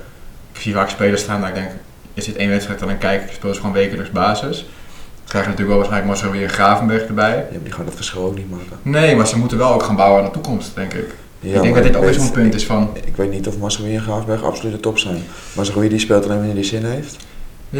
Ik 0.52 0.60
zie 0.60 0.72
vaak 0.72 0.88
spelers 0.88 1.22
staan 1.22 1.40
dat 1.40 1.48
ik 1.48 1.54
denk, 1.54 1.70
is 2.14 2.24
dit 2.24 2.36
één 2.36 2.48
wedstrijd 2.48 2.80
dan 2.80 2.88
een 2.88 2.98
kijker, 2.98 3.32
spelen 3.32 3.54
ze 3.54 3.60
gewoon 3.60 3.76
wekelijks 3.76 4.10
basis. 4.10 4.58
Dan 4.58 5.26
krijg 5.26 5.44
je 5.44 5.50
natuurlijk 5.50 5.68
wel 5.68 5.76
waarschijnlijk 5.76 6.06
Marcel 6.06 6.30
weer 6.30 6.48
Gravenberg 6.48 7.02
erbij. 7.02 7.36
Ja, 7.36 7.46
maar 7.50 7.62
die 7.62 7.72
gaan 7.72 7.84
het 7.84 7.94
verschil 7.94 8.24
ook 8.24 8.36
niet 8.36 8.50
maken. 8.50 8.78
Nee, 8.82 9.16
maar 9.16 9.26
ze 9.26 9.38
moeten 9.38 9.58
wel 9.58 9.72
ook 9.72 9.82
gaan 9.82 9.96
bouwen 9.96 10.18
aan 10.20 10.26
de 10.26 10.32
toekomst, 10.32 10.74
denk 10.74 10.92
ik. 10.92 11.14
Ja, 11.40 11.56
ik 11.56 11.62
denk 11.62 11.74
dat 11.74 11.84
dit 11.84 11.96
ook 11.96 12.12
zo'n 12.12 12.30
punt 12.30 12.54
is 12.54 12.64
van... 12.64 12.90
Ik, 13.04 13.16
weet 13.16 13.30
niet 13.30 13.46
of 13.48 13.58
Masrowi 13.58 13.94
en 13.94 14.02
Graafberg 14.02 14.42
absoluut 14.42 14.72
de 14.72 14.80
top 14.80 14.98
zijn. 14.98 15.22
Masrowi 15.52 15.88
die 15.88 15.98
speelt 15.98 16.24
alleen 16.24 16.36
wanneer 16.36 16.54
die 16.54 16.64
zin 16.64 16.84
heeft. 16.84 17.16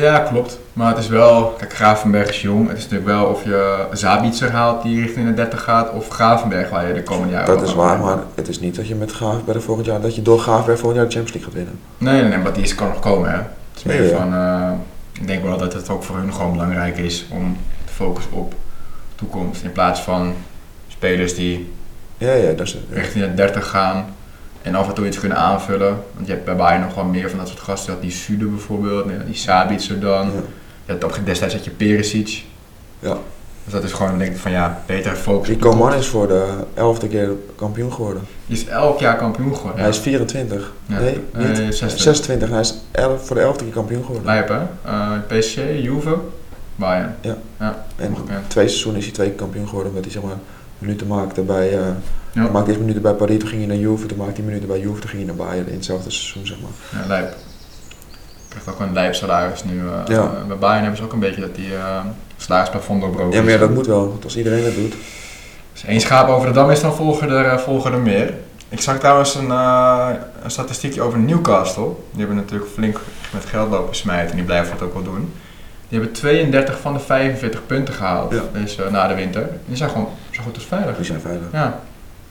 Ja, 0.01 0.19
klopt. 0.19 0.59
Maar 0.73 0.89
het 0.89 0.99
is 0.99 1.09
wel... 1.09 1.55
Kijk, 1.59 1.75
Gravenberg 1.75 2.29
is 2.29 2.43
jong. 2.43 2.69
Het 2.69 2.77
is 2.77 2.83
natuurlijk 2.83 3.11
wel 3.11 3.27
of 3.27 3.45
je 3.45 3.87
Zabitzer 3.93 4.51
haalt 4.51 4.83
die 4.83 5.01
richting 5.01 5.27
de 5.27 5.35
30 5.35 5.63
gaat... 5.63 5.91
of 5.91 6.09
Gravenberg 6.09 6.71
waar 6.71 6.87
je 6.87 6.95
de 6.95 7.03
komende 7.03 7.33
jaren... 7.33 7.47
Dat 7.47 7.69
is 7.69 7.75
waar, 7.75 7.99
maar 7.99 8.19
het 8.35 8.49
is 8.49 8.61
niet 8.61 8.77
dat 8.77 8.89
je 8.89 8.95
met 8.95 9.13
Gravenberg 9.13 9.63
volgend 9.63 9.87
jaar... 9.87 10.01
dat 10.01 10.15
je 10.15 10.23
door 10.23 10.39
Gravenberg 10.39 10.79
volgend 10.79 11.01
jaar 11.01 11.11
de 11.11 11.15
Champions 11.15 11.45
League 11.45 11.53
gaat 11.53 11.65
winnen. 11.65 11.81
Nee, 11.99 12.21
nee, 12.21 12.31
nee, 12.31 12.39
maar 12.39 12.53
die 12.53 12.63
is, 12.63 12.75
kan 12.75 12.89
nog 12.89 12.99
komen, 12.99 13.31
hè. 13.31 13.37
Het 13.37 13.77
is 13.77 13.83
meer 13.83 14.17
van... 14.17 14.35
Uh, 14.35 14.71
ik 15.13 15.27
denk 15.27 15.43
wel 15.43 15.59
dat 15.59 15.73
het 15.73 15.89
ook 15.89 16.03
voor 16.03 16.17
hun 16.17 16.33
gewoon 16.33 16.53
belangrijk 16.53 16.99
is 16.99 17.27
om 17.31 17.57
te 17.85 17.93
focussen 17.93 18.33
op 18.33 18.55
toekomst. 19.15 19.63
In 19.63 19.73
plaats 19.73 20.01
van 20.01 20.35
spelers 20.89 21.35
die 21.35 21.73
ja, 22.19 22.33
ja, 22.33 22.53
dat 22.53 22.67
is 22.67 22.77
Richting 22.91 23.25
de 23.25 23.35
30 23.35 23.69
gaan 23.69 24.07
en 24.65 24.75
af 24.75 24.89
en 24.89 24.95
toe 24.95 25.07
iets 25.07 25.19
kunnen 25.19 25.39
aanvullen. 25.39 26.03
Want 26.15 26.27
je 26.27 26.33
hebt 26.33 26.45
bij 26.45 26.57
Bayern 26.57 26.81
nog 26.81 26.95
wel 26.95 27.05
meer 27.05 27.31
van 27.31 27.39
dat 27.39 27.49
soort 27.49 27.61
gasten. 27.61 27.93
Had 27.93 28.03
die 28.03 28.11
Sude 28.11 28.45
bijvoorbeeld, 28.45 29.07
die 29.27 29.35
Sabitzer 29.35 30.01
dan. 30.01 30.31
Ja. 30.87 30.95
Op, 30.95 31.19
destijds 31.25 31.55
had 31.55 31.65
je 31.65 31.71
Perisic. 31.71 32.45
Ja. 32.99 33.17
Dus 33.65 33.73
dat 33.73 33.85
is 33.85 33.93
gewoon, 33.93 34.19
denk 34.19 34.33
ik, 34.33 34.39
van 34.39 34.51
ja, 34.51 34.83
beter 34.87 35.17
focus. 35.17 35.49
Die 35.49 35.57
Coman 35.57 35.95
is 35.95 36.07
voor 36.07 36.29
de 36.29 36.53
elfde 36.75 37.09
keer 37.09 37.31
kampioen 37.57 37.93
geworden. 37.93 38.23
Die 38.47 38.57
is 38.57 38.67
elk 38.67 39.01
jaar 39.01 39.17
kampioen 39.17 39.57
geworden. 39.57 39.81
Hij 39.81 39.89
is 39.89 39.99
24. 39.99 40.73
Nee, 40.87 41.21
niet. 41.33 41.57
26. 41.57 42.01
26. 42.01 42.49
Hij 42.49 42.61
is 42.61 42.75
elf, 42.91 43.27
voor 43.27 43.37
de 43.37 43.43
elfde 43.43 43.65
keer 43.65 43.73
kampioen 43.73 44.05
geworden. 44.05 44.27
Lijp 44.27 44.49
hè? 44.49 44.61
Uh, 44.87 45.11
PSG, 45.27 45.57
Juve, 45.83 46.17
Bayern. 46.77 47.17
Ja. 47.21 47.37
ja. 47.59 47.85
En 47.97 48.15
twee 48.47 48.69
seizoenen 48.69 49.01
is 49.01 49.07
hij 49.07 49.15
twee 49.15 49.29
keer 49.29 49.37
kampioen 49.37 49.69
geworden 49.69 49.89
omdat 49.89 50.05
hij 50.05 50.13
zeg 50.13 50.23
maar 50.23 50.39
minuten 50.85 51.07
maakte 51.07 51.41
bij, 51.41 51.73
uh, 51.73 51.87
ja. 52.33 52.49
maakte 52.49 52.69
eerst 52.69 52.81
minuten 52.81 53.03
bij 53.03 53.13
Paris, 53.13 53.39
toen 53.39 53.49
ging 53.49 53.61
hij 53.61 53.71
naar 53.71 53.79
Juve, 53.79 54.07
toen 54.07 54.19
maakte 54.19 54.35
hij 54.35 54.45
minuten 54.45 54.69
bij 54.69 54.81
Juve, 54.81 55.01
toen 55.01 55.11
ging 55.11 55.27
hij 55.27 55.35
naar 55.35 55.47
Bayern 55.47 55.69
in 55.69 55.75
hetzelfde 55.75 56.11
seizoen 56.11 56.47
zeg 56.47 56.57
maar. 56.61 57.01
Ja, 57.01 57.09
lijp. 57.09 57.35
Krijgt 58.49 58.69
ook 58.69 58.81
een 58.81 58.93
lijp 58.93 59.15
salaris 59.15 59.65
nu. 59.65 59.75
Uh, 59.75 60.01
ja. 60.07 60.45
bij 60.49 60.57
Bayern 60.57 60.81
hebben 60.81 60.97
ze 60.97 61.05
ook 61.05 61.13
een 61.13 61.19
beetje 61.19 61.41
dat 61.41 61.55
die 61.55 61.69
uh, 61.69 62.01
salarisplafond 62.37 63.01
doorbroken 63.01 63.37
Ja, 63.37 63.43
maar 63.43 63.53
ja, 63.53 63.59
dat 63.59 63.71
moet 63.71 63.87
wel, 63.87 64.09
want 64.09 64.25
als 64.25 64.37
iedereen 64.37 64.65
dat 64.65 64.75
doet. 64.75 64.95
Als 65.73 65.85
één 65.85 66.01
schaap 66.01 66.29
over 66.29 66.49
de 66.49 66.55
dam 66.55 66.71
is, 66.71 66.81
dan 66.81 66.95
volgen 66.95 67.31
er, 67.31 67.61
volgen 67.61 67.93
er 67.93 68.01
meer. 68.01 68.35
Ik 68.69 68.81
zag 68.81 68.99
trouwens 68.99 69.35
een, 69.35 69.51
een 69.51 70.51
statistiekje 70.51 71.03
over 71.03 71.19
Newcastle. 71.19 71.89
Die 72.11 72.19
hebben 72.19 72.37
natuurlijk 72.37 72.71
flink 72.71 73.01
met 73.33 73.45
geld 73.45 73.71
lopen 73.71 73.97
smijten 73.97 74.31
en 74.31 74.37
die 74.37 74.45
blijven 74.45 74.73
dat 74.79 74.89
ook 74.89 74.95
wel 74.95 75.03
doen. 75.03 75.33
Die 75.89 75.99
hebben 75.99 76.13
32 76.13 76.81
van 76.81 76.93
de 76.93 76.99
45 76.99 77.67
punten 77.67 77.95
gehaald 77.95 78.33
ja. 78.33 78.43
dus, 78.53 78.79
uh, 78.79 78.91
na 78.91 79.09
de 79.09 79.15
winter. 79.15 79.49
Die 79.67 79.77
zijn 79.77 79.91
gewoon 79.91 80.09
zo 80.35 80.43
goed 80.43 80.55
als 80.55 80.65
veilig. 80.67 80.97
Die 80.97 81.05
zijn 81.05 81.21
veilig. 81.21 81.47
Ja. 81.53 81.81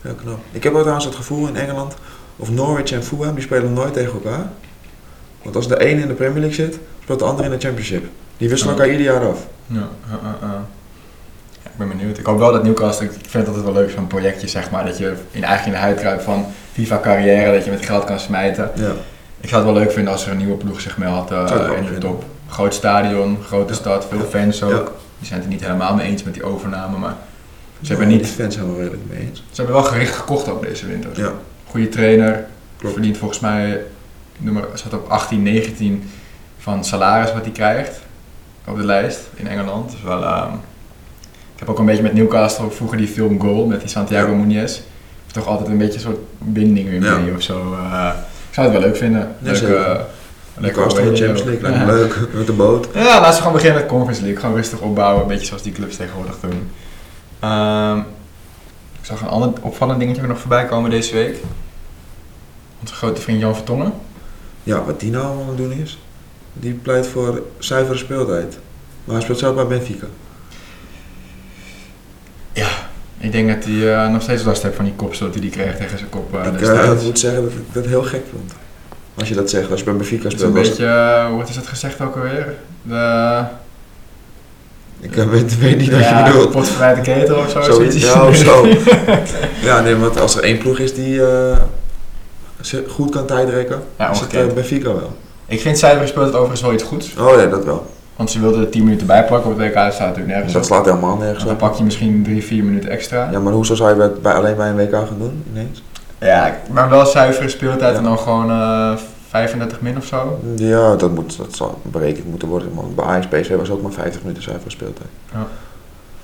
Heel 0.02 0.14
knap. 0.14 0.40
Ik 0.52 0.64
heb 0.64 0.74
ook 0.74 0.80
trouwens 0.80 1.06
het 1.06 1.16
gevoel 1.16 1.48
in 1.48 1.56
Engeland, 1.56 1.94
of 2.36 2.50
Norwich 2.52 2.92
en 2.92 3.04
Fulham, 3.04 3.34
die 3.36 3.44
spelen 3.44 3.74
nooit 3.74 3.94
tegen 3.94 4.14
elkaar. 4.14 4.46
Want 5.42 5.56
als 5.56 5.68
de 5.68 5.80
ene 5.80 6.02
in 6.02 6.08
de 6.08 6.14
Premier 6.14 6.40
League 6.40 6.66
zit, 6.66 6.80
speelt 7.04 7.20
de 7.20 7.26
andere 7.26 7.48
in 7.50 7.54
de 7.60 7.66
Championship. 7.66 8.06
Die 8.38 8.50
wisselen 8.50 8.76
Ja. 8.76 8.82
elkaar 8.82 8.98
ieder 8.98 9.14
jaar 9.14 9.28
af. 9.30 9.48
Ja, 9.68 9.88
ja, 10.10 10.20
ja, 10.42 10.66
ik 11.64 11.78
ben 11.78 11.88
benieuwd. 11.88 12.18
Ik 12.18 12.26
hoop 12.26 12.38
wel 12.40 12.52
dat 12.52 12.64
Newcastle, 12.64 13.06
ik 13.06 13.12
vind 13.12 13.34
het 13.34 13.48
altijd 13.48 13.64
wel 13.64 13.74
leuk 13.74 13.92
zo'n 13.92 14.08
projectje 14.08 14.48
zeg 14.48 14.72
maar, 14.72 14.86
dat 14.86 14.98
je 14.98 15.14
in, 15.32 15.44
eigenlijk 15.44 15.66
in 15.66 15.72
de 15.72 15.78
huid 15.78 16.00
kruipt 16.00 16.24
van 16.24 16.46
FIFA 16.74 17.00
carrière, 17.00 17.54
dat 17.54 17.66
je 17.66 17.72
met 17.72 17.86
geld 17.86 18.04
kan 18.04 18.20
smijten. 18.20 18.72
Ja. 18.76 18.92
Ik 19.42 19.50
zou 19.50 19.64
het 19.66 19.74
wel 19.74 19.82
leuk 19.84 19.92
vinden 19.92 20.14
als 20.14 20.26
er 20.26 20.32
een 20.32 20.38
nieuwe 20.38 20.56
ploeg 20.56 20.82
zich 20.82 20.98
meldt 20.98 21.32
eh, 21.32 21.40
ook 21.70 21.78
in 21.78 21.86
de 21.86 21.98
top. 21.98 22.24
Groot 22.50 22.74
stadion, 22.74 23.38
grote 23.46 23.74
stad, 23.74 24.06
veel 24.10 24.26
fans 24.30 24.64
ook. 24.64 24.92
Die 25.20 25.28
zijn 25.28 25.40
het 25.40 25.48
er 25.48 25.54
niet 25.56 25.64
helemaal 25.64 25.96
mee 25.96 26.08
eens 26.08 26.24
met 26.24 26.34
die 26.34 26.44
overname, 26.44 26.98
maar 26.98 27.16
ze 27.84 27.90
hebben, 27.92 28.08
niet, 28.08 28.28
fans 28.28 28.54
zijn 28.56 28.68
wel 28.68 28.76
redelijk 28.78 29.02
mee 29.10 29.20
eens. 29.20 29.38
ze 29.52 29.56
hebben 29.62 29.76
wel 29.76 29.84
gericht 29.84 30.16
gekocht 30.16 30.50
ook 30.50 30.62
deze 30.68 30.86
winter. 30.88 31.10
Ja, 31.16 31.32
Goede 31.70 31.90
trainer, 31.90 32.46
klopt. 32.78 32.94
verdient 32.94 33.18
volgens 33.18 33.40
mij, 33.40 33.82
nummer, 34.38 34.64
zat 34.74 34.94
op 34.94 35.10
18, 35.10 35.44
19 35.44 36.10
van 36.60 36.84
salaris 36.86 37.34
wat 37.34 37.42
hij 37.42 37.52
krijgt 37.52 38.00
op 38.68 38.78
de 38.78 38.86
lijst 38.86 39.20
in 39.36 39.48
Engeland. 39.48 39.92
Dus 39.92 40.02
wel, 40.02 40.24
ehm, 40.24 40.54
ik 41.54 41.60
heb 41.60 41.70
ook 41.70 41.80
een 41.80 41.86
beetje 41.86 42.04
met 42.04 42.14
Newcastle, 42.14 42.70
vroeger 42.72 42.98
die 42.98 43.08
film 43.08 43.40
Goal 43.42 43.66
met 43.66 43.80
die 43.80 43.90
Santiago 43.90 44.32
Ja. 44.32 44.38
Muniz. 44.38 44.62
Heeft 45.22 45.34
toch 45.34 45.48
altijd 45.48 45.70
een 45.70 45.78
beetje 45.78 45.94
een 45.94 46.00
soort 46.00 46.20
binding 46.38 46.90
weer 46.90 47.04
Ja. 47.04 47.18
mee 47.18 47.36
of 47.36 47.42
zo. 47.42 47.74
eh. 47.74 48.10
ik 48.50 48.54
zou 48.60 48.68
het 48.68 48.78
wel 48.78 48.86
leuk 48.88 48.98
vinden. 48.98 49.36
Ja, 49.40 49.52
Leuk, 50.58 50.74
de 50.74 50.82
away, 50.82 50.94
Champions. 51.06 51.44
League, 51.44 51.62
lijkt 51.62 51.78
me 51.78 51.86
Ja. 51.86 51.92
leuk. 51.92 52.18
Met 52.34 52.46
de 52.48 52.54
boot. 52.54 52.88
Ja, 52.94 53.04
laten 53.04 53.30
we 53.30 53.38
gewoon 53.38 53.54
beginnen 53.54 53.80
met 53.80 53.90
Conference 53.90 54.22
League. 54.22 54.40
Gewoon 54.40 54.56
rustig 54.56 54.80
opbouwen, 54.80 55.22
een 55.22 55.28
beetje 55.28 55.46
zoals 55.46 55.62
die 55.62 55.72
clubs 55.72 55.96
tegenwoordig 55.96 56.36
doen. 56.42 56.70
Ehm, 57.44 57.98
ik 59.00 59.06
zag 59.06 59.22
een 59.22 59.28
ander 59.28 59.52
opvallend 59.62 60.00
dingetje 60.00 60.22
ook 60.22 60.28
nog 60.28 60.40
voorbij 60.40 60.66
komen 60.66 60.90
deze 60.90 61.14
week. 61.14 61.38
Onze 62.82 62.94
grote 62.94 63.22
vriend 63.22 63.40
Jan 63.40 63.56
Vertongen. 63.56 63.94
Ja, 64.64 64.84
wat 64.84 65.00
die 65.00 65.12
nou 65.12 65.26
allemaal 65.26 65.44
aan 65.44 65.50
het 65.50 65.58
doen 65.58 65.72
is. 65.72 66.00
Die 66.54 66.74
pleit 66.74 67.08
voor 67.08 67.44
zuivere 67.58 67.98
speeltijd. 67.98 68.60
Maar 69.04 69.16
hij 69.16 69.24
speelt 69.24 69.40
zelf 69.40 69.56
bij 69.56 69.68
Benfica. 69.68 70.06
Ja, 72.54 72.70
ik 73.18 73.32
denk 73.32 73.48
dat 73.50 73.64
hij 73.64 73.94
eh, 73.94 74.12
nog 74.12 74.22
steeds 74.22 74.44
last 74.44 74.64
heeft 74.64 74.76
van 74.76 74.86
die 74.86 74.94
kopstoot 74.94 75.34
die 75.34 75.42
hij 75.42 75.50
kreeg 75.50 75.78
tegen 75.78 75.98
zijn 75.98 76.10
kop 76.10 76.36
eh 76.36 76.46
ik 76.54 76.62
eh, 76.62 77.04
moet 77.04 77.20
zeggen 77.20 77.44
dat 77.44 77.52
ik 77.52 77.74
dat 77.74 77.86
heel 77.86 78.04
gek 78.04 78.24
vond. 78.32 78.54
Als 79.14 79.30
je 79.30 79.36
dat 79.36 79.50
zegt, 79.50 79.72
als 79.72 79.80
je 79.80 79.86
bij 79.86 79.96
Benfica 79.96 80.24
Het 80.24 80.34
is 80.34 80.42
een 80.42 80.50
speelt. 80.50 80.68
beetje, 80.68 81.28
hoe 81.32 81.44
is 81.44 81.56
het 81.56 81.68
gezegd 81.68 82.02
ook 82.02 82.16
alweer? 82.16 82.56
De, 82.82 83.44
Ik 85.04 85.18
eh, 85.18 85.26
weet, 85.26 85.60
weet 85.60 85.78
niet 85.78 85.92
wat 85.92 86.00
je 86.10 86.22
bedoelt. 86.26 86.52
potverwijde 86.52 87.02
ketel 87.02 87.38
of 87.38 87.50
zo. 87.50 87.62
Zoiets, 87.62 87.96
ja, 87.96 88.28
of 88.28 88.36
zo. 88.36 88.68
ja, 89.68 89.80
nee, 89.82 89.96
want 89.96 90.20
als 90.20 90.36
er 90.38 90.44
één 90.44 90.58
ploeg 90.58 90.80
is 90.80 90.94
die 90.94 91.22
ze 92.66 92.84
goed 92.90 93.12
kan 93.12 93.26
tijdrekken, 93.26 93.84
Ja, 93.98 94.12
is 94.12 94.20
het 94.20 94.34
eh, 94.34 94.46
Benfica 94.54 94.88
wel. 94.94 95.16
Ik 95.46 95.62
vind 95.62 95.80
Zuiver 95.80 96.08
speelt 96.08 96.26
het 96.26 96.34
overigens 96.34 96.62
wel 96.62 96.74
iets 96.74 96.84
goeds. 96.84 97.16
Oh 97.20 97.40
ja, 97.40 97.46
dat 97.46 97.66
wel. 97.66 97.86
Want 98.16 98.32
ze 98.32 98.40
wilden 98.40 98.62
er 98.62 98.70
10 98.70 98.84
minuten 98.84 99.08
bij 99.08 99.26
plakken 99.26 99.52
op 99.52 99.58
het 99.58 99.68
WK, 99.68 99.74
dat 99.74 99.94
staat 99.94 100.08
natuurlijk 100.08 100.34
nergens 100.34 100.54
Dat 100.54 100.66
slaat 100.66 100.86
helemaal 100.86 101.18
nergens 101.18 101.46
dan 101.46 101.56
pak 101.56 101.76
je 101.76 101.84
misschien 101.84 102.24
3, 102.24 102.44
4 102.44 102.64
minuten 102.64 102.90
extra. 102.90 103.30
Ja, 103.32 103.40
maar 103.40 103.54
hoezo 103.54 103.76
zou 103.76 103.90
je 103.90 103.98
dat 103.98 104.22
bij, 104.22 104.34
alleen 104.34 104.56
bij 104.56 104.70
een 104.70 104.76
WK 104.76 104.92
gaan 104.92 105.18
doen 105.20 105.44
ineens? 105.54 105.84
Ja, 106.20 106.58
maar 106.72 106.90
wel 106.90 107.06
zuivere 107.06 107.50
speeltijd 107.50 107.92
Ja. 107.92 107.98
en 107.98 108.04
dan 108.04 108.18
gewoon 108.20 108.50
35 109.34 109.82
min 109.82 109.98
of 109.98 110.06
zo. 110.06 110.40
Ja, 110.56 110.96
dat, 110.96 111.12
moet, 111.12 111.38
dat 111.38 111.56
zal 111.56 111.80
berekend 111.82 112.30
moeten 112.30 112.48
worden. 112.48 112.74
Want 112.74 112.96
bij 112.96 113.06
Ajax 113.06 113.28
PSV 113.28 113.56
was 113.56 113.70
ook 113.70 113.82
maar 113.82 113.92
50 113.92 114.22
minuten 114.22 114.44
zuivere 114.44 114.70
speeltijd. 114.70 115.08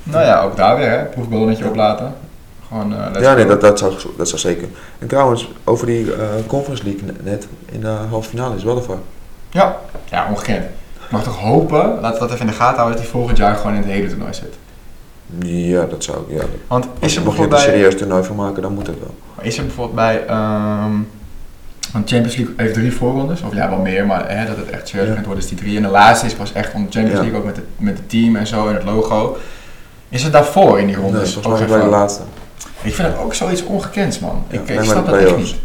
Nou 0.03 0.25
ja, 0.25 0.41
ook 0.41 0.55
daar 0.55 0.77
weer, 0.77 0.89
hè. 0.89 1.05
Proefballonnetje 1.05 1.67
oplaten. 1.67 2.13
Gewoon, 2.67 2.95
let's 3.11 3.19
ja, 3.19 3.33
nee, 3.33 3.45
dat, 3.45 3.61
dat, 3.61 3.79
zou, 3.79 3.93
dat 4.17 4.27
zou 4.27 4.41
zeker. 4.41 4.67
En 4.99 5.07
trouwens, 5.07 5.51
over 5.63 5.85
die 5.85 6.13
eh, 6.13 6.27
Conference 6.47 6.83
League 6.83 7.01
ne- 7.05 7.29
net, 7.29 7.47
in 7.71 7.81
de 7.81 7.87
halve 7.87 8.29
finale 8.29 8.55
is 8.55 8.63
wel 8.63 8.81
VAR. 8.81 8.97
Ja, 9.49 9.75
ja, 10.09 10.27
ongekend. 10.29 10.63
Ik 11.05 11.11
mag 11.11 11.23
toch 11.23 11.37
hopen, 11.39 11.99
laten 12.01 12.13
we 12.13 12.19
dat 12.19 12.29
even 12.31 12.39
in 12.39 12.51
de 12.51 12.57
gaten 12.57 12.75
houden, 12.75 12.95
dat 12.95 13.05
hij 13.05 13.11
volgend 13.11 13.37
jaar 13.37 13.55
gewoon 13.55 13.73
in 13.75 13.81
het 13.81 13.91
hele 13.91 14.07
toernooi 14.07 14.33
zit. 14.33 14.57
Ja, 15.45 15.85
dat 15.85 16.03
zou 16.03 16.17
ik. 16.27 16.37
Ja, 16.39 16.43
Want 16.67 16.85
als 16.85 16.93
is 16.99 17.13
je 17.13 17.19
er 17.19 17.25
nog 17.25 17.33
een 17.33 17.39
bijvoorbeeld 17.39 17.65
bij... 17.65 17.73
serieus 17.73 17.97
toernooi 17.97 18.23
van 18.23 18.35
maken, 18.35 18.61
dan 18.61 18.73
moet 18.73 18.87
het 18.87 18.99
wel. 18.99 19.15
Is 19.41 19.57
er 19.57 19.63
bijvoorbeeld 19.63 19.95
bij... 19.95 20.25
ehm 20.25 20.91
want 21.91 22.09
Champions 22.09 22.35
League 22.35 22.53
heeft 22.57 22.73
drie 22.73 22.93
voorrondes, 22.93 23.41
of 23.41 23.53
ja, 23.53 23.69
wel 23.69 23.79
meer, 23.79 24.05
maar 24.05 24.29
hè, 24.37 24.45
dat 24.45 24.57
het 24.57 24.69
echt 24.69 24.87
serieus 24.87 25.07
Ja. 25.07 25.13
te 25.15 25.21
worden 25.25 25.43
is 25.43 25.49
die 25.49 25.57
drie. 25.57 25.77
En 25.77 25.81
de 25.83 25.89
laatste 25.89 26.25
is 26.25 26.33
pas 26.33 26.53
echt 26.53 26.73
om 26.73 26.85
de 26.85 26.91
Champions. 26.91 27.19
League, 27.19 27.37
ook 27.37 27.45
met 27.45 27.55
het, 27.55 27.65
met 27.77 27.97
het 27.97 28.09
team 28.09 28.35
en 28.35 28.47
zo 28.47 28.67
en 28.67 28.73
het 28.73 28.83
logo. 28.83 29.37
Is 30.09 30.23
het 30.23 30.31
daarvoor 30.33 30.79
in 30.79 30.87
die 30.87 30.97
mij 30.97 31.25
geen 31.25 31.67
bij 31.67 31.79
de 31.79 31.85
laatste. 31.85 32.21
Ik 32.81 32.93
vind 32.95 33.07
het 33.07 33.17
ook 33.17 33.33
zoiets 33.33 33.63
ongekends, 33.63 34.19
man. 34.19 34.43
Ik 34.47 34.61
snap 34.81 35.05
dat 35.05 35.15
echt 35.15 35.37
niet. 35.37 35.55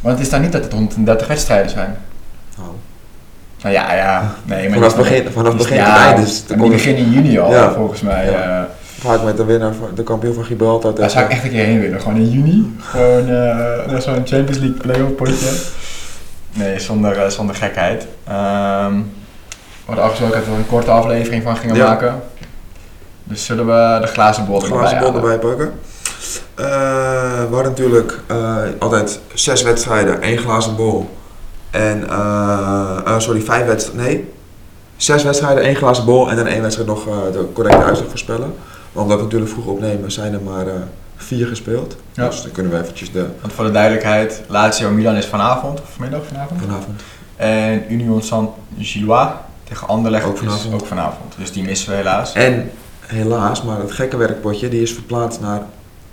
Want 0.00 0.14
het 0.16 0.24
is 0.26 0.30
daar 0.30 0.40
niet 0.40 0.52
dat 0.52 0.62
het 0.64 0.72
130 0.72 1.26
wedstrijden 1.26 1.70
zijn. 1.70 1.96
Nou, 2.56 2.68
Nou 3.62 3.74
ja, 3.74 3.94
ja. 3.94 4.34
Nee, 4.44 4.68
maar 4.68 4.78
vanaf 4.78 4.90
is 4.92 4.96
begin, 4.96 5.32
vanaf 5.32 5.52
is- 5.52 5.58
begin 5.58 5.76
ja, 5.76 6.14
is 6.14 6.46
die 6.46 6.56
begin 6.56 6.96
in 6.96 7.10
juni 7.10 7.38
al, 7.38 7.50
Ja. 7.52 7.72
volgens 7.72 8.00
mij. 8.00 8.30
Ja. 8.30 8.61
Vaak 9.02 9.22
met 9.22 9.36
de 9.36 9.44
winnaar, 9.44 9.74
van 9.74 9.88
de 9.94 10.02
kampioen 10.02 10.34
van 10.34 10.44
Gibraltar. 10.44 10.94
Daar 10.94 11.10
zou 11.10 11.24
ik 11.24 11.30
echt 11.30 11.44
een 11.44 11.50
keer 11.50 11.64
heen 11.64 11.80
willen. 11.80 12.00
Gewoon 12.00 12.16
in 12.16 12.30
juni. 12.30 12.76
Gewoon 12.80 13.28
eh, 13.28 13.86
naar 13.90 14.02
zo'n 14.02 14.26
Champions 14.26 14.58
League 14.58 14.76
play-off 14.80 15.14
potje. 15.14 15.50
Nee, 16.52 16.78
zonder, 16.78 17.18
eh, 17.18 17.28
zonder 17.30 17.54
gekheid. 17.54 18.06
Ehm 18.28 18.94
we 19.84 19.88
hadden 19.88 20.04
afgesproken 20.04 20.38
dat 20.38 20.48
we 20.48 20.54
een 20.54 20.66
korte 20.66 20.90
aflevering 20.90 21.42
van 21.42 21.56
gingen 21.56 21.76
Ja. 21.76 21.86
maken. 21.86 22.22
Dus 23.24 23.44
zullen 23.44 23.66
we 23.66 23.98
de 24.00 24.06
glazen 24.06 24.46
bol 24.46 24.62
erbij 24.62 24.78
glazen 24.78 24.98
bol 24.98 25.06
halen? 25.12 25.22
erbij 25.22 25.38
pakken. 25.50 25.72
Eh, 26.54 26.64
we 27.48 27.54
hadden 27.54 27.72
natuurlijk 27.72 28.20
altijd 28.78 29.20
zes 29.34 29.62
wedstrijden, 29.62 30.20
één 30.22 30.38
glazen 30.38 30.76
bol. 30.76 31.10
En, 31.70 32.04
sorry, 33.18 33.40
vijf 33.40 33.66
wedstrijden, 33.66 34.04
nee. 34.04 34.32
Zes 34.96 35.22
wedstrijden, 35.22 35.62
één 35.64 35.76
glazen 35.76 36.04
bol 36.04 36.30
en 36.30 36.36
dan 36.36 36.46
één 36.46 36.62
wedstrijd 36.62 36.88
nog 36.88 37.04
de 37.32 37.48
correcte 37.52 37.84
uitslag 37.84 38.08
voorspellen. 38.08 38.54
Maar 38.92 39.02
omdat 39.02 39.16
we 39.18 39.22
natuurlijk 39.24 39.50
vroeg 39.50 39.66
opnemen, 39.66 40.12
zijn 40.12 40.32
er 40.32 40.40
maar 40.42 40.66
eh, 40.66 40.74
vier 41.16 41.46
gespeeld. 41.46 41.96
Ja. 42.12 42.26
Dus 42.28 42.42
dan 42.42 42.50
kunnen 42.50 42.72
we 42.72 42.78
eventjes 42.78 43.12
de 43.12 43.26
Want 43.40 43.52
voor 43.52 43.64
de 43.64 43.70
duidelijkheid, 43.70 44.42
Lazio 44.48 44.90
Milan 44.90 45.14
is 45.14 45.26
vanavond, 45.26 45.80
of 45.80 45.92
vanmiddag 45.92 46.26
vanavond. 46.26 46.60
vanavond. 46.60 47.00
En 47.36 47.92
Union 47.92 48.22
Saint-Gillois 48.22 49.28
tegen 49.64 49.88
Anderlecht 49.88 50.24
Ook 50.24 50.32
is 50.34 50.38
vanavond. 50.38 50.74
ook 50.74 50.86
vanavond. 50.86 51.34
Dus 51.38 51.52
die 51.52 51.62
missen 51.64 51.90
we 51.90 51.96
helaas. 51.96 52.32
En 52.32 52.70
helaas, 53.06 53.62
maar 53.62 53.78
het 53.78 53.92
gekke 53.92 54.16
werkpotje 54.16 54.68
die 54.68 54.82
is 54.82 54.92
verplaatst 54.92 55.40
naar, 55.40 55.62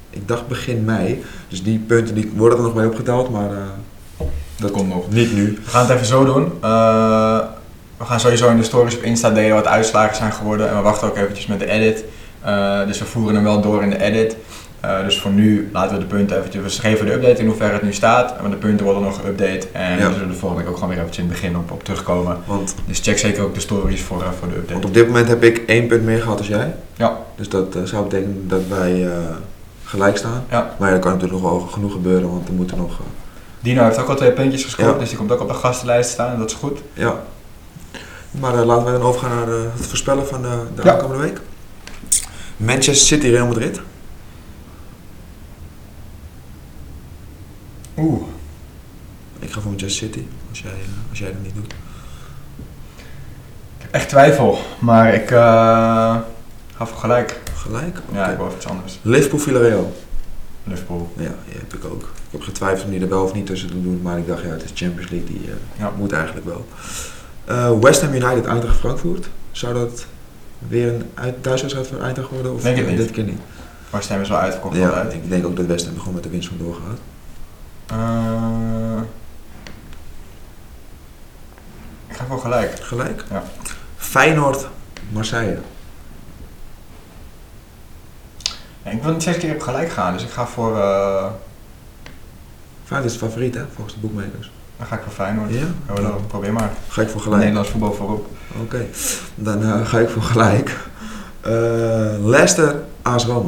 ik 0.09 0.27
dacht 0.27 0.47
begin 0.47 0.83
mei. 0.85 1.23
Dus 1.47 1.63
die 1.63 1.79
punten 1.79 2.15
die 2.15 2.31
worden 2.35 2.57
er 2.57 2.63
nog 2.63 2.73
mee 2.75 2.87
opgeteld, 2.87 3.29
maar 3.29 3.51
eh, 3.51 4.25
Dat 4.55 4.71
komt 4.71 4.89
nog. 4.89 5.09
niet 5.11 5.33
nu. 5.33 5.59
We 5.63 5.69
gaan 5.69 5.81
het 5.85 5.89
even 5.89 6.05
zo 6.05 6.25
doen. 6.25 6.43
Eh, 6.61 7.39
we 7.97 8.05
gaan 8.05 8.19
sowieso 8.19 8.49
in 8.49 8.57
de 8.57 8.63
stories 8.63 8.95
op 8.95 9.01
Insta 9.03 9.29
delen 9.29 9.55
wat 9.55 9.67
uitslagen 9.67 10.15
zijn 10.15 10.31
geworden. 10.33 10.69
En 10.69 10.75
we 10.75 10.81
wachten 10.81 11.07
ook 11.07 11.17
eventjes 11.17 11.45
met 11.47 11.59
de 11.59 11.69
edit. 11.69 12.03
Eh, 12.41 12.85
dus 12.87 12.99
we 12.99 13.05
voeren 13.05 13.35
hem 13.35 13.43
wel 13.43 13.61
door 13.61 13.83
in 13.83 13.89
de 13.89 14.01
edit. 14.01 14.35
Eh, 14.79 15.03
dus 15.03 15.19
voor 15.21 15.31
nu 15.31 15.69
laten 15.73 15.95
we 15.95 15.99
de 16.01 16.07
punten 16.07 16.37
eventjes... 16.37 16.75
We 16.75 16.81
geven 16.81 17.05
de 17.05 17.13
update 17.13 17.41
in 17.41 17.47
hoeverre 17.47 17.73
het 17.73 17.81
nu 17.81 17.93
staat. 17.93 18.41
Maar 18.41 18.49
de 18.49 18.55
punten 18.55 18.85
worden 18.85 19.03
nog 19.03 19.19
geüpdate. 19.21 19.71
En 19.71 19.97
Ja. 19.97 20.07
we 20.07 20.13
zullen 20.13 20.29
er 20.29 20.35
volgende 20.35 20.63
week 20.63 20.71
ook 20.71 20.77
gewoon 20.77 20.89
weer 20.89 20.99
eventjes 20.99 21.23
in 21.25 21.31
het 21.31 21.41
begin 21.41 21.57
op, 21.57 21.71
op 21.71 21.83
terugkomen. 21.83 22.37
Want, 22.45 22.75
Dus 22.85 22.99
check 22.99 23.17
zeker 23.17 23.43
ook 23.43 23.53
de 23.53 23.59
stories 23.59 24.01
voor, 24.01 24.21
eh, 24.21 24.27
voor 24.39 24.47
de 24.47 24.53
update. 24.53 24.73
want 24.73 24.85
op 24.85 24.93
dit 24.93 25.07
moment 25.07 25.27
heb 25.27 25.43
ik 25.43 25.57
één 25.57 25.87
punt 25.87 26.03
meer 26.03 26.21
gehad 26.21 26.37
als 26.37 26.47
jij. 26.47 26.75
Ja. 26.95 27.17
Dus 27.35 27.49
dat 27.49 27.77
zou 27.83 28.03
betekenen 28.03 28.47
dat 28.47 28.61
wij 28.69 29.07
gelijk 29.83 30.17
staan. 30.17 30.43
Ja. 30.49 30.75
Maar 30.79 30.93
er 30.93 30.99
kan 30.99 31.11
natuurlijk 31.11 31.41
nog 31.41 31.51
wel 31.51 31.59
genoeg 31.59 31.91
gebeuren, 31.91 32.29
want 32.31 32.47
er 32.47 32.53
moeten 32.53 32.77
nog... 32.77 32.99
Dino 33.59 33.83
heeft 33.83 33.97
ook 33.99 34.07
al 34.09 34.15
twee 34.15 34.31
puntjes 34.31 34.63
gescoord. 34.63 34.87
Ja. 34.93 34.97
Dus 34.97 35.09
die 35.09 35.17
komt 35.17 35.31
ook 35.31 35.41
op 35.41 35.47
de 35.47 35.53
gastenlijst 35.53 36.09
staan. 36.09 36.31
En 36.33 36.39
dat 36.39 36.49
is 36.49 36.55
goed. 36.55 36.79
ja. 36.93 37.13
Maar 38.31 38.53
laten 38.65 38.85
we 38.85 38.91
dan 38.91 39.01
overgaan 39.01 39.35
naar 39.35 39.47
het 39.75 39.85
voorspellen 39.87 40.27
van 40.27 40.41
de, 40.41 40.81
de 40.81 40.91
aankomende 40.91 41.23
week. 41.23 41.39
Manchester 42.59 43.07
City, 43.07 43.27
Real 43.29 43.47
Madrid. 43.47 43.79
Oeh. 47.97 48.21
Ik 49.39 49.51
ga 49.51 49.59
voor 49.61 49.71
Manchester 49.71 50.07
City, 50.07 50.23
als 50.49 50.59
jij, 50.61 50.71
eh, 50.71 51.09
als 51.09 51.19
jij 51.19 51.31
dat 51.31 51.41
niet 51.43 51.53
doet. 51.55 51.71
Ik 53.77 53.85
heb 53.85 53.91
echt 53.91 54.09
twijfel. 54.09 54.59
Maar 54.79 55.13
ik 55.13 55.31
eh, 55.31 55.37
ga 56.75 56.85
voor 56.85 56.97
gelijk. 56.97 57.39
Gelijk? 57.55 57.97
Ja, 58.13 58.27
ik 58.29 58.37
wil 58.37 58.45
even 58.45 58.57
iets 58.57 58.67
anders. 58.67 58.99
Liverpool, 59.01 59.39
Villarreal. 59.39 59.95
Liverpool. 60.63 61.13
Ja, 61.17 61.33
die 61.45 61.57
heb 61.59 61.73
ik 61.73 61.85
ook. 61.85 62.01
Ik 62.01 62.31
heb 62.31 62.41
getwijfeld 62.41 62.85
om 62.85 62.91
die 62.91 63.01
er 63.01 63.09
wel 63.09 63.23
of 63.23 63.33
niet 63.33 63.45
tussen 63.45 63.67
te 63.69 63.81
doen, 63.81 63.99
maar 64.01 64.17
ik 64.17 64.27
dacht 64.27 64.41
ja, 64.43 64.49
het 64.49 64.63
is 64.63 64.71
Champions 64.73 65.09
League, 65.11 65.27
die 65.29 65.41
eh, 65.47 65.53
Ja. 65.79 65.91
moet 65.97 66.11
eigenlijk 66.11 66.45
wel. 66.45 66.67
Eh, 67.45 67.79
West 67.79 68.01
Ham 68.01 68.13
United, 68.13 68.45
Eintracht 68.45 68.77
Frankfurt. 68.79 69.29
Zou 69.51 69.73
dat 69.73 70.05
weer 70.67 70.93
een 70.93 71.09
uit, 71.13 71.43
thuiswedstrijd 71.43 71.87
voor 71.87 71.99
Eintracht 72.01 72.29
worden? 72.29 72.53
Of 72.53 72.61
Denk 72.61 72.77
het 72.77 72.87
niet. 72.87 72.97
dit 72.97 73.11
keer 73.11 73.23
niet? 73.23 73.39
Maar 73.89 74.03
stem 74.03 74.21
is 74.21 74.29
wel 74.29 74.37
uitverkocht 74.37 74.75
Ja, 74.77 75.01
ik 75.01 75.29
denk 75.29 75.45
ook 75.45 75.55
dat 75.55 75.65
West 75.65 75.85
Ham 75.85 75.97
gewoon 75.99 76.13
met 76.13 76.23
de 76.23 76.29
winst 76.29 76.47
van 76.47 76.57
doorgaat. 76.57 76.99
Eh, 77.85 79.01
ik 82.07 82.15
ga 82.15 82.25
voor 82.25 82.39
gelijk. 82.39 82.79
Gelijk? 82.79 83.23
Ja. 83.29 83.43
Feyenoord, 83.97 84.67
Marseille. 85.09 85.57
Ja, 88.83 88.91
ik 88.91 89.03
wil 89.03 89.11
niet 89.11 89.23
zes 89.23 89.37
keer 89.37 89.53
op 89.53 89.61
gelijk 89.61 89.89
gaan, 89.89 90.13
dus 90.13 90.23
ik 90.23 90.29
ga 90.29 90.47
voor, 90.47 90.77
eh, 90.77 91.25
Feyenoord 92.83 93.11
is 93.13 93.19
het 93.19 93.29
favoriet, 93.29 93.55
hè, 93.55 93.65
volgens 93.73 93.93
de 93.95 93.99
boekmakers. 94.01 94.51
Dan 94.79 94.87
ga 94.87 94.95
ik 94.95 95.01
voor 95.03 95.11
Feyenoord. 95.13 95.49
Ja? 95.53 95.65
Ja, 95.95 96.01
wel, 96.01 96.21
probeer 96.27 96.53
maar. 96.53 96.69
Ga 96.87 97.01
ik 97.01 97.09
voor 97.09 97.21
gelijk? 97.21 97.39
Nederlands 97.39 97.69
voetbal 97.69 97.93
voorop. 97.93 98.27
Oké, 98.61 98.85
dan 99.35 99.63
eh, 99.63 99.85
ga 99.85 99.99
ik 99.99 100.09
voor 100.09 100.21
gelijk. 100.21 100.77
Eh 101.41 101.51
Leicester, 102.23 102.75
AS. 103.01 103.25
Dat 103.25 103.43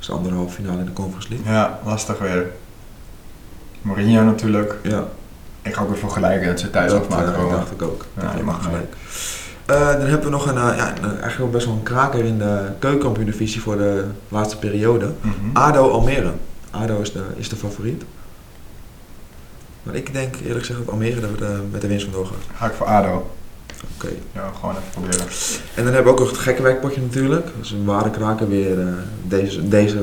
is 0.00 0.06
de 0.06 0.12
andere 0.12 0.34
halve 0.34 0.54
finale 0.54 0.78
in 0.78 0.84
de 0.84 0.92
Conference 0.92 1.28
League. 1.28 1.52
Ja, 1.52 1.78
lastig 1.84 2.18
weer. 2.18 2.46
Mourinho 3.82 4.22
natuurlijk. 4.24 4.74
Ja, 4.82 5.04
Ik 5.62 5.74
ga 5.74 5.82
ook 5.82 5.88
weer 5.88 5.98
voor 5.98 6.10
gelijk, 6.10 6.44
dat 6.46 6.60
ze 6.60 6.70
thuis 6.70 6.90
dat 6.90 7.00
afmaken. 7.00 7.34
eh, 7.34 7.40
Roma. 7.40 7.56
dacht 7.56 7.70
ik 7.70 7.82
ook. 7.82 8.04
Ja, 8.16 8.22
Dat 8.22 8.32
je 8.36 8.42
mag 8.42 8.64
gelijk. 8.64 8.94
Dan 9.66 10.00
hebben 10.08 10.22
we 10.24 10.30
nog 10.30 10.46
een, 10.46 10.56
eh, 10.56 10.76
ja, 10.76 10.94
eigenlijk 11.02 11.36
wel 11.38 11.48
best 11.50 11.66
wel 11.66 11.74
een 11.74 11.82
kraker 11.82 12.24
in 12.24 12.38
de 12.38 12.60
keukenkampioen-divisie 12.78 13.60
voor 13.60 13.76
de 13.76 14.04
laatste 14.28 14.58
periode. 14.58 15.12
Mhm. 15.20 15.34
ADO 15.56 15.90
Almere. 15.90 16.32
ADO 16.70 17.00
is 17.00 17.12
de, 17.12 17.22
is 17.36 17.48
de 17.48 17.56
favoriet. 17.56 18.02
Maar 19.84 19.94
ik 19.94 20.12
denk 20.12 20.34
eerlijk 20.36 20.58
gezegd 20.58 20.78
dat 20.78 20.90
Almere 20.90 21.20
er 21.20 21.44
eh, 21.44 21.58
met 21.70 21.80
de 21.80 21.86
winst 21.86 22.04
vandoor 22.04 22.26
gaat. 22.26 22.56
Ga 22.56 22.66
ik 22.66 22.72
voor 22.72 22.86
ADO. 22.86 23.30
Oké. 23.96 24.08
Ja, 24.32 24.52
gewoon 24.60 24.74
even 24.74 24.90
proberen. 24.92 25.26
En 25.74 25.84
dan 25.84 25.92
hebben 25.94 26.04
we 26.04 26.10
ook 26.10 26.18
nog 26.18 26.30
het 26.30 26.38
gekke 26.38 26.62
werkpotje 26.62 27.00
natuurlijk. 27.00 27.46
Dat 27.46 27.64
is 27.64 27.70
een 27.70 27.84
ware 27.84 28.10
kraker 28.10 28.48
weer 28.48 28.80
eh, 28.80 28.86
deze, 29.22 29.68
deze 29.68 30.02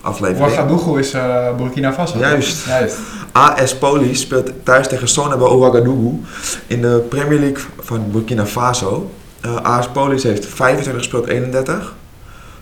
aflevering. 0.00 0.44
Ouagadougou 0.44 0.98
is 0.98 1.12
eh, 1.12 1.56
Burkina 1.56 1.92
Faso. 1.92 2.18
Juist. 2.18 2.66
Juist. 2.66 2.96
AS 3.32 3.76
Poli 3.78 4.14
speelt 4.14 4.50
thuis 4.62 4.88
tegen 4.88 5.08
Sonaba 5.08 5.44
Ouagadougou 5.44 6.20
in 6.66 6.82
de 6.82 7.04
Premier 7.08 7.38
League 7.38 7.64
van 7.80 8.10
Burkina 8.10 8.46
Faso. 8.46 9.10
Eh, 9.40 9.56
AS 9.56 9.88
Police 9.88 10.28
heeft 10.28 10.46
25 10.46 11.02
gespeeld, 11.02 11.26
31. 11.26 11.94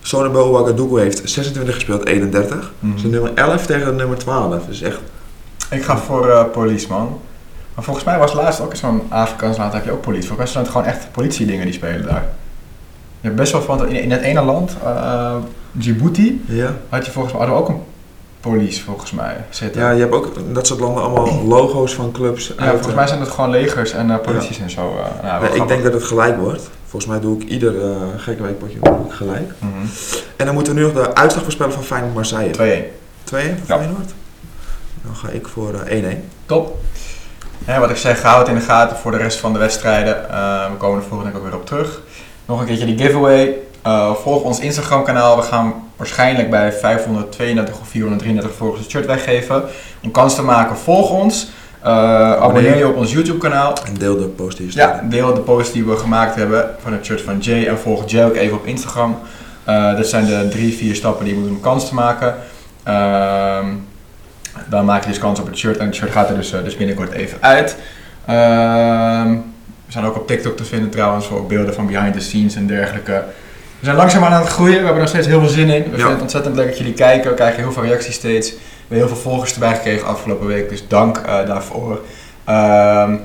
Sonaba 0.01 0.39
Ouagadougou 0.39 1.01
heeft 1.01 1.21
26 1.25 1.75
gespeeld, 1.75 2.07
31. 2.07 2.73
Mhm. 2.79 2.93
Dus 2.93 3.03
de 3.03 3.09
nummer 3.09 3.31
11 3.35 3.67
tegen 3.67 3.87
de 3.87 3.93
nummer 3.93 4.19
12. 4.19 4.67
Dus 4.67 4.83
echt, 4.83 4.99
Ik 5.71 5.85
ga 5.85 5.99
voor 5.99 6.31
eh 6.31 6.45
police, 6.53 6.89
man. 6.89 7.21
Maar 7.75 7.85
volgens 7.85 8.05
mij 8.07 8.19
was 8.19 8.33
laatst 8.33 8.61
ook 8.61 8.71
in 8.71 8.77
zo'n 8.77 9.03
Afrikaans 9.09 9.57
land 9.57 9.73
heb 9.73 9.85
je 9.85 9.91
ook 9.91 10.01
politie. 10.01 10.29
Volgens 10.29 10.53
mij 10.55 10.63
zijn 10.65 10.65
het 10.65 10.73
gewoon 10.73 10.87
echt 10.87 11.13
politiedingen 11.13 11.65
die 11.65 11.75
spelen 11.75 12.07
daar. 12.07 12.25
Je 13.21 13.27
hebt 13.33 13.37
best 13.37 13.53
wel 13.53 13.63
van, 13.63 13.89
in, 13.89 14.03
in 14.03 14.11
het 14.11 14.21
ene 14.21 14.43
land, 14.43 14.77
eh, 14.85 15.35
Djibouti, 15.73 16.45
ja. 16.49 16.75
had 16.89 17.07
je 17.07 17.13
volgens 17.13 17.35
mij 17.35 17.47
hadden 17.47 17.65
we 17.65 17.71
ook 17.73 17.77
een 17.79 17.83
police 18.41 18.83
volgens 18.83 19.11
mij 19.13 19.37
zitten. 19.51 19.81
Ja, 19.81 19.91
je 19.91 20.01
hebt 20.01 20.13
ook 20.15 20.37
in 20.37 20.53
dat 20.53 20.67
soort 20.67 20.81
landen 20.81 21.03
allemaal 21.03 21.43
logo's 21.57 21.95
van 21.95 22.13
clubs. 22.13 22.53
Ja, 22.59 22.71
volgens 22.71 22.95
mij 22.95 23.07
zijn 23.07 23.21
het 23.21 23.29
gewoon 23.29 23.51
legers 23.51 23.93
en 23.93 24.11
eh, 24.11 24.19
polities 24.21 24.59
en 24.59 24.71
zo. 24.71 24.81
eh, 24.99 25.23
nou, 25.25 25.43
Nee, 25.49 25.61
ik 25.61 25.69
denk 25.69 25.83
dat 25.83 25.93
het 25.93 26.05
gelijk 26.05 26.37
wordt. 26.39 26.71
Volgens 26.87 27.11
mij 27.13 27.21
doe 27.21 27.41
ik 27.41 27.49
ieder 27.49 27.83
eh 27.83 27.97
gekke 28.17 28.43
weekpotje 28.43 28.79
gelijk. 29.09 29.53
Mhm. 29.59 29.71
En 30.37 30.45
dan 30.47 30.55
moeten 30.55 30.75
we 30.75 30.81
nu 30.81 30.87
nog 30.87 30.95
de 30.95 31.15
uitslag 31.15 31.43
voorspellen 31.43 31.73
van 31.73 31.83
Feyenoord 31.83 32.15
Marseille. 32.15 32.51
2-1. 32.55 32.57
2 33.25 33.49
voor 33.49 33.57
Ja. 33.67 33.77
Feyenoord. 33.77 34.15
Dan 35.07 35.17
ga 35.17 35.29
ik 35.29 35.49
voor 35.49 35.75
eh, 35.75 36.15
1-1. 36.15 36.19
Top. 36.47 36.79
Ja, 37.67 37.81
wat 37.81 37.91
ik 37.91 37.97
zeg, 37.97 38.23
hou 38.23 38.39
het 38.39 38.49
in 38.49 38.55
de 38.55 38.61
gaten 38.61 38.97
voor 38.97 39.11
de 39.11 39.17
rest 39.17 39.39
van 39.39 39.53
de 39.53 39.59
wedstrijden. 39.59 40.31
Eh, 40.31 40.71
we 40.71 40.77
komen 40.77 40.99
er 40.99 41.09
volgende 41.09 41.33
week 41.33 41.41
ook 41.41 41.49
weer 41.49 41.59
op 41.59 41.67
terug. 41.67 42.01
Nog 42.47 42.61
een 42.61 42.67
keertje 42.67 42.87
die 42.87 42.99
giveaway. 42.99 43.55
Eh, 43.83 44.15
volg 44.15 44.43
ons 44.43 44.61
Instagram 44.61 45.05
kanaal. 45.05 45.37
We 45.37 45.43
gaan 45.43 45.75
waarschijnlijk 45.97 46.51
bij 46.51 46.73
532 46.73 47.81
of 47.81 47.89
433 47.89 48.57
volgers 48.57 48.81
het 48.81 48.91
shirt 48.91 49.07
weggeven. 49.07 49.63
Om 50.03 50.11
kans 50.11 50.35
te 50.35 50.43
maken, 50.43 50.77
volg 50.77 51.11
ons. 51.11 51.51
Eh, 51.83 52.33
abonneer 52.33 52.77
je 52.77 52.89
op 52.89 52.97
ons 52.97 53.13
YouTube 53.13 53.39
kanaal. 53.39 53.77
En 53.87 53.95
deel 53.95 54.17
de 54.17 54.25
post 54.25 54.57
die 54.57 54.67
je 54.67 54.73
Ja, 54.73 55.03
deel 55.09 55.35
de 55.35 55.41
post 55.41 55.73
die 55.73 55.85
we 55.85 55.97
gemaakt 55.97 56.35
hebben 56.35 56.71
van 56.83 56.93
het 56.93 57.05
shirt 57.05 57.21
van 57.21 57.39
Jay. 57.39 57.67
En 57.67 57.79
volg 57.79 58.11
Jay 58.11 58.25
ook 58.25 58.35
even 58.35 58.57
op 58.57 58.67
Instagram. 58.67 59.19
Eh 59.65 59.97
dat 59.97 60.07
zijn 60.07 60.27
de 60.27 60.49
drie, 60.51 60.77
vier 60.77 60.95
stappen 60.95 61.25
die 61.25 61.35
je 61.35 61.41
moet 61.41 61.49
doen 61.49 61.59
om 61.59 61.63
kans 61.63 61.89
te 61.89 61.95
maken. 61.95 62.35
Ehm, 62.83 63.67
dan 64.69 64.85
maak 64.85 65.03
je 65.03 65.09
dus 65.09 65.19
kans 65.19 65.41
op 65.41 65.47
het 65.47 65.57
shirt. 65.57 65.77
En 65.77 65.87
het 65.87 65.95
shirt 65.95 66.11
gaat 66.11 66.29
er 66.29 66.37
dus, 66.37 66.53
eh, 66.53 66.65
dus 66.65 66.77
binnenkort 66.77 67.13
even 67.13 67.39
uit. 67.41 67.77
Ehm, 68.27 69.31
we 69.87 69.93
zijn 69.93 70.05
ook 70.05 70.17
op 70.17 70.27
TikTok 70.27 70.57
te 70.57 70.65
vinden 70.65 70.91
trouwens. 70.91 71.27
Voor 71.27 71.47
beelden 71.47 71.75
van 71.75 71.87
behind 71.87 72.15
the 72.15 72.21
scenes 72.21 72.55
en 72.55 72.67
dergelijke. 72.67 73.25
We 73.79 73.85
zijn 73.85 73.97
langzaamaan 73.97 74.33
aan 74.33 74.41
het 74.41 74.51
groeien. 74.51 74.79
We 74.79 74.85
hebben 74.85 75.01
nog 75.01 75.09
steeds 75.09 75.27
heel 75.27 75.41
veel 75.41 75.49
zin 75.49 75.69
in. 75.69 75.83
We 75.83 75.91
vinden 75.91 76.11
het 76.11 76.21
ontzettend 76.21 76.57
leuk 76.57 76.67
dat 76.67 76.79
jullie 76.79 76.93
kijken. 76.93 77.31
We 77.31 77.37
krijgen 77.37 77.63
heel 77.63 77.73
veel 77.73 77.85
reacties 77.85 78.15
steeds. 78.15 78.51
We 78.51 78.57
hebben 78.79 78.99
heel 78.99 79.17
veel 79.17 79.31
volgers 79.31 79.53
erbij 79.53 79.75
gekregen 79.75 80.07
afgelopen 80.07 80.47
week. 80.47 80.69
Dus 80.69 80.89
dank 80.89 81.17
eh, 81.17 81.47
daarvoor. 81.47 82.01
Ehm, 82.45 83.17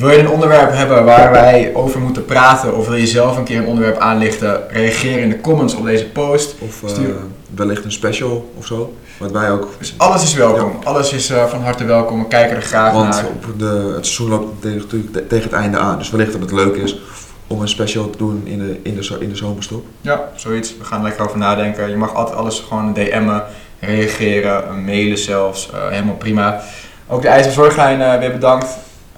wil 0.00 0.10
je 0.10 0.18
een 0.18 0.28
onderwerp 0.28 0.72
hebben 0.72 1.04
waar 1.04 1.30
wij 1.30 1.70
over 1.74 2.00
moeten 2.00 2.24
praten 2.24 2.76
of 2.76 2.86
wil 2.88 2.96
je 2.96 3.06
zelf 3.06 3.36
een 3.36 3.44
keer 3.44 3.58
een 3.58 3.66
onderwerp 3.66 3.98
aanlichten, 3.98 4.60
reageer 4.68 5.18
in 5.18 5.28
de 5.28 5.40
comments 5.40 5.74
op 5.74 5.84
deze 5.84 6.06
post. 6.06 6.54
Of 6.58 6.82
Stuur. 6.90 7.14
wellicht 7.54 7.84
een 7.84 7.92
special 7.92 8.52
of 8.58 8.66
zo. 8.66 8.94
Wat 9.18 9.30
wij 9.30 9.50
ook. 9.50 9.68
Dus 9.78 9.94
alles 9.96 10.22
is 10.22 10.34
welkom. 10.34 10.72
Alles 10.84 11.12
is 11.12 11.30
eh, 11.30 11.44
van 11.46 11.62
harte 11.62 11.84
welkom. 11.84 12.18
We 12.22 12.28
kijken 12.28 12.56
er 12.56 12.62
graag 12.62 12.92
Want 12.92 13.08
naar. 13.14 13.24
op 13.26 13.58
de, 13.58 13.92
het 13.94 14.06
seizoen 14.06 14.28
loopt 14.28 14.62
tegen, 14.62 14.78
natuurlijk 14.78 15.12
te- 15.12 15.26
tegen 15.26 15.44
het 15.44 15.52
einde 15.52 15.78
aan. 15.78 15.98
Dus 15.98 16.10
wellicht 16.10 16.32
dat 16.32 16.40
het 16.40 16.52
leuk 16.52 16.76
is 16.76 17.00
om 17.46 17.60
een 17.60 17.68
special 17.68 18.10
te 18.10 18.18
doen 18.18 18.42
in 18.44 18.58
de, 18.58 18.80
in 18.82 18.94
de, 18.94 19.16
in 19.20 19.28
de 19.28 19.36
zomerstop. 19.36 19.84
Ja, 20.00 20.28
zoiets. 20.34 20.74
We 20.78 20.84
gaan 20.84 20.98
er 20.98 21.04
lekker 21.04 21.24
over 21.26 21.38
nadenken. 21.38 21.90
Je 21.90 21.96
mag 21.96 22.14
altijd 22.14 22.36
alles 22.36 22.64
gewoon 22.68 22.92
DM'en, 22.92 23.42
reageren, 23.80 24.84
mailen 24.84 25.18
zelfs. 25.18 25.70
Eh, 25.72 25.88
helemaal 25.88 26.14
prima. 26.14 26.60
Ook 27.08 27.22
de 27.22 27.28
IJzerzorglijn 27.28 28.18
weer 28.20 28.32
bedankt. 28.32 28.66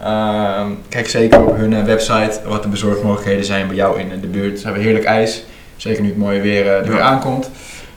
Ehm, 0.03 0.71
kijk 0.89 1.09
zeker 1.09 1.47
op 1.47 1.57
hun 1.57 1.73
eh, 1.73 1.85
website 1.85 2.41
wat 2.45 2.63
de 2.63 2.69
bezorgmogelijkheden 2.69 3.45
zijn 3.45 3.67
bij 3.67 3.77
jou 3.77 4.01
in 4.01 4.21
de 4.21 4.27
buurt. 4.27 4.59
Ze 4.59 4.65
hebben 4.65 4.83
heerlijk 4.83 5.05
ijs. 5.05 5.45
Zeker 5.77 6.03
nu 6.03 6.09
het 6.09 6.17
mooie 6.17 6.41
weer 6.41 6.67
eh, 6.67 6.77
er 6.77 6.85
Ja. 6.85 6.91
weer 6.91 7.01
aankomt. 7.01 7.51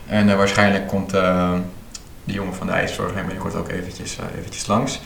En 0.06 0.28
eh, 0.28 0.36
waarschijnlijk 0.36 0.86
komt 0.88 1.14
eh 1.14 1.52
de 2.26 2.32
jongen 2.32 2.54
van 2.54 2.66
de 2.66 2.72
IJzerzorglijn 2.72 3.26
binnenkort 3.26 3.54
ook 3.54 3.68
eventjes, 3.68 4.18
eh, 4.18 4.38
eventjes 4.38 4.66
langs. 4.66 5.00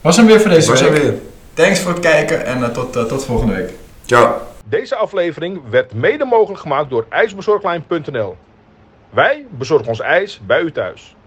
Was 0.00 0.16
hem 0.16 0.26
weer 0.26 0.40
voor 0.40 0.50
deze 0.50 0.72
week. 0.72 0.80
we 0.92 1.00
weer? 1.00 1.14
Thanks 1.54 1.80
voor 1.80 1.92
het 1.92 2.00
kijken 2.00 2.44
en 2.46 2.62
eh, 2.62 2.68
tot, 2.68 2.96
eh, 2.96 3.02
tot 3.04 3.24
volgende 3.24 3.54
week. 3.54 3.70
Ciao. 4.04 4.40
Deze 4.64 4.96
aflevering 4.96 5.60
werd 5.70 5.94
mede 5.94 6.24
mogelijk 6.24 6.60
gemaakt 6.60 6.90
door 6.90 7.06
ijsbezorglijn.nl. 7.08 8.36
Wij 9.10 9.46
bezorgen 9.50 9.88
ons 9.88 10.00
ijs 10.00 10.40
bij 10.46 10.60
u 10.60 10.72
thuis. 10.72 11.16